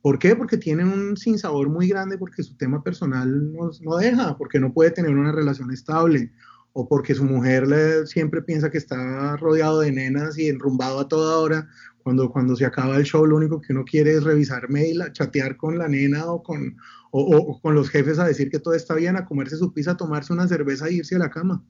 ¿Por 0.00 0.18
qué? 0.18 0.34
Porque 0.36 0.56
tienen 0.56 0.88
un 0.88 1.16
sinsabor 1.16 1.68
muy 1.68 1.88
grande 1.88 2.18
porque 2.18 2.42
su 2.42 2.56
tema 2.56 2.82
personal 2.82 3.52
no, 3.52 3.70
no 3.82 3.96
deja, 3.96 4.36
porque 4.36 4.60
no 4.60 4.72
puede 4.72 4.90
tener 4.90 5.12
una 5.12 5.32
relación 5.32 5.70
estable 5.72 6.32
o 6.72 6.88
porque 6.88 7.14
su 7.14 7.24
mujer 7.24 7.66
le, 7.68 8.06
siempre 8.06 8.42
piensa 8.42 8.70
que 8.70 8.78
está 8.78 9.36
rodeado 9.36 9.80
de 9.80 9.92
nenas 9.92 10.38
y 10.38 10.48
enrumbado 10.48 11.00
a 11.00 11.08
toda 11.08 11.38
hora, 11.38 11.68
cuando, 12.02 12.30
cuando 12.30 12.56
se 12.56 12.64
acaba 12.64 12.96
el 12.96 13.04
show 13.04 13.24
lo 13.26 13.36
único 13.36 13.60
que 13.60 13.72
uno 13.72 13.84
quiere 13.84 14.12
es 14.12 14.24
revisar 14.24 14.68
mail, 14.68 15.02
chatear 15.12 15.56
con 15.56 15.78
la 15.78 15.88
nena 15.88 16.26
o 16.26 16.42
con, 16.42 16.76
o, 17.10 17.60
con 17.60 17.74
los 17.74 17.90
jefes 17.90 18.18
a 18.18 18.26
decir 18.26 18.50
que 18.50 18.58
todo 18.58 18.74
está 18.74 18.94
bien, 18.94 19.16
a 19.16 19.26
comerse 19.26 19.56
su 19.56 19.72
pizza, 19.72 19.96
tomarse 19.96 20.32
una 20.32 20.48
cerveza 20.48 20.88
e 20.88 20.94
irse 20.94 21.16
a 21.16 21.20
la 21.20 21.30
cama, 21.30 21.64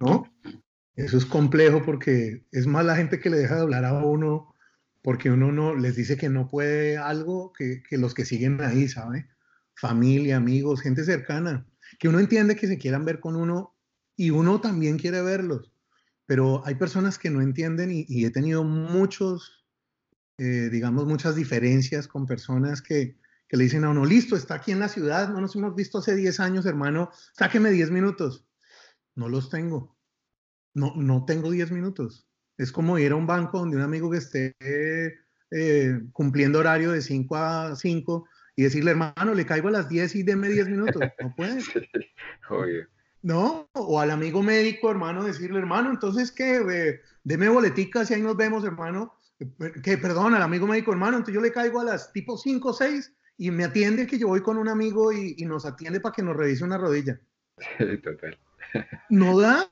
¿no? 0.00 0.24
Eso 0.94 1.16
es 1.16 1.24
complejo 1.24 1.82
porque 1.84 2.44
es 2.52 2.66
más 2.66 2.84
la 2.84 2.96
gente 2.96 3.18
que 3.18 3.30
le 3.30 3.38
deja 3.38 3.56
de 3.56 3.62
hablar 3.62 3.84
a 3.84 3.94
uno 3.94 4.54
porque 5.02 5.30
uno 5.30 5.50
no 5.50 5.74
les 5.74 5.96
dice 5.96 6.16
que 6.16 6.28
no 6.28 6.46
puede 6.48 6.96
algo 6.96 7.52
que, 7.52 7.82
que 7.88 7.98
los 7.98 8.14
que 8.14 8.24
siguen 8.24 8.60
ahí, 8.60 8.88
¿sabe? 8.88 9.28
Familia, 9.74 10.36
amigos, 10.36 10.80
gente 10.80 11.04
cercana, 11.04 11.66
que 11.98 12.08
uno 12.08 12.20
entiende 12.20 12.54
que 12.54 12.68
se 12.68 12.78
quieran 12.78 13.04
ver 13.04 13.18
con 13.18 13.34
uno 13.34 13.74
y 14.14 14.30
uno 14.30 14.60
también 14.60 14.98
quiere 14.98 15.22
verlos, 15.22 15.72
pero 16.26 16.64
hay 16.66 16.76
personas 16.76 17.18
que 17.18 17.30
no 17.30 17.40
entienden 17.40 17.90
y 17.90 18.24
he 18.24 18.30
tenido 18.30 18.62
muchos 18.62 19.61
eh, 20.42 20.70
digamos, 20.70 21.06
muchas 21.06 21.36
diferencias 21.36 22.08
con 22.08 22.26
personas 22.26 22.82
que, 22.82 23.16
que, 23.46 23.56
le 23.56 23.62
dicen 23.62 23.84
a 23.84 23.90
uno, 23.90 24.04
listo, 24.04 24.34
está 24.34 24.54
aquí 24.54 24.72
en 24.72 24.80
la 24.80 24.88
ciudad, 24.88 25.28
no 25.28 25.40
nos 25.40 25.54
hemos 25.54 25.76
visto 25.76 25.98
hace 25.98 26.16
10 26.16 26.40
años, 26.40 26.66
hermano, 26.66 27.10
sáqueme 27.32 27.70
10 27.70 27.92
minutos. 27.92 28.44
No 29.14 29.28
los 29.28 29.50
tengo. 29.50 29.96
No, 30.74 30.94
no 30.96 31.24
tengo 31.26 31.48
10 31.48 31.70
minutos. 31.70 32.26
Es 32.58 32.72
como 32.72 32.98
ir 32.98 33.12
a 33.12 33.16
un 33.16 33.24
banco 33.24 33.60
donde 33.60 33.76
un 33.76 33.84
amigo 33.84 34.10
que 34.10 34.18
esté 34.18 34.56
eh, 34.58 36.00
cumpliendo 36.12 36.58
horario 36.58 36.90
de 36.90 37.02
5 37.02 37.36
a 37.36 37.76
5 37.76 38.26
y 38.56 38.64
decirle, 38.64 38.90
hermano, 38.90 39.34
le 39.34 39.46
caigo 39.46 39.68
a 39.68 39.72
las 39.72 39.88
10 39.88 40.16
y 40.16 40.22
deme 40.24 40.48
10 40.48 40.70
minutos. 40.70 41.02
No 41.20 41.34
puede. 41.36 41.62
No, 43.24 43.70
o 43.74 44.00
al 44.00 44.10
amigo 44.10 44.42
médico, 44.42 44.90
hermano, 44.90 45.22
decirle, 45.22 45.60
hermano, 45.60 45.90
entonces 45.90 46.32
que 46.32 46.56
eh, 46.56 47.00
deme 47.22 47.48
boleticas 47.48 48.10
y 48.10 48.14
ahí 48.14 48.20
nos 48.20 48.36
vemos, 48.36 48.64
hermano. 48.64 49.14
Que 49.82 49.98
perdón, 49.98 50.34
al 50.34 50.42
amigo 50.42 50.66
médico, 50.66 50.92
hermano, 50.92 51.16
entonces 51.16 51.34
yo 51.34 51.40
le 51.40 51.52
caigo 51.52 51.80
a 51.80 51.84
las 51.84 52.12
tipo 52.12 52.36
5 52.36 52.68
o 52.68 52.72
6 52.72 53.12
y 53.38 53.50
me 53.50 53.64
atiende 53.64 54.06
que 54.06 54.18
yo 54.18 54.28
voy 54.28 54.42
con 54.42 54.58
un 54.58 54.68
amigo 54.68 55.12
y, 55.12 55.34
y 55.38 55.44
nos 55.44 55.64
atiende 55.66 56.00
para 56.00 56.14
que 56.14 56.22
nos 56.22 56.36
revise 56.36 56.64
una 56.64 56.78
rodilla. 56.78 57.20
Total. 58.02 58.38
No 59.08 59.38
da, 59.38 59.70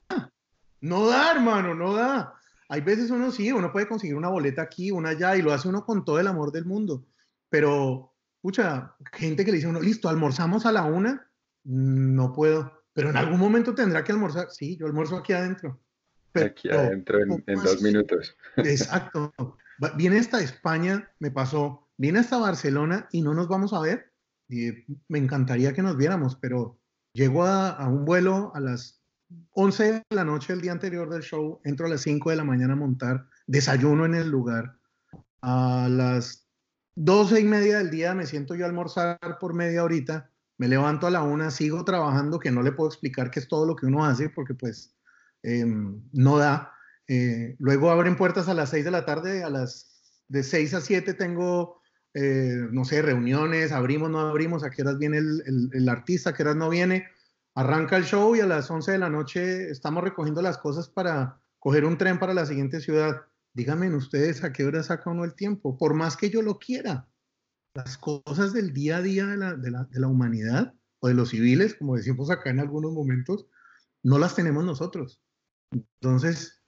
no 0.81 1.07
da, 1.07 1.31
hermano, 1.31 1.73
no 1.73 1.93
da. 1.93 2.33
Hay 2.69 2.81
veces 2.81 3.11
uno 3.11 3.31
sí, 3.31 3.51
uno 3.51 3.71
puede 3.71 3.87
conseguir 3.87 4.15
una 4.15 4.29
boleta 4.29 4.61
aquí, 4.61 4.91
una 4.91 5.09
allá, 5.09 5.35
y 5.35 5.41
lo 5.41 5.51
hace 5.51 5.67
uno 5.67 5.85
con 5.85 6.05
todo 6.05 6.19
el 6.19 6.27
amor 6.27 6.51
del 6.51 6.65
mundo. 6.65 7.05
Pero, 7.49 8.13
escucha, 8.35 8.95
gente 9.11 9.43
que 9.43 9.51
le 9.51 9.57
dice 9.57 9.67
uno, 9.67 9.81
listo, 9.81 10.07
almorzamos 10.07 10.65
a 10.65 10.71
la 10.71 10.83
una, 10.83 11.29
no 11.63 12.31
puedo, 12.31 12.83
pero 12.93 13.09
en 13.09 13.17
algún 13.17 13.39
momento 13.39 13.75
tendrá 13.75 14.03
que 14.03 14.13
almorzar. 14.13 14.47
Sí, 14.51 14.77
yo 14.77 14.85
almuerzo 14.85 15.17
aquí 15.17 15.33
adentro. 15.33 15.81
Aquí 16.33 16.69
adentro 16.69 17.19
en, 17.19 17.43
dos 17.63 17.81
minutos. 17.81 18.35
Exacto. 18.57 19.33
Viene 19.95 20.19
hasta 20.19 20.41
España, 20.41 21.09
me 21.19 21.31
pasó, 21.31 21.89
viene 21.97 22.19
hasta 22.19 22.37
Barcelona 22.37 23.07
y 23.11 23.21
no 23.21 23.33
nos 23.33 23.47
vamos 23.47 23.73
a 23.73 23.79
ver. 23.79 24.11
Y 24.47 24.71
me 25.07 25.19
encantaría 25.19 25.73
que 25.73 25.81
nos 25.81 25.97
viéramos, 25.97 26.35
pero 26.35 26.79
llego 27.13 27.43
a, 27.43 27.69
a 27.69 27.87
un 27.87 28.05
vuelo 28.05 28.51
a 28.53 28.59
las 28.59 29.01
11 29.53 29.83
de 29.93 30.03
la 30.09 30.25
noche 30.25 30.53
el 30.53 30.61
día 30.61 30.71
anterior 30.71 31.09
del 31.09 31.21
show, 31.21 31.61
entro 31.63 31.85
a 31.85 31.89
las 31.89 32.01
5 32.01 32.29
de 32.29 32.35
la 32.35 32.43
mañana 32.43 32.73
a 32.73 32.77
montar, 32.77 33.27
desayuno 33.47 34.05
en 34.05 34.15
el 34.15 34.29
lugar. 34.29 34.77
A 35.41 35.87
las 35.89 36.47
12 36.95 37.39
y 37.39 37.43
media 37.45 37.77
del 37.77 37.89
día 37.89 38.13
me 38.13 38.25
siento 38.25 38.55
yo 38.55 38.65
a 38.65 38.67
almorzar 38.67 39.19
por 39.39 39.53
media 39.53 39.83
horita, 39.83 40.29
me 40.57 40.67
levanto 40.67 41.07
a 41.07 41.11
la 41.11 41.23
una, 41.23 41.49
sigo 41.49 41.83
trabajando, 41.83 42.39
que 42.39 42.51
no 42.51 42.61
le 42.61 42.71
puedo 42.71 42.89
explicar 42.89 43.31
qué 43.31 43.39
es 43.39 43.47
todo 43.47 43.65
lo 43.65 43.75
que 43.75 43.87
uno 43.87 44.05
hace, 44.05 44.29
porque 44.29 44.53
pues 44.53 44.93
em, 45.43 46.01
no 46.13 46.37
da. 46.37 46.73
Eh, 47.07 47.55
luego 47.59 47.91
abren 47.91 48.15
puertas 48.15 48.47
a 48.47 48.53
las 48.53 48.69
6 48.69 48.85
de 48.85 48.91
la 48.91 49.05
tarde, 49.05 49.43
a 49.43 49.49
las 49.49 50.01
de 50.27 50.43
6 50.43 50.73
a 50.73 50.81
7 50.81 51.13
tengo, 51.13 51.81
eh, 52.13 52.67
no 52.71 52.85
sé, 52.85 53.01
reuniones, 53.01 53.71
abrimos, 53.71 54.09
no 54.09 54.19
abrimos, 54.19 54.63
a 54.63 54.69
qué 54.69 54.81
horas 54.81 54.97
viene 54.97 55.17
el 55.17 55.89
artista, 55.89 56.29
a 56.29 56.33
qué 56.33 56.43
horas 56.43 56.55
no 56.55 56.69
viene 56.69 57.05
Arranca 57.53 57.97
el 57.97 58.05
show 58.05 58.33
y 58.35 58.39
a 58.39 58.47
las 58.47 58.71
11 58.71 58.93
de 58.93 58.97
la 58.97 59.09
noche 59.09 59.69
estamos 59.69 60.03
recogiendo 60.03 60.41
las 60.41 60.57
cosas 60.57 60.87
para 60.87 61.41
coger 61.59 61.83
un 61.83 61.97
tren 61.97 62.17
para 62.17 62.33
la 62.33 62.45
siguiente 62.45 62.79
ciudad. 62.79 63.23
Díganme 63.53 63.93
ustedes 63.93 64.43
a 64.43 64.53
qué 64.53 64.63
hora 64.63 64.81
saca 64.83 65.09
uno 65.09 65.25
el 65.25 65.35
tiempo, 65.35 65.77
por 65.77 65.93
más 65.93 66.15
que 66.15 66.29
yo 66.29 66.41
lo 66.41 66.59
quiera. 66.59 67.09
Las 67.73 67.97
cosas 67.97 68.53
del 68.53 68.73
día 68.73 68.97
a 68.97 69.01
día 69.01 69.25
de 69.27 69.37
la, 69.37 69.55
de 69.55 69.69
la, 69.69 69.83
de 69.83 69.99
la 69.99 70.07
humanidad 70.07 70.73
o 70.99 71.09
de 71.09 71.13
los 71.13 71.29
civiles, 71.29 71.75
como 71.75 71.97
decimos 71.97 72.31
acá 72.31 72.49
en 72.49 72.61
algunos 72.61 72.93
momentos, 72.93 73.47
no 74.01 74.17
las 74.17 74.33
tenemos 74.33 74.63
nosotros. 74.63 75.21
Entonces, 75.71 76.61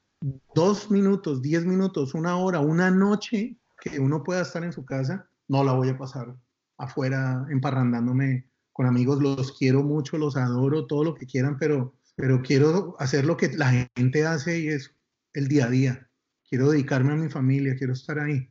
dos 0.56 0.90
minutos, 0.90 1.42
diez 1.42 1.66
minutos, 1.66 2.14
una 2.14 2.38
hora, 2.38 2.60
una 2.60 2.90
noche 2.90 3.58
que 3.82 4.00
uno 4.00 4.24
pueda 4.24 4.42
estar 4.42 4.64
en 4.64 4.74
su 4.74 4.86
casa, 4.86 5.30
no 5.48 5.64
la 5.64 5.74
voy 5.74 5.90
a 5.90 5.98
pasar 5.98 6.36
afuera 6.78 7.46
emparrandándome 7.50 8.48
con 8.72 8.88
amigos, 8.88 9.22
los 9.22 9.58
quiero 9.58 9.84
mucho, 9.84 10.18
los 10.18 10.36
adoro, 10.36 10.88
todo 10.88 11.04
lo 11.04 11.14
que 11.14 11.28
quieran, 11.28 11.58
pero, 11.58 11.94
pero 12.16 12.42
quiero 12.42 12.96
hacer 13.00 13.26
lo 13.26 13.38
que 13.38 13.50
la 13.50 13.90
gente 13.96 14.26
hace 14.26 14.60
y 14.60 14.68
es 14.70 14.96
el 15.34 15.48
día 15.48 15.66
a 15.66 15.70
día. 15.70 16.10
Quiero 16.50 16.72
dedicarme 16.72 17.14
a 17.14 17.18
mi 17.18 17.30
familia, 17.30 17.76
quiero 17.78 17.94
estar 17.94 18.20
ahí. 18.20 18.50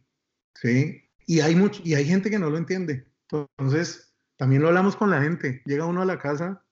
¿sí? 0.54 1.02
Y, 1.26 1.40
hay 1.40 1.56
mucho, 1.56 1.82
y 1.84 1.94
hay 1.94 2.04
gente 2.04 2.30
que 2.30 2.38
no 2.38 2.50
lo 2.50 2.58
entiende. 2.58 3.06
Entonces, 3.30 4.14
también 4.36 4.62
lo 4.62 4.68
hablamos 4.68 4.96
con 4.96 5.10
la 5.10 5.22
gente. 5.22 5.62
Llega 5.66 5.86
uno 5.86 6.02
a 6.02 6.06
la 6.06 6.18
casa 6.18 6.64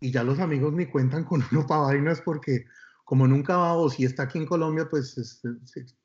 y 0.00 0.10
ya 0.10 0.22
los 0.22 0.38
amigos 0.38 0.72
ni 0.72 0.86
cuentan 0.86 1.24
con 1.24 1.42
uno 1.50 1.66
para 1.66 1.82
vainas 1.82 2.20
porque 2.20 2.66
como 3.04 3.26
nunca 3.26 3.56
va 3.56 3.74
o 3.74 3.90
si 3.90 4.04
está 4.04 4.24
aquí 4.24 4.38
en 4.38 4.46
Colombia, 4.46 4.88
pues 4.88 5.18
es, 5.18 5.42
es, 5.74 5.96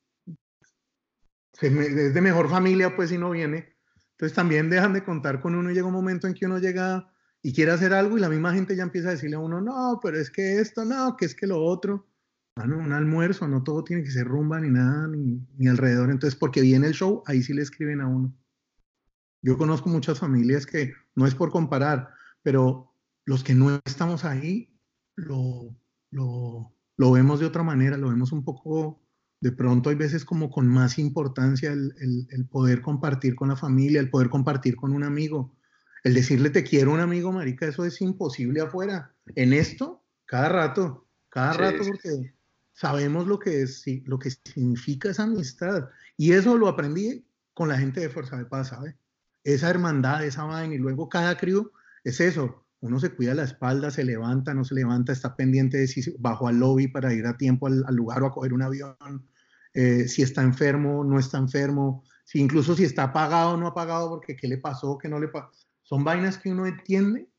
de 1.61 2.21
mejor 2.21 2.49
familia, 2.49 2.95
pues 2.95 3.09
si 3.09 3.17
no 3.17 3.31
viene 3.31 3.77
entonces 4.17 4.35
también 4.35 4.71
dejan 4.71 4.93
de 4.93 5.03
contar 5.03 5.39
con 5.39 5.53
uno 5.53 5.69
y 5.69 5.75
llega 5.75 5.85
un 5.85 5.93
momento 5.93 6.25
en 6.25 6.33
que 6.33 6.47
uno 6.47 6.57
llega 6.57 7.07
y 7.43 7.53
quiere 7.53 7.71
hacer 7.71 7.93
algo 7.93 8.17
y 8.17 8.21
la 8.21 8.29
misma 8.29 8.51
gente 8.51 8.75
ya 8.75 8.81
empieza 8.81 9.09
a 9.09 9.11
decirle 9.11 9.35
a 9.35 9.39
uno, 9.39 9.61
no, 9.61 9.99
pero 10.01 10.19
es 10.19 10.31
que 10.31 10.59
esto, 10.59 10.85
no, 10.85 11.15
que 11.15 11.25
es 11.25 11.35
que 11.35 11.45
lo 11.45 11.63
otro. 11.63 12.07
Bueno, 12.55 12.79
un 12.79 12.93
almuerzo, 12.93 13.47
no 13.47 13.61
todo 13.61 13.83
tiene 13.83 14.01
que 14.01 14.09
ser 14.09 14.25
rumba 14.25 14.59
ni 14.59 14.71
nada, 14.71 15.07
ni, 15.07 15.39
ni 15.55 15.67
alrededor. 15.67 16.09
Entonces, 16.09 16.37
porque 16.37 16.61
viene 16.61 16.87
el 16.87 16.95
show, 16.95 17.21
ahí 17.27 17.43
sí 17.43 17.53
le 17.53 17.61
escriben 17.61 18.01
a 18.01 18.07
uno. 18.07 18.35
Yo 19.43 19.55
conozco 19.59 19.87
muchas 19.87 20.17
familias 20.17 20.65
que 20.65 20.95
no 21.13 21.27
es 21.27 21.35
por 21.35 21.51
comparar, 21.51 22.09
pero 22.41 22.91
los 23.23 23.43
que 23.43 23.53
no 23.53 23.79
estamos 23.85 24.25
ahí, 24.25 24.75
lo, 25.15 25.79
lo, 26.09 26.75
lo 26.97 27.11
vemos 27.11 27.39
de 27.39 27.45
otra 27.45 27.63
manera, 27.63 27.97
lo 27.97 28.09
vemos 28.09 28.31
un 28.31 28.43
poco 28.43 29.01
de 29.39 29.51
pronto 29.51 29.89
hay 29.89 29.95
veces 29.95 30.25
como 30.25 30.49
con 30.49 30.67
más 30.67 30.97
importancia 30.97 31.71
el, 31.71 31.93
el, 32.29 32.45
poder 32.47 32.81
compartir 32.81 33.35
con 33.35 33.49
la 33.49 33.55
familia, 33.55 33.99
el 33.99 34.09
poder 34.09 34.29
compartir 34.29 34.75
con 34.75 34.93
un 34.93 35.03
amigo. 35.03 35.55
El 36.03 36.15
decirle 36.15 36.49
te 36.49 36.63
quiero 36.63 36.91
un 36.91 36.99
amigo, 36.99 37.31
marica, 37.31 37.67
eso 37.67 37.85
es 37.85 38.01
imposible 38.01 38.61
afuera. 38.61 39.13
En 39.35 39.53
esto, 39.53 40.03
cada 40.25 40.49
rato, 40.49 41.07
cada 41.29 41.53
sí, 41.53 41.59
rato, 41.59 41.83
porque 41.85 42.33
sabemos 42.73 43.27
lo 43.27 43.37
que 43.37 43.61
es, 43.61 43.83
lo 44.05 44.17
que 44.17 44.31
significa 44.31 45.09
esa 45.09 45.23
amistad. 45.23 45.89
Y 46.15 46.31
eso 46.31 46.57
lo 46.57 46.67
aprendí 46.67 47.27
con 47.53 47.69
la 47.69 47.77
gente 47.77 47.99
de 47.99 48.09
Fuerza 48.09 48.37
de 48.37 48.45
Paz, 48.45 48.69
¿sabe? 48.69 48.97
Esa 49.43 49.69
hermandad, 49.69 50.25
esa 50.25 50.45
vaina, 50.45 50.73
y 50.73 50.79
luego 50.79 51.09
cada 51.09 51.37
crew 51.37 51.71
es 52.03 52.19
eso. 52.19 52.66
Uno 52.79 52.99
se 52.99 53.09
cuida 53.09 53.33
la 53.33 53.43
espalda, 53.43 53.89
se 53.89 54.03
levanta, 54.03 54.53
no 54.53 54.63
se 54.63 54.75
levanta, 54.75 55.11
está 55.11 55.35
pendiente 55.35 55.77
de 55.77 55.87
si 55.87 56.15
bajo 56.19 56.47
al 56.47 56.59
lobby 56.59 56.87
para 56.87 57.13
ir 57.13 57.25
a 57.25 57.37
tiempo 57.37 57.67
al, 57.67 57.83
al 57.87 57.95
lugar 57.95 58.21
o 58.21 58.27
a 58.27 58.31
coger 58.31 58.53
un 58.53 58.61
avión, 58.61 58.95
eh, 59.73 60.07
si 60.07 60.21
está 60.23 60.41
enfermo, 60.41 61.03
no 61.03 61.19
está 61.19 61.37
enfermo, 61.37 62.03
si 62.25 62.39
incluso 62.39 62.75
si 62.75 62.83
está 62.83 63.03
apagado 63.03 63.51
o 63.51 63.57
no 63.57 63.67
apagado, 63.67 64.09
porque 64.09 64.35
qué 64.35 64.47
le 64.47 64.57
pasó, 64.57 64.97
qué 64.97 65.07
no 65.07 65.19
le 65.19 65.27
pasó. 65.27 65.51
Son 65.83 66.03
vainas 66.03 66.37
que 66.37 66.51
uno 66.51 66.65
entiende 66.65 67.29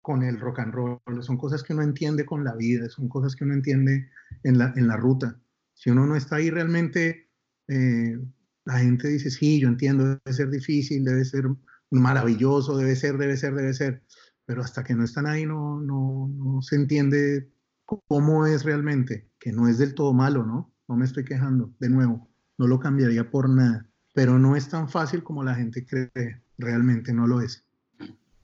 con 0.00 0.22
el 0.22 0.40
rock 0.40 0.60
and 0.60 0.72
roll, 0.72 1.00
son 1.20 1.36
cosas 1.36 1.62
que 1.62 1.74
uno 1.74 1.82
entiende 1.82 2.24
con 2.24 2.44
la 2.44 2.54
vida, 2.54 2.88
son 2.88 3.08
cosas 3.08 3.36
que 3.36 3.44
uno 3.44 3.54
entiende 3.54 4.08
en 4.42 4.56
la, 4.56 4.72
en 4.76 4.88
la 4.88 4.96
ruta. 4.96 5.38
Si 5.74 5.90
uno 5.90 6.06
no 6.06 6.16
está 6.16 6.36
ahí 6.36 6.48
realmente, 6.48 7.28
eh, 7.68 8.18
la 8.64 8.78
gente 8.78 9.08
dice, 9.08 9.30
sí, 9.30 9.60
yo 9.60 9.68
entiendo, 9.68 10.04
debe 10.04 10.32
ser 10.32 10.48
difícil, 10.48 11.04
debe 11.04 11.24
ser 11.24 11.44
maravilloso, 11.90 12.76
debe 12.78 12.96
ser, 12.96 13.18
debe 13.18 13.36
ser, 13.36 13.54
debe 13.54 13.74
ser 13.74 14.02
pero 14.46 14.62
hasta 14.62 14.84
que 14.84 14.94
no 14.94 15.04
están 15.04 15.26
ahí 15.26 15.44
no, 15.44 15.80
no, 15.80 16.30
no, 16.32 16.62
se 16.62 16.76
entiende 16.76 17.50
cómo 17.84 18.46
es 18.46 18.64
realmente, 18.64 19.28
que 19.38 19.52
no 19.52 19.68
es 19.68 19.78
del 19.78 19.94
todo 19.94 20.14
malo, 20.14 20.46
¿no? 20.46 20.72
No 20.88 20.96
me 20.96 21.04
estoy 21.04 21.24
quejando, 21.24 21.74
de 21.80 21.90
nuevo, 21.90 22.28
no 22.56 22.68
lo 22.68 22.78
cambiaría 22.78 23.28
por 23.28 23.50
nada, 23.50 23.86
pero 24.14 24.38
no 24.38 24.56
es 24.56 24.68
tan 24.68 24.88
fácil 24.88 25.22
como 25.24 25.42
la 25.42 25.56
gente 25.56 25.84
cree, 25.84 26.42
realmente 26.58 27.12
no 27.12 27.26
lo 27.26 27.40
es. 27.40 27.64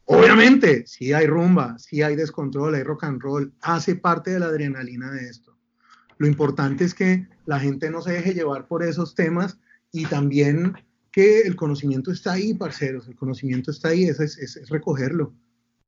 Obviamente, 0.05 0.85
si 0.87 1.13
hay 1.13 1.27
rumba, 1.27 1.79
si 1.79 2.03
hay 2.03 2.17
descontrol, 2.17 2.75
hay 2.75 2.83
rock 2.83 3.05
and 3.05 3.23
roll, 3.23 3.55
hace 3.61 3.95
parte 3.95 4.33
de 4.33 4.41
la 4.41 4.47
adrenalina 4.47 5.11
de 5.13 5.29
esto. 5.29 5.57
Lo 6.19 6.27
importante 6.27 6.85
es 6.85 6.95
que 6.95 7.29
la 7.47 7.61
gente 7.61 7.91
no 7.91 8.03
se 8.03 8.13
deje 8.13 8.35
llevar 8.35 8.67
por 8.67 8.83
esos 8.83 9.15
temas 9.15 9.59
y 9.93 10.07
también 10.07 10.75
que 11.13 11.43
el 11.43 11.55
conocimiento 11.55 12.11
está 12.11 12.33
ahí, 12.33 12.55
parceros, 12.55 13.07
el 13.07 13.15
conocimiento 13.15 13.71
está 13.71 13.89
ahí, 13.89 14.05
es, 14.05 14.19
es, 14.19 14.39
es 14.39 14.69
recogerlo 14.69 15.33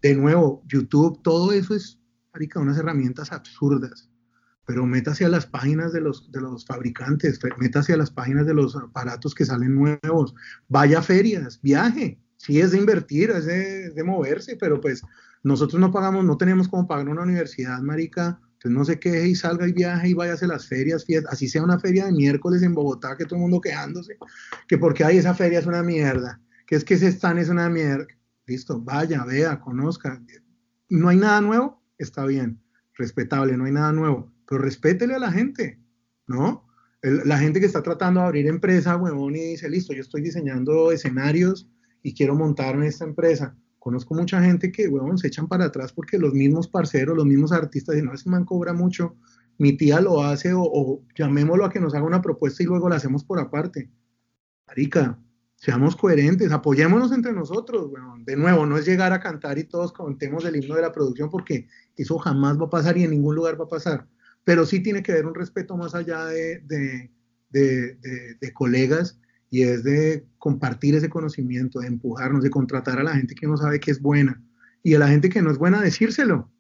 de 0.08 0.14
nuevo, 0.14 0.62
YouTube, 0.66 1.22
todo 1.22 1.50
eso 1.52 1.74
es, 1.74 1.98
marica, 2.34 2.60
unas 2.60 2.76
herramientas 2.76 3.32
absurdas. 3.32 4.10
Pero 4.66 4.84
métase 4.84 5.24
a 5.24 5.30
las 5.30 5.46
páginas 5.46 5.94
de 5.94 6.02
los, 6.02 6.30
de 6.30 6.42
los 6.42 6.66
fabricantes, 6.66 7.38
métase 7.56 7.94
a 7.94 7.96
las 7.96 8.10
páginas 8.10 8.46
de 8.46 8.52
los 8.52 8.76
aparatos 8.76 9.34
que 9.34 9.46
salen 9.46 9.74
nuevos, 9.74 10.34
vaya 10.68 10.98
a 10.98 11.02
ferias, 11.02 11.58
viaje. 11.62 12.20
Sí 12.36 12.60
es 12.60 12.72
de 12.72 12.78
invertir, 12.78 13.30
es 13.30 13.46
de, 13.46 13.90
de 13.92 14.04
moverse, 14.04 14.56
pero 14.56 14.78
pues 14.78 15.02
nosotros 15.42 15.80
no 15.80 15.90
pagamos, 15.90 16.22
no 16.22 16.36
tenemos 16.36 16.68
como 16.68 16.86
pagar 16.86 17.08
una 17.08 17.22
universidad, 17.22 17.80
marica, 17.80 18.38
entonces 18.54 18.78
no 18.78 18.84
sé 18.84 18.98
qué, 18.98 19.26
y 19.26 19.34
salga 19.34 19.66
y 19.66 19.72
viaje 19.72 20.10
y 20.10 20.14
vaya 20.14 20.34
a 20.34 20.46
las 20.46 20.66
ferias, 20.66 21.06
fiestas, 21.06 21.32
así 21.32 21.48
sea 21.48 21.62
una 21.62 21.78
feria 21.78 22.04
de 22.04 22.12
miércoles 22.12 22.62
en 22.62 22.74
Bogotá, 22.74 23.16
que 23.16 23.24
todo 23.24 23.36
el 23.36 23.42
mundo 23.42 23.60
quejándose, 23.60 24.18
que 24.68 24.76
porque 24.76 25.02
hay 25.04 25.16
esa 25.16 25.34
feria 25.34 25.60
es 25.60 25.66
una 25.66 25.82
mierda, 25.82 26.40
que 26.66 26.76
es 26.76 26.84
que 26.84 26.94
ese 26.94 27.08
stand 27.08 27.38
es 27.38 27.48
una 27.48 27.70
mierda, 27.70 28.06
listo, 28.46 28.80
vaya, 28.80 29.24
vea, 29.24 29.60
conozca. 29.60 30.22
No 30.88 31.08
hay 31.08 31.16
nada 31.16 31.40
nuevo, 31.40 31.82
está 31.98 32.26
bien, 32.26 32.60
respetable, 32.94 33.56
no 33.56 33.64
hay 33.64 33.72
nada 33.72 33.92
nuevo, 33.92 34.32
pero 34.46 34.60
respétele 34.60 35.14
a 35.14 35.18
la 35.18 35.32
gente, 35.32 35.80
¿no? 36.26 36.64
la 37.04 37.38
gente 37.38 37.60
que 37.60 37.66
está 37.66 37.82
tratando 37.82 38.20
de 38.20 38.26
abrir 38.26 38.46
empresa, 38.46 38.96
huevón, 38.96 39.36
y 39.36 39.40
dice, 39.40 39.68
listo, 39.68 39.92
yo 39.92 40.00
estoy 40.00 40.22
diseñando 40.22 40.90
escenarios 40.90 41.68
y 42.02 42.14
quiero 42.14 42.34
montarme 42.34 42.86
esta 42.86 43.04
empresa. 43.04 43.54
Conozco 43.78 44.14
mucha 44.14 44.42
gente 44.42 44.72
que, 44.72 44.88
huevón, 44.88 45.18
se 45.18 45.26
echan 45.26 45.46
para 45.46 45.66
atrás 45.66 45.92
porque 45.92 46.18
los 46.18 46.32
mismos 46.32 46.66
parceros, 46.66 47.14
los 47.14 47.26
mismos 47.26 47.52
artistas 47.52 47.94
dicen, 47.94 48.06
no, 48.06 48.14
ese 48.14 48.30
man 48.30 48.46
cobra 48.46 48.72
mucho, 48.72 49.16
mi 49.58 49.76
tía 49.76 50.00
lo 50.00 50.22
hace 50.22 50.52
o, 50.54 51.02
llamémoslo 51.14 51.66
a 51.66 51.70
que 51.70 51.80
nos 51.80 51.94
haga 51.94 52.06
una 52.06 52.22
propuesta 52.22 52.62
y 52.62 52.66
luego 52.66 52.88
la 52.88 52.96
hacemos 52.96 53.22
por 53.22 53.38
aparte. 53.38 53.90
Marica, 54.66 55.18
seamos 55.64 55.96
coherentes, 55.96 56.52
apoyémonos 56.52 57.12
entre 57.12 57.32
nosotros, 57.32 57.88
huevón. 57.90 58.24
De 58.24 58.36
nuevo, 58.36 58.66
no 58.66 58.76
es 58.76 58.86
llegar 58.86 59.12
a 59.12 59.20
cantar 59.20 59.58
y 59.58 59.64
todos 59.64 59.92
contemos 59.92 60.44
el 60.44 60.56
himno 60.56 60.74
de 60.74 60.82
la 60.82 60.92
producción 60.92 61.30
porque 61.30 61.68
eso 61.96 62.18
jamás 62.18 62.60
va 62.60 62.66
a 62.66 62.70
pasar 62.70 62.98
y 62.98 63.04
en 63.04 63.10
ningún 63.10 63.34
lugar 63.34 63.58
va 63.58 63.64
a 63.64 63.68
pasar 63.68 64.06
pero 64.44 64.66
sí 64.66 64.80
tiene 64.80 65.02
que 65.02 65.12
haber 65.12 65.26
un 65.26 65.34
respeto 65.34 65.76
más 65.76 65.94
allá 65.94 66.26
de, 66.26 66.62
de, 67.50 68.52
colegas 68.52 69.18
y 69.50 69.62
es 69.62 69.82
de 69.82 70.26
compartir 70.38 70.94
ese 70.94 71.08
conocimiento, 71.08 71.80
de 71.80 71.88
empujarnos, 71.88 72.42
de 72.42 72.50
contratar 72.50 72.98
a 72.98 73.04
la 73.04 73.14
gente 73.14 73.34
que 73.34 73.46
no 73.46 73.56
sabe 73.56 73.80
que 73.80 73.90
es 73.90 74.00
buena 74.00 74.42
y 74.82 74.94
a 74.94 74.98
la 74.98 75.08
gente 75.08 75.30
que 75.30 75.42
no 75.42 75.50
es 75.50 75.58
buena 75.58 75.80
decírselo. 75.80 76.50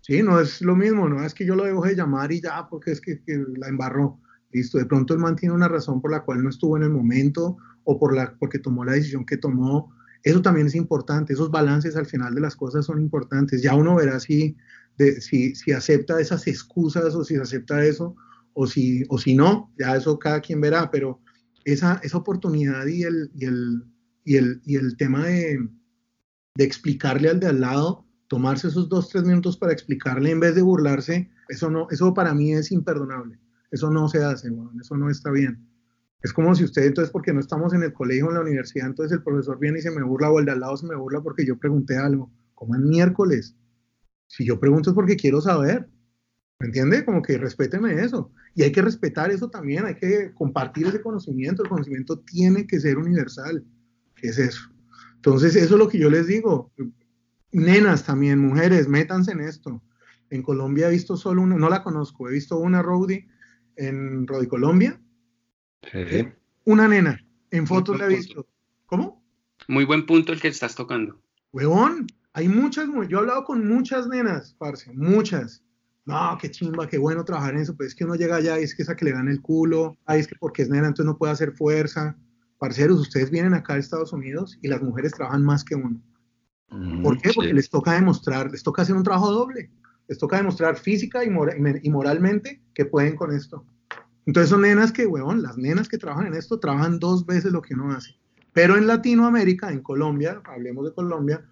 Sí, 0.00 0.22
no 0.22 0.38
es 0.38 0.60
lo 0.60 0.76
mismo, 0.76 1.08
no 1.08 1.24
es 1.24 1.34
que 1.34 1.46
yo 1.46 1.56
lo 1.56 1.64
dejo 1.64 1.84
de 1.84 1.96
llamar 1.96 2.30
y 2.30 2.40
ya, 2.40 2.68
porque 2.68 2.92
es 2.92 3.00
que, 3.00 3.20
la 3.56 3.68
embarró. 3.68 4.20
Listo, 4.52 4.78
de 4.78 4.84
pronto 4.84 5.14
el 5.14 5.20
man 5.20 5.34
tiene 5.34 5.54
una 5.54 5.66
razón 5.66 6.00
por 6.00 6.12
la 6.12 6.22
cual 6.22 6.44
no 6.44 6.50
estuvo 6.50 6.76
en 6.76 6.84
el 6.84 6.90
momento 6.90 7.56
o 7.84 7.98
por 7.98 8.14
la, 8.14 8.36
porque 8.38 8.58
tomó 8.58 8.84
la 8.84 8.92
decisión 8.92 9.24
que 9.24 9.36
tomó. 9.36 9.94
Eso 10.22 10.40
también 10.42 10.66
es 10.66 10.74
importante, 10.74 11.34
esos 11.34 11.50
balances 11.50 11.96
al 11.96 12.06
final 12.06 12.34
de 12.34 12.40
las 12.40 12.56
cosas 12.56 12.86
son 12.86 13.00
importantes. 13.00 13.62
Ya 13.62 13.74
uno 13.74 13.94
verá 13.96 14.18
si 14.20 14.56
de 14.96 15.20
si, 15.20 15.54
si 15.54 15.72
acepta 15.72 16.20
esas 16.20 16.46
excusas 16.46 17.14
o 17.14 17.24
si 17.24 17.36
acepta 17.36 17.84
eso 17.84 18.16
o 18.54 18.66
si, 18.66 19.02
o 19.08 19.18
si 19.18 19.34
no, 19.34 19.72
ya 19.78 19.96
eso 19.96 20.18
cada 20.18 20.40
quien 20.40 20.60
verá, 20.60 20.90
pero 20.90 21.20
esa, 21.64 22.00
esa 22.02 22.18
oportunidad 22.18 22.86
y 22.86 23.02
el, 23.02 23.30
y 23.34 23.46
el, 23.46 23.84
y 24.24 24.36
el, 24.36 24.62
y 24.64 24.76
el 24.76 24.96
tema 24.96 25.26
de, 25.26 25.68
de 26.54 26.64
explicarle 26.64 27.28
al 27.28 27.40
de 27.40 27.48
al 27.48 27.60
lado, 27.60 28.06
tomarse 28.28 28.68
esos 28.68 28.88
dos, 28.88 29.08
tres 29.08 29.24
minutos 29.24 29.56
para 29.56 29.72
explicarle 29.72 30.30
en 30.30 30.40
vez 30.40 30.54
de 30.54 30.62
burlarse, 30.62 31.30
eso, 31.48 31.68
no, 31.68 31.88
eso 31.90 32.14
para 32.14 32.32
mí 32.32 32.52
es 32.52 32.70
imperdonable. 32.72 33.38
Eso 33.70 33.90
no 33.90 34.08
se 34.08 34.22
hace, 34.22 34.52
eso 34.80 34.96
no 34.96 35.10
está 35.10 35.32
bien. 35.32 35.66
Es 36.24 36.32
como 36.32 36.54
si 36.54 36.64
usted, 36.64 36.86
entonces, 36.86 37.12
porque 37.12 37.34
no 37.34 37.40
estamos 37.40 37.74
en 37.74 37.82
el 37.82 37.92
colegio 37.92 38.24
o 38.24 38.28
en 38.30 38.36
la 38.36 38.40
universidad, 38.40 38.86
entonces 38.86 39.18
el 39.18 39.22
profesor 39.22 39.58
viene 39.58 39.80
y 39.80 39.82
se 39.82 39.90
me 39.90 40.02
burla 40.02 40.30
o 40.30 40.38
el 40.38 40.46
de 40.46 40.52
al 40.52 40.60
lado 40.60 40.74
se 40.74 40.86
me 40.86 40.96
burla 40.96 41.20
porque 41.20 41.44
yo 41.44 41.58
pregunté 41.58 41.98
algo. 41.98 42.32
Como 42.54 42.74
en 42.74 42.88
miércoles, 42.88 43.54
si 44.26 44.46
yo 44.46 44.58
pregunto 44.58 44.88
es 44.88 44.94
porque 44.94 45.16
quiero 45.16 45.42
saber. 45.42 45.86
¿Me 46.60 46.68
entiende? 46.68 47.04
Como 47.04 47.20
que 47.20 47.36
respéteme 47.36 48.02
eso. 48.02 48.32
Y 48.54 48.62
hay 48.62 48.72
que 48.72 48.80
respetar 48.80 49.30
eso 49.32 49.50
también, 49.50 49.84
hay 49.84 49.96
que 49.96 50.32
compartir 50.32 50.86
ese 50.86 51.02
conocimiento. 51.02 51.62
El 51.62 51.68
conocimiento 51.68 52.18
tiene 52.20 52.66
que 52.66 52.80
ser 52.80 52.96
universal. 52.96 53.62
¿Qué 54.14 54.28
es 54.28 54.38
eso? 54.38 54.62
Entonces, 55.16 55.54
eso 55.56 55.74
es 55.74 55.78
lo 55.78 55.88
que 55.88 55.98
yo 55.98 56.08
les 56.08 56.26
digo. 56.26 56.72
Nenas 57.52 58.04
también, 58.04 58.38
mujeres, 58.38 58.88
métanse 58.88 59.32
en 59.32 59.42
esto. 59.42 59.82
En 60.30 60.42
Colombia 60.42 60.88
he 60.88 60.92
visto 60.92 61.18
solo 61.18 61.42
una, 61.42 61.56
no 61.56 61.68
la 61.68 61.82
conozco, 61.82 62.30
he 62.30 62.32
visto 62.32 62.58
una 62.58 62.80
roadie 62.80 63.28
en 63.76 64.26
Rodi 64.26 64.46
Colombia. 64.46 64.98
Sí. 65.92 66.28
Una 66.64 66.88
nena, 66.88 67.20
en 67.50 67.66
fotos 67.66 67.98
la 67.98 68.06
he 68.06 68.08
visto. 68.08 68.46
¿Cómo? 68.86 69.24
Muy 69.68 69.84
buen 69.84 70.06
punto 70.06 70.32
el 70.32 70.40
que 70.40 70.48
estás 70.48 70.74
tocando. 70.74 71.20
Huevón, 71.52 72.06
hay 72.32 72.48
muchas, 72.48 72.86
yo 73.08 73.18
he 73.18 73.20
hablado 73.20 73.44
con 73.44 73.66
muchas 73.66 74.08
nenas, 74.08 74.54
parce, 74.58 74.92
muchas. 74.92 75.62
No, 76.06 76.36
qué 76.40 76.50
chimba, 76.50 76.86
qué 76.86 76.98
bueno 76.98 77.24
trabajar 77.24 77.54
en 77.54 77.60
eso, 77.60 77.76
pues 77.76 77.90
es 77.90 77.94
que 77.94 78.04
uno 78.04 78.14
llega 78.14 78.36
allá 78.36 78.60
y 78.60 78.64
es 78.64 78.74
que 78.74 78.82
esa 78.82 78.96
que 78.96 79.06
le 79.06 79.12
dan 79.12 79.28
el 79.28 79.40
culo, 79.40 79.96
ay, 80.04 80.20
es 80.20 80.26
que 80.26 80.34
porque 80.36 80.62
es 80.62 80.68
nena 80.68 80.88
entonces 80.88 81.06
no 81.06 81.16
puede 81.16 81.32
hacer 81.32 81.52
fuerza. 81.52 82.16
Parceros, 82.58 83.00
ustedes 83.00 83.30
vienen 83.30 83.54
acá 83.54 83.74
a 83.74 83.78
Estados 83.78 84.12
Unidos 84.12 84.58
y 84.62 84.68
las 84.68 84.82
mujeres 84.82 85.12
trabajan 85.12 85.42
más 85.42 85.64
que 85.64 85.74
uno. 85.74 86.00
¿Por 87.02 87.20
qué? 87.20 87.30
Porque 87.34 87.54
les 87.54 87.70
toca 87.70 87.92
demostrar, 87.92 88.50
les 88.50 88.62
toca 88.62 88.82
hacer 88.82 88.96
un 88.96 89.04
trabajo 89.04 89.30
doble. 89.30 89.70
Les 90.08 90.18
toca 90.18 90.36
demostrar 90.36 90.76
física 90.76 91.24
y, 91.24 91.28
y 91.82 91.90
moralmente 91.90 92.62
que 92.74 92.84
pueden 92.84 93.16
con 93.16 93.32
esto. 93.32 93.64
Entonces 94.26 94.50
son 94.50 94.62
nenas 94.62 94.92
que, 94.92 95.06
weón, 95.06 95.42
las 95.42 95.56
nenas 95.58 95.88
que 95.88 95.98
trabajan 95.98 96.28
en 96.28 96.34
esto 96.34 96.58
trabajan 96.58 96.98
dos 96.98 97.26
veces 97.26 97.52
lo 97.52 97.62
que 97.62 97.74
uno 97.74 97.92
hace. 97.92 98.16
Pero 98.52 98.76
en 98.76 98.86
Latinoamérica, 98.86 99.70
en 99.70 99.82
Colombia, 99.82 100.40
hablemos 100.44 100.86
de 100.86 100.94
Colombia, 100.94 101.44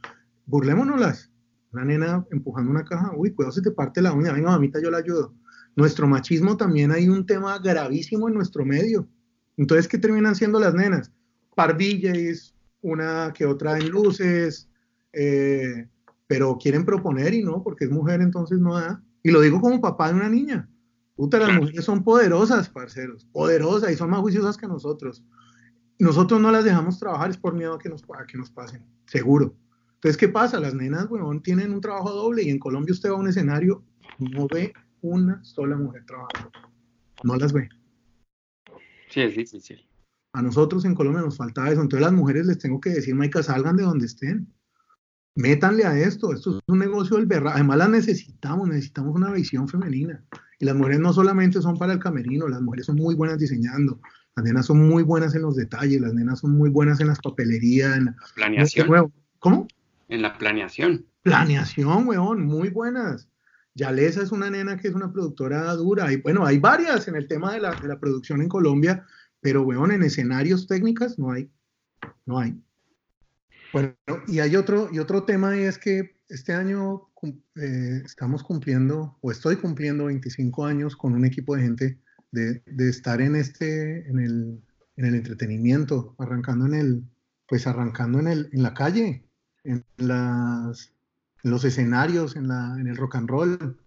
burlémonos. 0.46 1.30
Una 1.72 1.84
nena 1.84 2.26
empujando 2.30 2.70
una 2.70 2.84
caja, 2.84 3.12
uy, 3.16 3.32
cuidado 3.32 3.52
se 3.52 3.62
te 3.62 3.70
parte 3.70 4.02
la 4.02 4.12
uña, 4.12 4.32
venga 4.32 4.50
mamita, 4.50 4.80
yo 4.80 4.90
la 4.90 4.98
ayudo. 4.98 5.34
Nuestro 5.74 6.06
machismo 6.06 6.56
también 6.56 6.92
hay 6.92 7.08
un 7.08 7.26
tema 7.26 7.58
gravísimo 7.58 8.28
en 8.28 8.34
nuestro 8.34 8.64
medio. 8.64 9.08
Entonces, 9.56 9.88
¿qué 9.88 9.98
terminan 9.98 10.34
siendo 10.34 10.60
las 10.60 10.74
nenas? 10.74 11.10
Parvillas, 11.54 12.54
una 12.82 13.32
que 13.34 13.46
otra 13.46 13.78
en 13.78 13.88
luces, 13.88 14.68
eh, 15.12 15.88
pero 16.26 16.58
quieren 16.58 16.84
proponer 16.84 17.34
y 17.34 17.42
no, 17.42 17.62
porque 17.62 17.86
es 17.86 17.90
mujer, 17.90 18.20
entonces 18.20 18.58
no 18.58 18.74
da. 18.74 19.02
Y 19.22 19.30
lo 19.30 19.40
digo 19.40 19.60
como 19.60 19.80
papá 19.80 20.08
de 20.08 20.14
una 20.14 20.28
niña. 20.28 20.68
Puta, 21.22 21.38
las 21.38 21.54
mujeres 21.54 21.84
son 21.84 22.02
poderosas, 22.02 22.68
parceros, 22.68 23.26
poderosas 23.26 23.92
y 23.92 23.94
son 23.94 24.10
más 24.10 24.18
juiciosas 24.22 24.56
que 24.56 24.66
nosotros. 24.66 25.22
Nosotros 26.00 26.40
no 26.40 26.50
las 26.50 26.64
dejamos 26.64 26.98
trabajar, 26.98 27.30
es 27.30 27.36
por 27.36 27.54
miedo 27.54 27.74
a 27.74 27.78
que 27.78 27.88
nos, 27.88 28.02
a 28.18 28.26
que 28.26 28.36
nos 28.36 28.50
pasen, 28.50 28.84
seguro. 29.06 29.54
Entonces, 29.94 30.16
¿qué 30.16 30.28
pasa? 30.28 30.58
Las 30.58 30.74
nenas, 30.74 31.08
weón, 31.08 31.40
tienen 31.40 31.72
un 31.72 31.80
trabajo 31.80 32.10
doble 32.10 32.42
y 32.42 32.50
en 32.50 32.58
Colombia 32.58 32.92
usted 32.92 33.10
va 33.10 33.14
a 33.14 33.18
un 33.20 33.28
escenario, 33.28 33.84
no 34.18 34.48
ve 34.48 34.72
una 35.00 35.44
sola 35.44 35.76
mujer 35.76 36.04
trabajando. 36.06 36.50
No 37.22 37.36
las 37.36 37.52
ve. 37.52 37.68
Sí, 39.08 39.20
es 39.20 39.36
difícil. 39.36 39.88
A 40.32 40.42
nosotros 40.42 40.84
en 40.84 40.96
Colombia 40.96 41.22
nos 41.22 41.36
falta 41.36 41.70
eso. 41.70 41.82
Entonces, 41.82 42.00
las 42.00 42.12
mujeres 42.12 42.46
les 42.46 42.58
tengo 42.58 42.80
que 42.80 42.90
decir, 42.90 43.14
Maica, 43.14 43.44
salgan 43.44 43.76
de 43.76 43.84
donde 43.84 44.06
estén. 44.06 44.52
Métanle 45.36 45.84
a 45.84 45.96
esto. 45.96 46.32
Esto 46.32 46.58
es 46.58 46.62
un 46.66 46.80
negocio 46.80 47.16
del 47.16 47.26
berra. 47.26 47.52
Además, 47.54 47.78
las 47.78 47.90
necesitamos. 47.90 48.66
Necesitamos 48.66 49.14
una 49.14 49.30
visión 49.30 49.68
femenina. 49.68 50.24
Y 50.62 50.64
las 50.64 50.76
mujeres 50.76 51.00
no 51.00 51.12
solamente 51.12 51.60
son 51.60 51.76
para 51.76 51.92
el 51.92 51.98
camerino, 51.98 52.46
las 52.46 52.62
mujeres 52.62 52.86
son 52.86 52.94
muy 52.94 53.16
buenas 53.16 53.36
diseñando. 53.36 53.98
Las 54.36 54.44
nenas 54.44 54.66
son 54.66 54.88
muy 54.88 55.02
buenas 55.02 55.34
en 55.34 55.42
los 55.42 55.56
detalles, 55.56 56.00
las 56.00 56.14
nenas 56.14 56.38
son 56.38 56.52
muy 56.52 56.70
buenas 56.70 57.00
en 57.00 57.08
las 57.08 57.18
papelerías, 57.18 57.96
en 57.96 58.04
la 58.04 58.16
planeación. 58.36 59.12
¿Cómo? 59.40 59.66
En 60.08 60.22
la 60.22 60.38
planeación. 60.38 61.04
Planeación, 61.22 62.06
weón, 62.06 62.46
muy 62.46 62.68
buenas. 62.68 63.28
Yalesa 63.74 64.22
es 64.22 64.30
una 64.30 64.50
nena 64.50 64.76
que 64.76 64.86
es 64.86 64.94
una 64.94 65.12
productora 65.12 65.74
dura. 65.74 66.12
Y 66.12 66.18
bueno, 66.18 66.46
hay 66.46 66.60
varias 66.60 67.08
en 67.08 67.16
el 67.16 67.26
tema 67.26 67.54
de 67.54 67.60
la, 67.60 67.72
de 67.72 67.88
la 67.88 67.98
producción 67.98 68.40
en 68.40 68.48
Colombia, 68.48 69.04
pero 69.40 69.62
weón, 69.62 69.90
en 69.90 70.04
escenarios 70.04 70.68
técnicas 70.68 71.18
no 71.18 71.32
hay. 71.32 71.50
No 72.24 72.38
hay. 72.38 72.54
Bueno, 73.72 73.96
y 74.28 74.38
hay 74.38 74.54
otro, 74.54 74.90
y 74.92 75.00
otro 75.00 75.24
tema 75.24 75.56
y 75.56 75.62
es 75.62 75.76
que 75.76 76.14
este 76.28 76.52
año 76.52 77.08
eh, 77.22 78.02
estamos 78.04 78.42
cumpliendo, 78.42 79.16
o 79.20 79.30
estoy 79.30 79.56
cumpliendo 79.56 80.06
25 80.06 80.64
años 80.64 80.96
con 80.96 81.14
un 81.14 81.24
equipo 81.24 81.54
de 81.54 81.62
gente 81.62 81.98
de, 82.32 82.62
de 82.66 82.88
estar 82.88 83.20
en 83.20 83.36
este, 83.36 84.08
en 84.08 84.18
el, 84.18 84.62
en 84.96 85.04
el 85.04 85.14
entretenimiento, 85.14 86.14
arrancando 86.18 86.66
en 86.66 86.74
el, 86.74 87.04
pues 87.46 87.66
arrancando 87.66 88.18
en, 88.18 88.28
el, 88.28 88.50
en 88.52 88.62
la 88.62 88.74
calle, 88.74 89.24
en, 89.64 89.84
las, 89.98 90.92
los 91.42 91.64
escenarios, 91.64 92.34
en, 92.36 92.48
la, 92.48 92.76
en 92.78 92.88
el 92.88 92.96
rock 92.96 93.16
and 93.16 93.28
roll, 93.28 93.78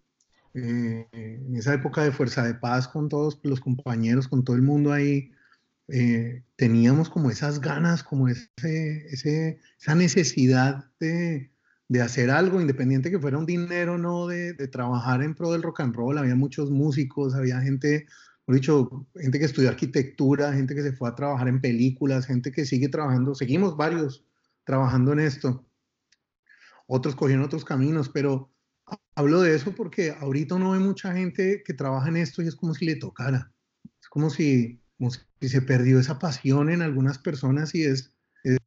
eh, 0.53 1.07
en 1.11 1.55
esa 1.55 1.73
época 1.73 2.03
de 2.03 2.11
Fuerza 2.11 2.43
de 2.43 2.53
Paz 2.53 2.87
con 2.87 3.09
todos 3.09 3.39
los 3.43 3.59
compañeros, 3.59 4.27
con 4.27 4.43
todo 4.43 4.55
el 4.55 4.61
mundo 4.61 4.93
ahí, 4.93 5.31
eh, 5.89 6.43
teníamos 6.55 7.09
como 7.09 7.29
esas 7.29 7.59
ganas, 7.59 8.03
como 8.03 8.29
ese, 8.29 8.49
ese, 9.07 9.59
esa 9.79 9.95
necesidad 9.95 10.85
de, 10.99 11.51
de, 11.87 12.01
hacer 12.01 12.31
algo, 12.31 12.61
independiente 12.61 13.11
que 13.11 13.19
fuera 13.19 13.37
un 13.37 13.45
dinero, 13.45 13.97
no 13.97 14.27
de, 14.27 14.53
de, 14.53 14.67
trabajar 14.67 15.21
en 15.23 15.35
pro 15.35 15.51
del 15.51 15.63
rock 15.63 15.81
and 15.81 15.95
roll. 15.95 16.17
Había 16.17 16.35
muchos 16.35 16.71
músicos, 16.71 17.35
había 17.35 17.61
gente, 17.61 18.07
por 18.45 18.55
dicho, 18.55 19.07
gente 19.15 19.39
que 19.39 19.45
estudió 19.45 19.69
arquitectura, 19.69 20.53
gente 20.53 20.75
que 20.75 20.83
se 20.83 20.93
fue 20.93 21.09
a 21.09 21.15
trabajar 21.15 21.47
en 21.47 21.61
películas, 21.61 22.25
gente 22.25 22.51
que 22.51 22.65
sigue 22.65 22.89
trabajando, 22.89 23.35
seguimos 23.35 23.77
varios 23.77 24.25
trabajando 24.65 25.13
en 25.13 25.19
esto. 25.19 25.65
Otros 26.87 27.15
cogieron 27.15 27.45
otros 27.45 27.65
caminos, 27.65 28.09
pero 28.09 28.51
hablo 29.15 29.41
de 29.41 29.55
eso 29.55 29.73
porque 29.73 30.11
ahorita 30.11 30.55
uno 30.55 30.71
ve 30.71 30.79
mucha 30.79 31.13
gente 31.13 31.63
que 31.65 31.73
trabaja 31.73 32.09
en 32.09 32.17
esto 32.17 32.41
y 32.41 32.47
es 32.47 32.55
como 32.55 32.73
si 32.73 32.85
le 32.85 32.95
tocara. 32.95 33.51
Es 34.01 34.09
como 34.09 34.29
si, 34.29 34.81
se 35.41 35.61
perdió 35.61 35.99
esa 35.99 36.19
pasión 36.19 36.69
en 36.69 36.81
algunas 36.81 37.17
personas 37.17 37.73
y 37.75 37.83
es, 37.83 38.13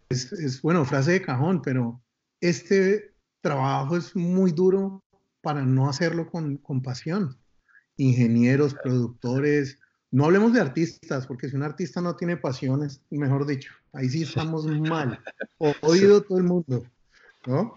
es, 0.09 0.33
es, 0.33 0.63
bueno, 0.63 0.85
frase 0.85 1.13
de 1.13 1.23
cajón, 1.23 1.63
pero 1.63 2.03
este 2.41 3.15
trabajo 3.41 3.97
es 3.97 4.15
muy 4.15 4.53
duro 4.53 5.05
para 5.41 5.65
no 5.65 5.89
hacerlo 5.89 6.31
con, 6.31 6.57
con 6.59 6.83
pasión. 6.83 7.39
Ingenieros, 7.97 8.75
productores, 8.75 9.79
no 10.11 10.25
hablemos 10.25 10.55
de 10.55 10.61
artistas, 10.61 11.27
porque 11.27 11.49
si 11.49 11.57
un 11.57 11.63
artista 11.63 12.01
no 12.01 12.17
tiene 12.17 12.37
pasiones, 12.37 13.03
mejor 13.11 13.47
dicho, 13.47 13.73
ahí 13.93 14.09
sí 14.09 14.23
estamos 14.23 14.67
mal. 14.67 15.21
Oído 15.83 16.23
todo 16.23 16.39
el 16.39 16.45
mundo, 16.45 16.87
¿no? 17.47 17.75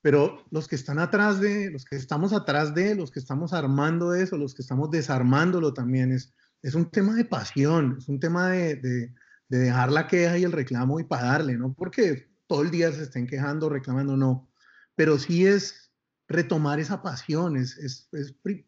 Pero 0.00 0.44
los 0.50 0.68
que 0.68 0.76
están 0.76 0.98
atrás 0.98 1.40
de, 1.40 1.70
los 1.70 1.84
que 1.84 1.96
estamos 1.96 2.32
atrás 2.32 2.74
de, 2.74 2.94
los 2.94 3.10
que 3.10 3.18
estamos 3.18 3.52
armando 3.52 4.14
eso, 4.14 4.36
los 4.36 4.54
que 4.54 4.62
estamos 4.62 4.90
desarmándolo 4.90 5.74
también, 5.74 6.12
es, 6.12 6.32
es 6.62 6.74
un 6.74 6.88
tema 6.88 7.14
de 7.14 7.24
pasión, 7.24 7.96
es 7.98 8.08
un 8.08 8.20
tema 8.20 8.50
de, 8.50 8.76
de, 8.76 9.12
dejar 9.48 9.92
la 9.92 10.06
queja 10.06 10.38
y 10.38 10.44
el 10.44 10.52
reclamo 10.52 10.98
y 10.98 11.04
pagarle, 11.04 11.56
¿no? 11.56 11.72
Porque 11.72 12.31
todo 12.52 12.64
el 12.64 12.70
día 12.70 12.92
se 12.92 13.04
estén 13.04 13.26
quejando, 13.26 13.70
reclamando, 13.70 14.14
no. 14.14 14.46
Pero 14.94 15.18
sí 15.18 15.46
es 15.46 15.90
retomar 16.28 16.80
esa 16.80 17.00
pasión, 17.00 17.56
es, 17.56 18.10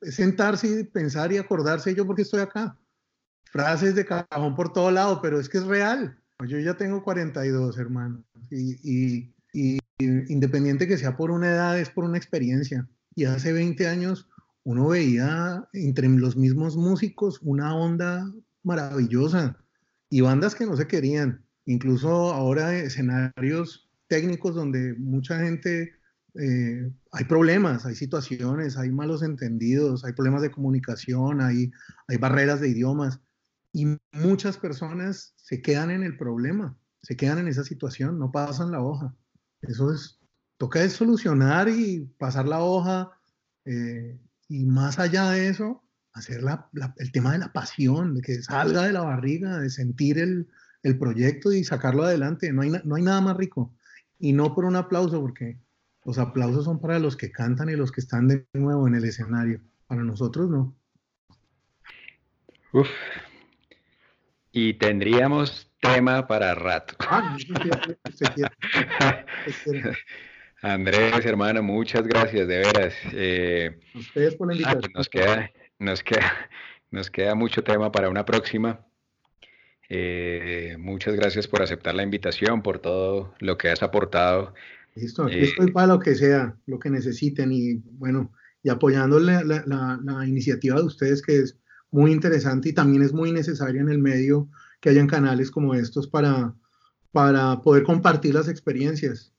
sentarse 0.00 0.80
y 0.80 0.84
pensar 0.84 1.30
y 1.32 1.36
acordarse 1.36 1.94
yo 1.94 2.06
porque 2.06 2.22
estoy 2.22 2.40
acá. 2.40 2.78
Frases 3.44 3.94
de 3.94 4.06
cajón 4.06 4.54
por 4.54 4.72
todo 4.72 4.90
lado, 4.90 5.20
pero 5.20 5.38
es 5.38 5.50
que 5.50 5.58
es 5.58 5.64
real. 5.64 6.18
Yo 6.48 6.58
ya 6.60 6.78
tengo 6.78 7.02
42, 7.02 7.76
hermano, 7.76 8.24
y, 8.50 9.34
y, 9.52 9.78
independiente 9.98 10.88
que 10.88 10.96
sea 10.96 11.14
por 11.18 11.30
una 11.30 11.50
edad, 11.50 11.78
es 11.78 11.90
por 11.90 12.04
una 12.04 12.16
experiencia. 12.16 12.88
Y 13.14 13.26
hace 13.26 13.52
20 13.52 13.86
años 13.86 14.26
uno 14.62 14.88
veía 14.88 15.68
entre 15.74 16.08
los 16.08 16.36
mismos 16.38 16.74
músicos 16.78 17.38
una 17.42 17.76
onda 17.76 18.32
maravillosa 18.62 19.58
y 20.08 20.22
bandas 20.22 20.54
que 20.54 20.64
no 20.64 20.74
se 20.74 20.86
querían. 20.86 21.43
Incluso 21.66 22.32
ahora 22.32 22.74
escenarios 22.76 23.88
técnicos 24.06 24.54
donde 24.54 24.94
mucha 24.94 25.38
gente, 25.38 25.94
eh, 26.34 26.90
hay 27.12 27.24
problemas, 27.24 27.86
hay 27.86 27.94
situaciones, 27.94 28.76
hay 28.76 28.90
malos 28.90 29.22
entendidos, 29.22 30.04
hay 30.04 30.12
problemas 30.12 30.42
de 30.42 30.50
comunicación, 30.50 31.40
hay, 31.40 31.70
hay 32.08 32.16
barreras 32.18 32.60
de 32.60 32.68
idiomas 32.68 33.20
y 33.72 33.98
muchas 34.12 34.56
personas 34.56 35.34
se 35.36 35.62
quedan 35.62 35.90
en 35.90 36.02
el 36.02 36.16
problema, 36.16 36.78
se 37.02 37.16
quedan 37.16 37.38
en 37.38 37.48
esa 37.48 37.64
situación, 37.64 38.18
no 38.18 38.30
pasan 38.30 38.70
la 38.70 38.80
hoja. 38.80 39.14
Eso 39.62 39.92
es, 39.92 40.20
toca 40.58 40.82
es 40.82 40.92
solucionar 40.92 41.68
y 41.68 42.00
pasar 42.18 42.46
la 42.46 42.60
hoja 42.60 43.10
eh, 43.64 44.18
y 44.48 44.66
más 44.66 44.98
allá 44.98 45.30
de 45.30 45.48
eso, 45.48 45.82
hacer 46.12 46.42
el 46.98 47.12
tema 47.12 47.32
de 47.32 47.38
la 47.38 47.52
pasión, 47.52 48.14
de 48.14 48.20
que 48.20 48.42
salga 48.42 48.82
de 48.82 48.92
la 48.92 49.02
barriga, 49.02 49.58
de 49.58 49.70
sentir 49.70 50.18
el, 50.18 50.48
proyecto 50.92 51.52
y 51.52 51.64
sacarlo 51.64 52.04
adelante. 52.04 52.52
No 52.52 52.62
hay, 52.62 52.72
no 52.84 52.96
hay 52.96 53.02
nada 53.02 53.20
más 53.20 53.36
rico. 53.36 53.72
Y 54.18 54.32
no 54.32 54.54
por 54.54 54.64
un 54.64 54.76
aplauso, 54.76 55.20
porque 55.20 55.58
los 56.04 56.18
aplausos 56.18 56.64
son 56.64 56.80
para 56.80 56.98
los 56.98 57.16
que 57.16 57.32
cantan 57.32 57.70
y 57.70 57.76
los 57.76 57.90
que 57.90 58.00
están 58.00 58.28
de 58.28 58.46
nuevo 58.52 58.86
en 58.86 58.94
el 58.94 59.04
escenario. 59.04 59.60
Para 59.86 60.02
nosotros 60.02 60.50
no. 60.50 60.76
Uf. 62.72 62.88
Y 64.52 64.74
tendríamos 64.74 65.70
tema 65.80 66.26
para 66.26 66.54
rato. 66.54 66.94
Ah, 67.00 67.36
Andrés, 70.62 71.26
hermano, 71.26 71.62
muchas 71.62 72.06
gracias, 72.06 72.48
de 72.48 72.58
veras. 72.58 72.94
Eh, 73.12 73.78
Ustedes 73.94 74.36
por 74.36 74.54
la 74.54 74.70
ah, 74.70 74.78
pues. 74.80 74.94
Nos 74.94 75.08
queda, 75.08 75.50
nos, 75.78 76.02
queda, 76.02 76.32
nos 76.90 77.10
queda 77.10 77.34
mucho 77.34 77.62
tema 77.62 77.92
para 77.92 78.08
una 78.08 78.24
próxima. 78.24 78.86
Eh, 79.88 80.76
muchas 80.78 81.14
gracias 81.14 81.46
por 81.46 81.62
aceptar 81.62 81.94
la 81.94 82.02
invitación, 82.02 82.62
por 82.62 82.78
todo 82.78 83.34
lo 83.40 83.58
que 83.58 83.68
has 83.68 83.82
aportado. 83.82 84.54
Listo, 84.94 85.24
aquí 85.24 85.40
estoy 85.40 85.72
para 85.72 85.88
lo 85.88 85.98
que 85.98 86.14
sea, 86.14 86.56
lo 86.66 86.78
que 86.78 86.90
necesiten 86.90 87.52
y 87.52 87.74
bueno, 87.98 88.32
y 88.62 88.70
apoyando 88.70 89.18
la, 89.18 89.42
la, 89.42 90.26
iniciativa 90.26 90.76
de 90.76 90.84
ustedes 90.84 91.20
que 91.20 91.38
es 91.38 91.58
muy 91.90 92.12
interesante 92.12 92.68
y 92.68 92.72
también 92.72 93.02
es 93.02 93.12
muy 93.12 93.32
necesaria 93.32 93.80
en 93.80 93.88
el 93.88 93.98
medio 93.98 94.48
que 94.80 94.90
hayan 94.90 95.06
canales 95.06 95.50
como 95.50 95.74
estos 95.74 96.08
para, 96.08 96.54
para 97.10 97.60
poder 97.60 97.82
compartir 97.82 98.34
las 98.34 98.48
experiencias 98.48 99.34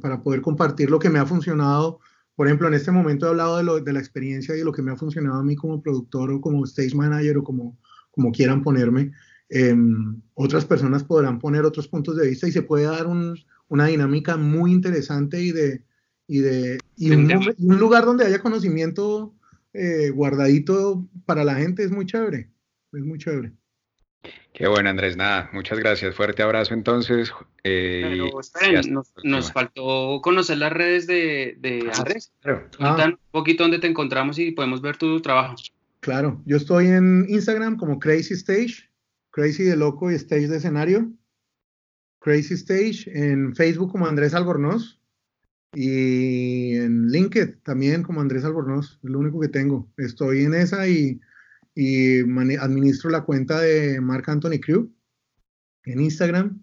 para 0.00 0.22
poder 0.22 0.40
compartir 0.40 0.90
lo 0.90 0.98
que 0.98 1.10
me 1.10 1.18
ha 1.18 1.26
funcionado. 1.26 2.00
Por 2.36 2.46
ejemplo, 2.46 2.68
en 2.68 2.74
este 2.74 2.90
momento 2.90 3.26
he 3.26 3.30
hablado 3.30 3.56
de, 3.56 3.64
lo, 3.64 3.80
de 3.80 3.92
la 3.92 3.98
experiencia 3.98 4.54
y 4.54 4.58
de 4.58 4.64
lo 4.64 4.72
que 4.72 4.82
me 4.82 4.92
ha 4.92 4.96
funcionado 4.96 5.38
a 5.38 5.44
mí 5.44 5.56
como 5.56 5.82
productor 5.82 6.30
o 6.32 6.40
como 6.40 6.64
stage 6.64 6.94
manager 6.94 7.38
o 7.38 7.44
como, 7.44 7.78
como 8.10 8.32
quieran 8.32 8.62
ponerme. 8.62 9.12
Em, 9.48 10.20
otras 10.34 10.64
personas 10.64 11.04
podrán 11.04 11.38
poner 11.38 11.64
otros 11.64 11.86
puntos 11.86 12.16
de 12.16 12.28
vista 12.28 12.48
y 12.48 12.52
se 12.52 12.62
puede 12.62 12.84
dar 12.84 13.06
un, 13.06 13.38
una 13.68 13.86
dinámica 13.86 14.36
muy 14.36 14.72
interesante 14.72 15.40
y 15.40 15.52
de, 15.52 15.82
y 16.26 16.38
de 16.38 16.78
y 16.96 17.10
un, 17.10 17.30
un, 17.58 17.78
lugar 17.78 18.04
donde 18.04 18.24
haya 18.24 18.40
conocimiento 18.40 19.34
eh, 19.72 20.10
guardadito 20.10 21.06
para 21.26 21.44
la 21.44 21.56
gente 21.56 21.84
es 21.84 21.90
muy 21.90 22.06
chévere, 22.06 22.50
es 22.92 23.04
muy 23.04 23.18
chévere. 23.18 23.52
Qué 24.54 24.68
bueno, 24.68 24.88
Andrés. 24.88 25.16
Nada, 25.16 25.50
muchas 25.52 25.80
gracias. 25.80 26.14
Fuerte 26.14 26.42
abrazo 26.42 26.74
entonces. 26.74 27.32
Eh, 27.64 28.20
Pero 28.60 28.90
nos, 29.24 29.52
faltó 29.52 30.20
conocer 30.22 30.58
las 30.58 30.72
redes 30.72 31.08
de, 31.08 31.58
ah, 31.92 31.98
Andrés. 31.98 32.32
Ah. 32.78 33.06
Un 33.06 33.18
poquito 33.32 33.64
donde 33.64 33.80
te 33.80 33.88
encontramos 33.88 34.38
y 34.38 34.52
podemos 34.52 34.80
ver 34.80 34.96
tu 34.96 35.20
trabajo. 35.20 35.56
Claro, 35.98 36.40
yo 36.44 36.56
estoy 36.56 36.86
en 36.86 37.26
Instagram 37.28 37.76
como 37.76 37.98
Crazy 37.98 38.34
Stage, 38.34 38.88
Crazy 39.34 39.64
de 39.64 39.74
loco 39.74 40.12
y 40.12 40.14
Stage 40.14 40.46
de 40.46 40.58
escenario. 40.58 41.12
Crazy 42.20 42.54
Stage, 42.54 43.10
en 43.12 43.52
Facebook 43.56 43.90
como 43.90 44.06
Andrés 44.06 44.32
Albornoz 44.32 45.00
y 45.74 46.76
en 46.76 47.08
LinkedIn 47.08 47.60
también 47.64 48.04
como 48.04 48.20
Andrés 48.20 48.44
Albornoz, 48.44 49.00
es 49.02 49.10
lo 49.10 49.18
único 49.18 49.40
que 49.40 49.48
tengo. 49.48 49.90
Estoy 49.96 50.44
en 50.44 50.54
esa 50.54 50.86
y 50.86 51.20
administro 52.60 53.10
la 53.10 53.24
cuenta 53.24 53.60
de 53.60 54.00
Mark 54.00 54.30
Anthony 54.30 54.60
Crew 54.64 54.94
en 55.84 56.00
Instagram 56.00 56.62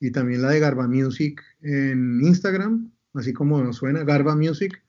y 0.00 0.10
también 0.10 0.42
la 0.42 0.50
de 0.50 0.58
Garba 0.58 0.88
Music 0.88 1.40
en 1.60 2.20
Instagram, 2.20 2.90
así 3.14 3.32
como 3.32 3.72
suena 3.72 4.02
Garba 4.02 4.34
Music, 4.34 4.82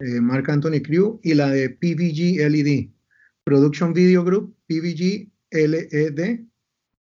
eh, 0.00 0.20
Mark 0.20 0.50
Anthony 0.50 0.82
Crew 0.84 1.18
y 1.22 1.32
la 1.32 1.48
de 1.48 1.70
PVG 1.70 2.46
LED, 2.46 2.90
Production 3.42 3.94
Video 3.94 4.22
Group, 4.22 4.54
PVG 4.66 5.32
LED 5.50 6.44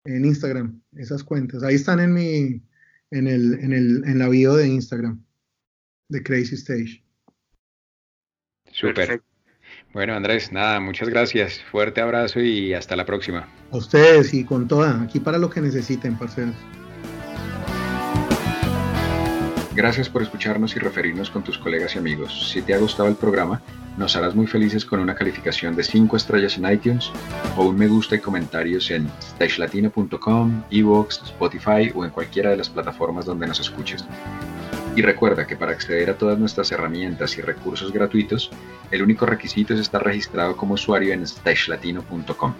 en 0.04 0.24
Instagram, 0.24 0.80
esas 0.96 1.22
cuentas. 1.22 1.62
Ahí 1.62 1.74
están 1.74 2.00
en 2.00 2.12
mi, 2.12 2.62
en 3.10 3.26
el, 3.26 3.54
en 3.60 3.72
el, 3.72 4.04
en 4.04 4.18
la 4.18 4.28
bio 4.28 4.54
de 4.54 4.68
Instagram 4.68 5.24
de 6.08 6.22
Crazy 6.22 6.54
Stage. 6.54 7.04
Super. 8.70 9.22
Bueno, 9.92 10.14
Andrés, 10.14 10.52
nada, 10.52 10.80
muchas 10.80 11.08
gracias. 11.08 11.62
Fuerte 11.70 12.00
abrazo 12.00 12.40
y 12.40 12.72
hasta 12.72 12.96
la 12.96 13.04
próxima. 13.04 13.48
A 13.70 13.76
ustedes 13.76 14.32
y 14.32 14.44
con 14.44 14.66
toda, 14.66 15.02
aquí 15.02 15.20
para 15.20 15.38
lo 15.38 15.50
que 15.50 15.60
necesiten, 15.60 16.16
parceros. 16.18 16.56
Gracias 19.74 20.10
por 20.10 20.22
escucharnos 20.22 20.76
y 20.76 20.78
referirnos 20.78 21.30
con 21.30 21.42
tus 21.42 21.56
colegas 21.56 21.94
y 21.94 21.98
amigos. 21.98 22.50
Si 22.50 22.60
te 22.60 22.74
ha 22.74 22.78
gustado 22.78 23.08
el 23.08 23.14
programa, 23.14 23.62
nos 23.96 24.14
harás 24.16 24.34
muy 24.34 24.46
felices 24.46 24.84
con 24.84 25.00
una 25.00 25.14
calificación 25.14 25.74
de 25.74 25.82
5 25.82 26.14
estrellas 26.14 26.58
en 26.58 26.70
iTunes 26.70 27.10
o 27.56 27.64
un 27.64 27.76
me 27.76 27.86
gusta 27.86 28.16
y 28.16 28.18
comentarios 28.18 28.90
en 28.90 29.10
stagelatino.com, 29.22 30.62
Evox, 30.70 31.22
Spotify 31.24 31.90
o 31.94 32.04
en 32.04 32.10
cualquiera 32.10 32.50
de 32.50 32.58
las 32.58 32.68
plataformas 32.68 33.24
donde 33.24 33.46
nos 33.46 33.60
escuches. 33.60 34.04
Y 34.94 35.00
recuerda 35.00 35.46
que 35.46 35.56
para 35.56 35.72
acceder 35.72 36.10
a 36.10 36.18
todas 36.18 36.38
nuestras 36.38 36.70
herramientas 36.70 37.38
y 37.38 37.40
recursos 37.40 37.92
gratuitos, 37.92 38.50
el 38.90 39.02
único 39.02 39.24
requisito 39.24 39.72
es 39.72 39.80
estar 39.80 40.04
registrado 40.04 40.54
como 40.54 40.74
usuario 40.74 41.14
en 41.14 41.26
stagelatino.com. 41.26 42.52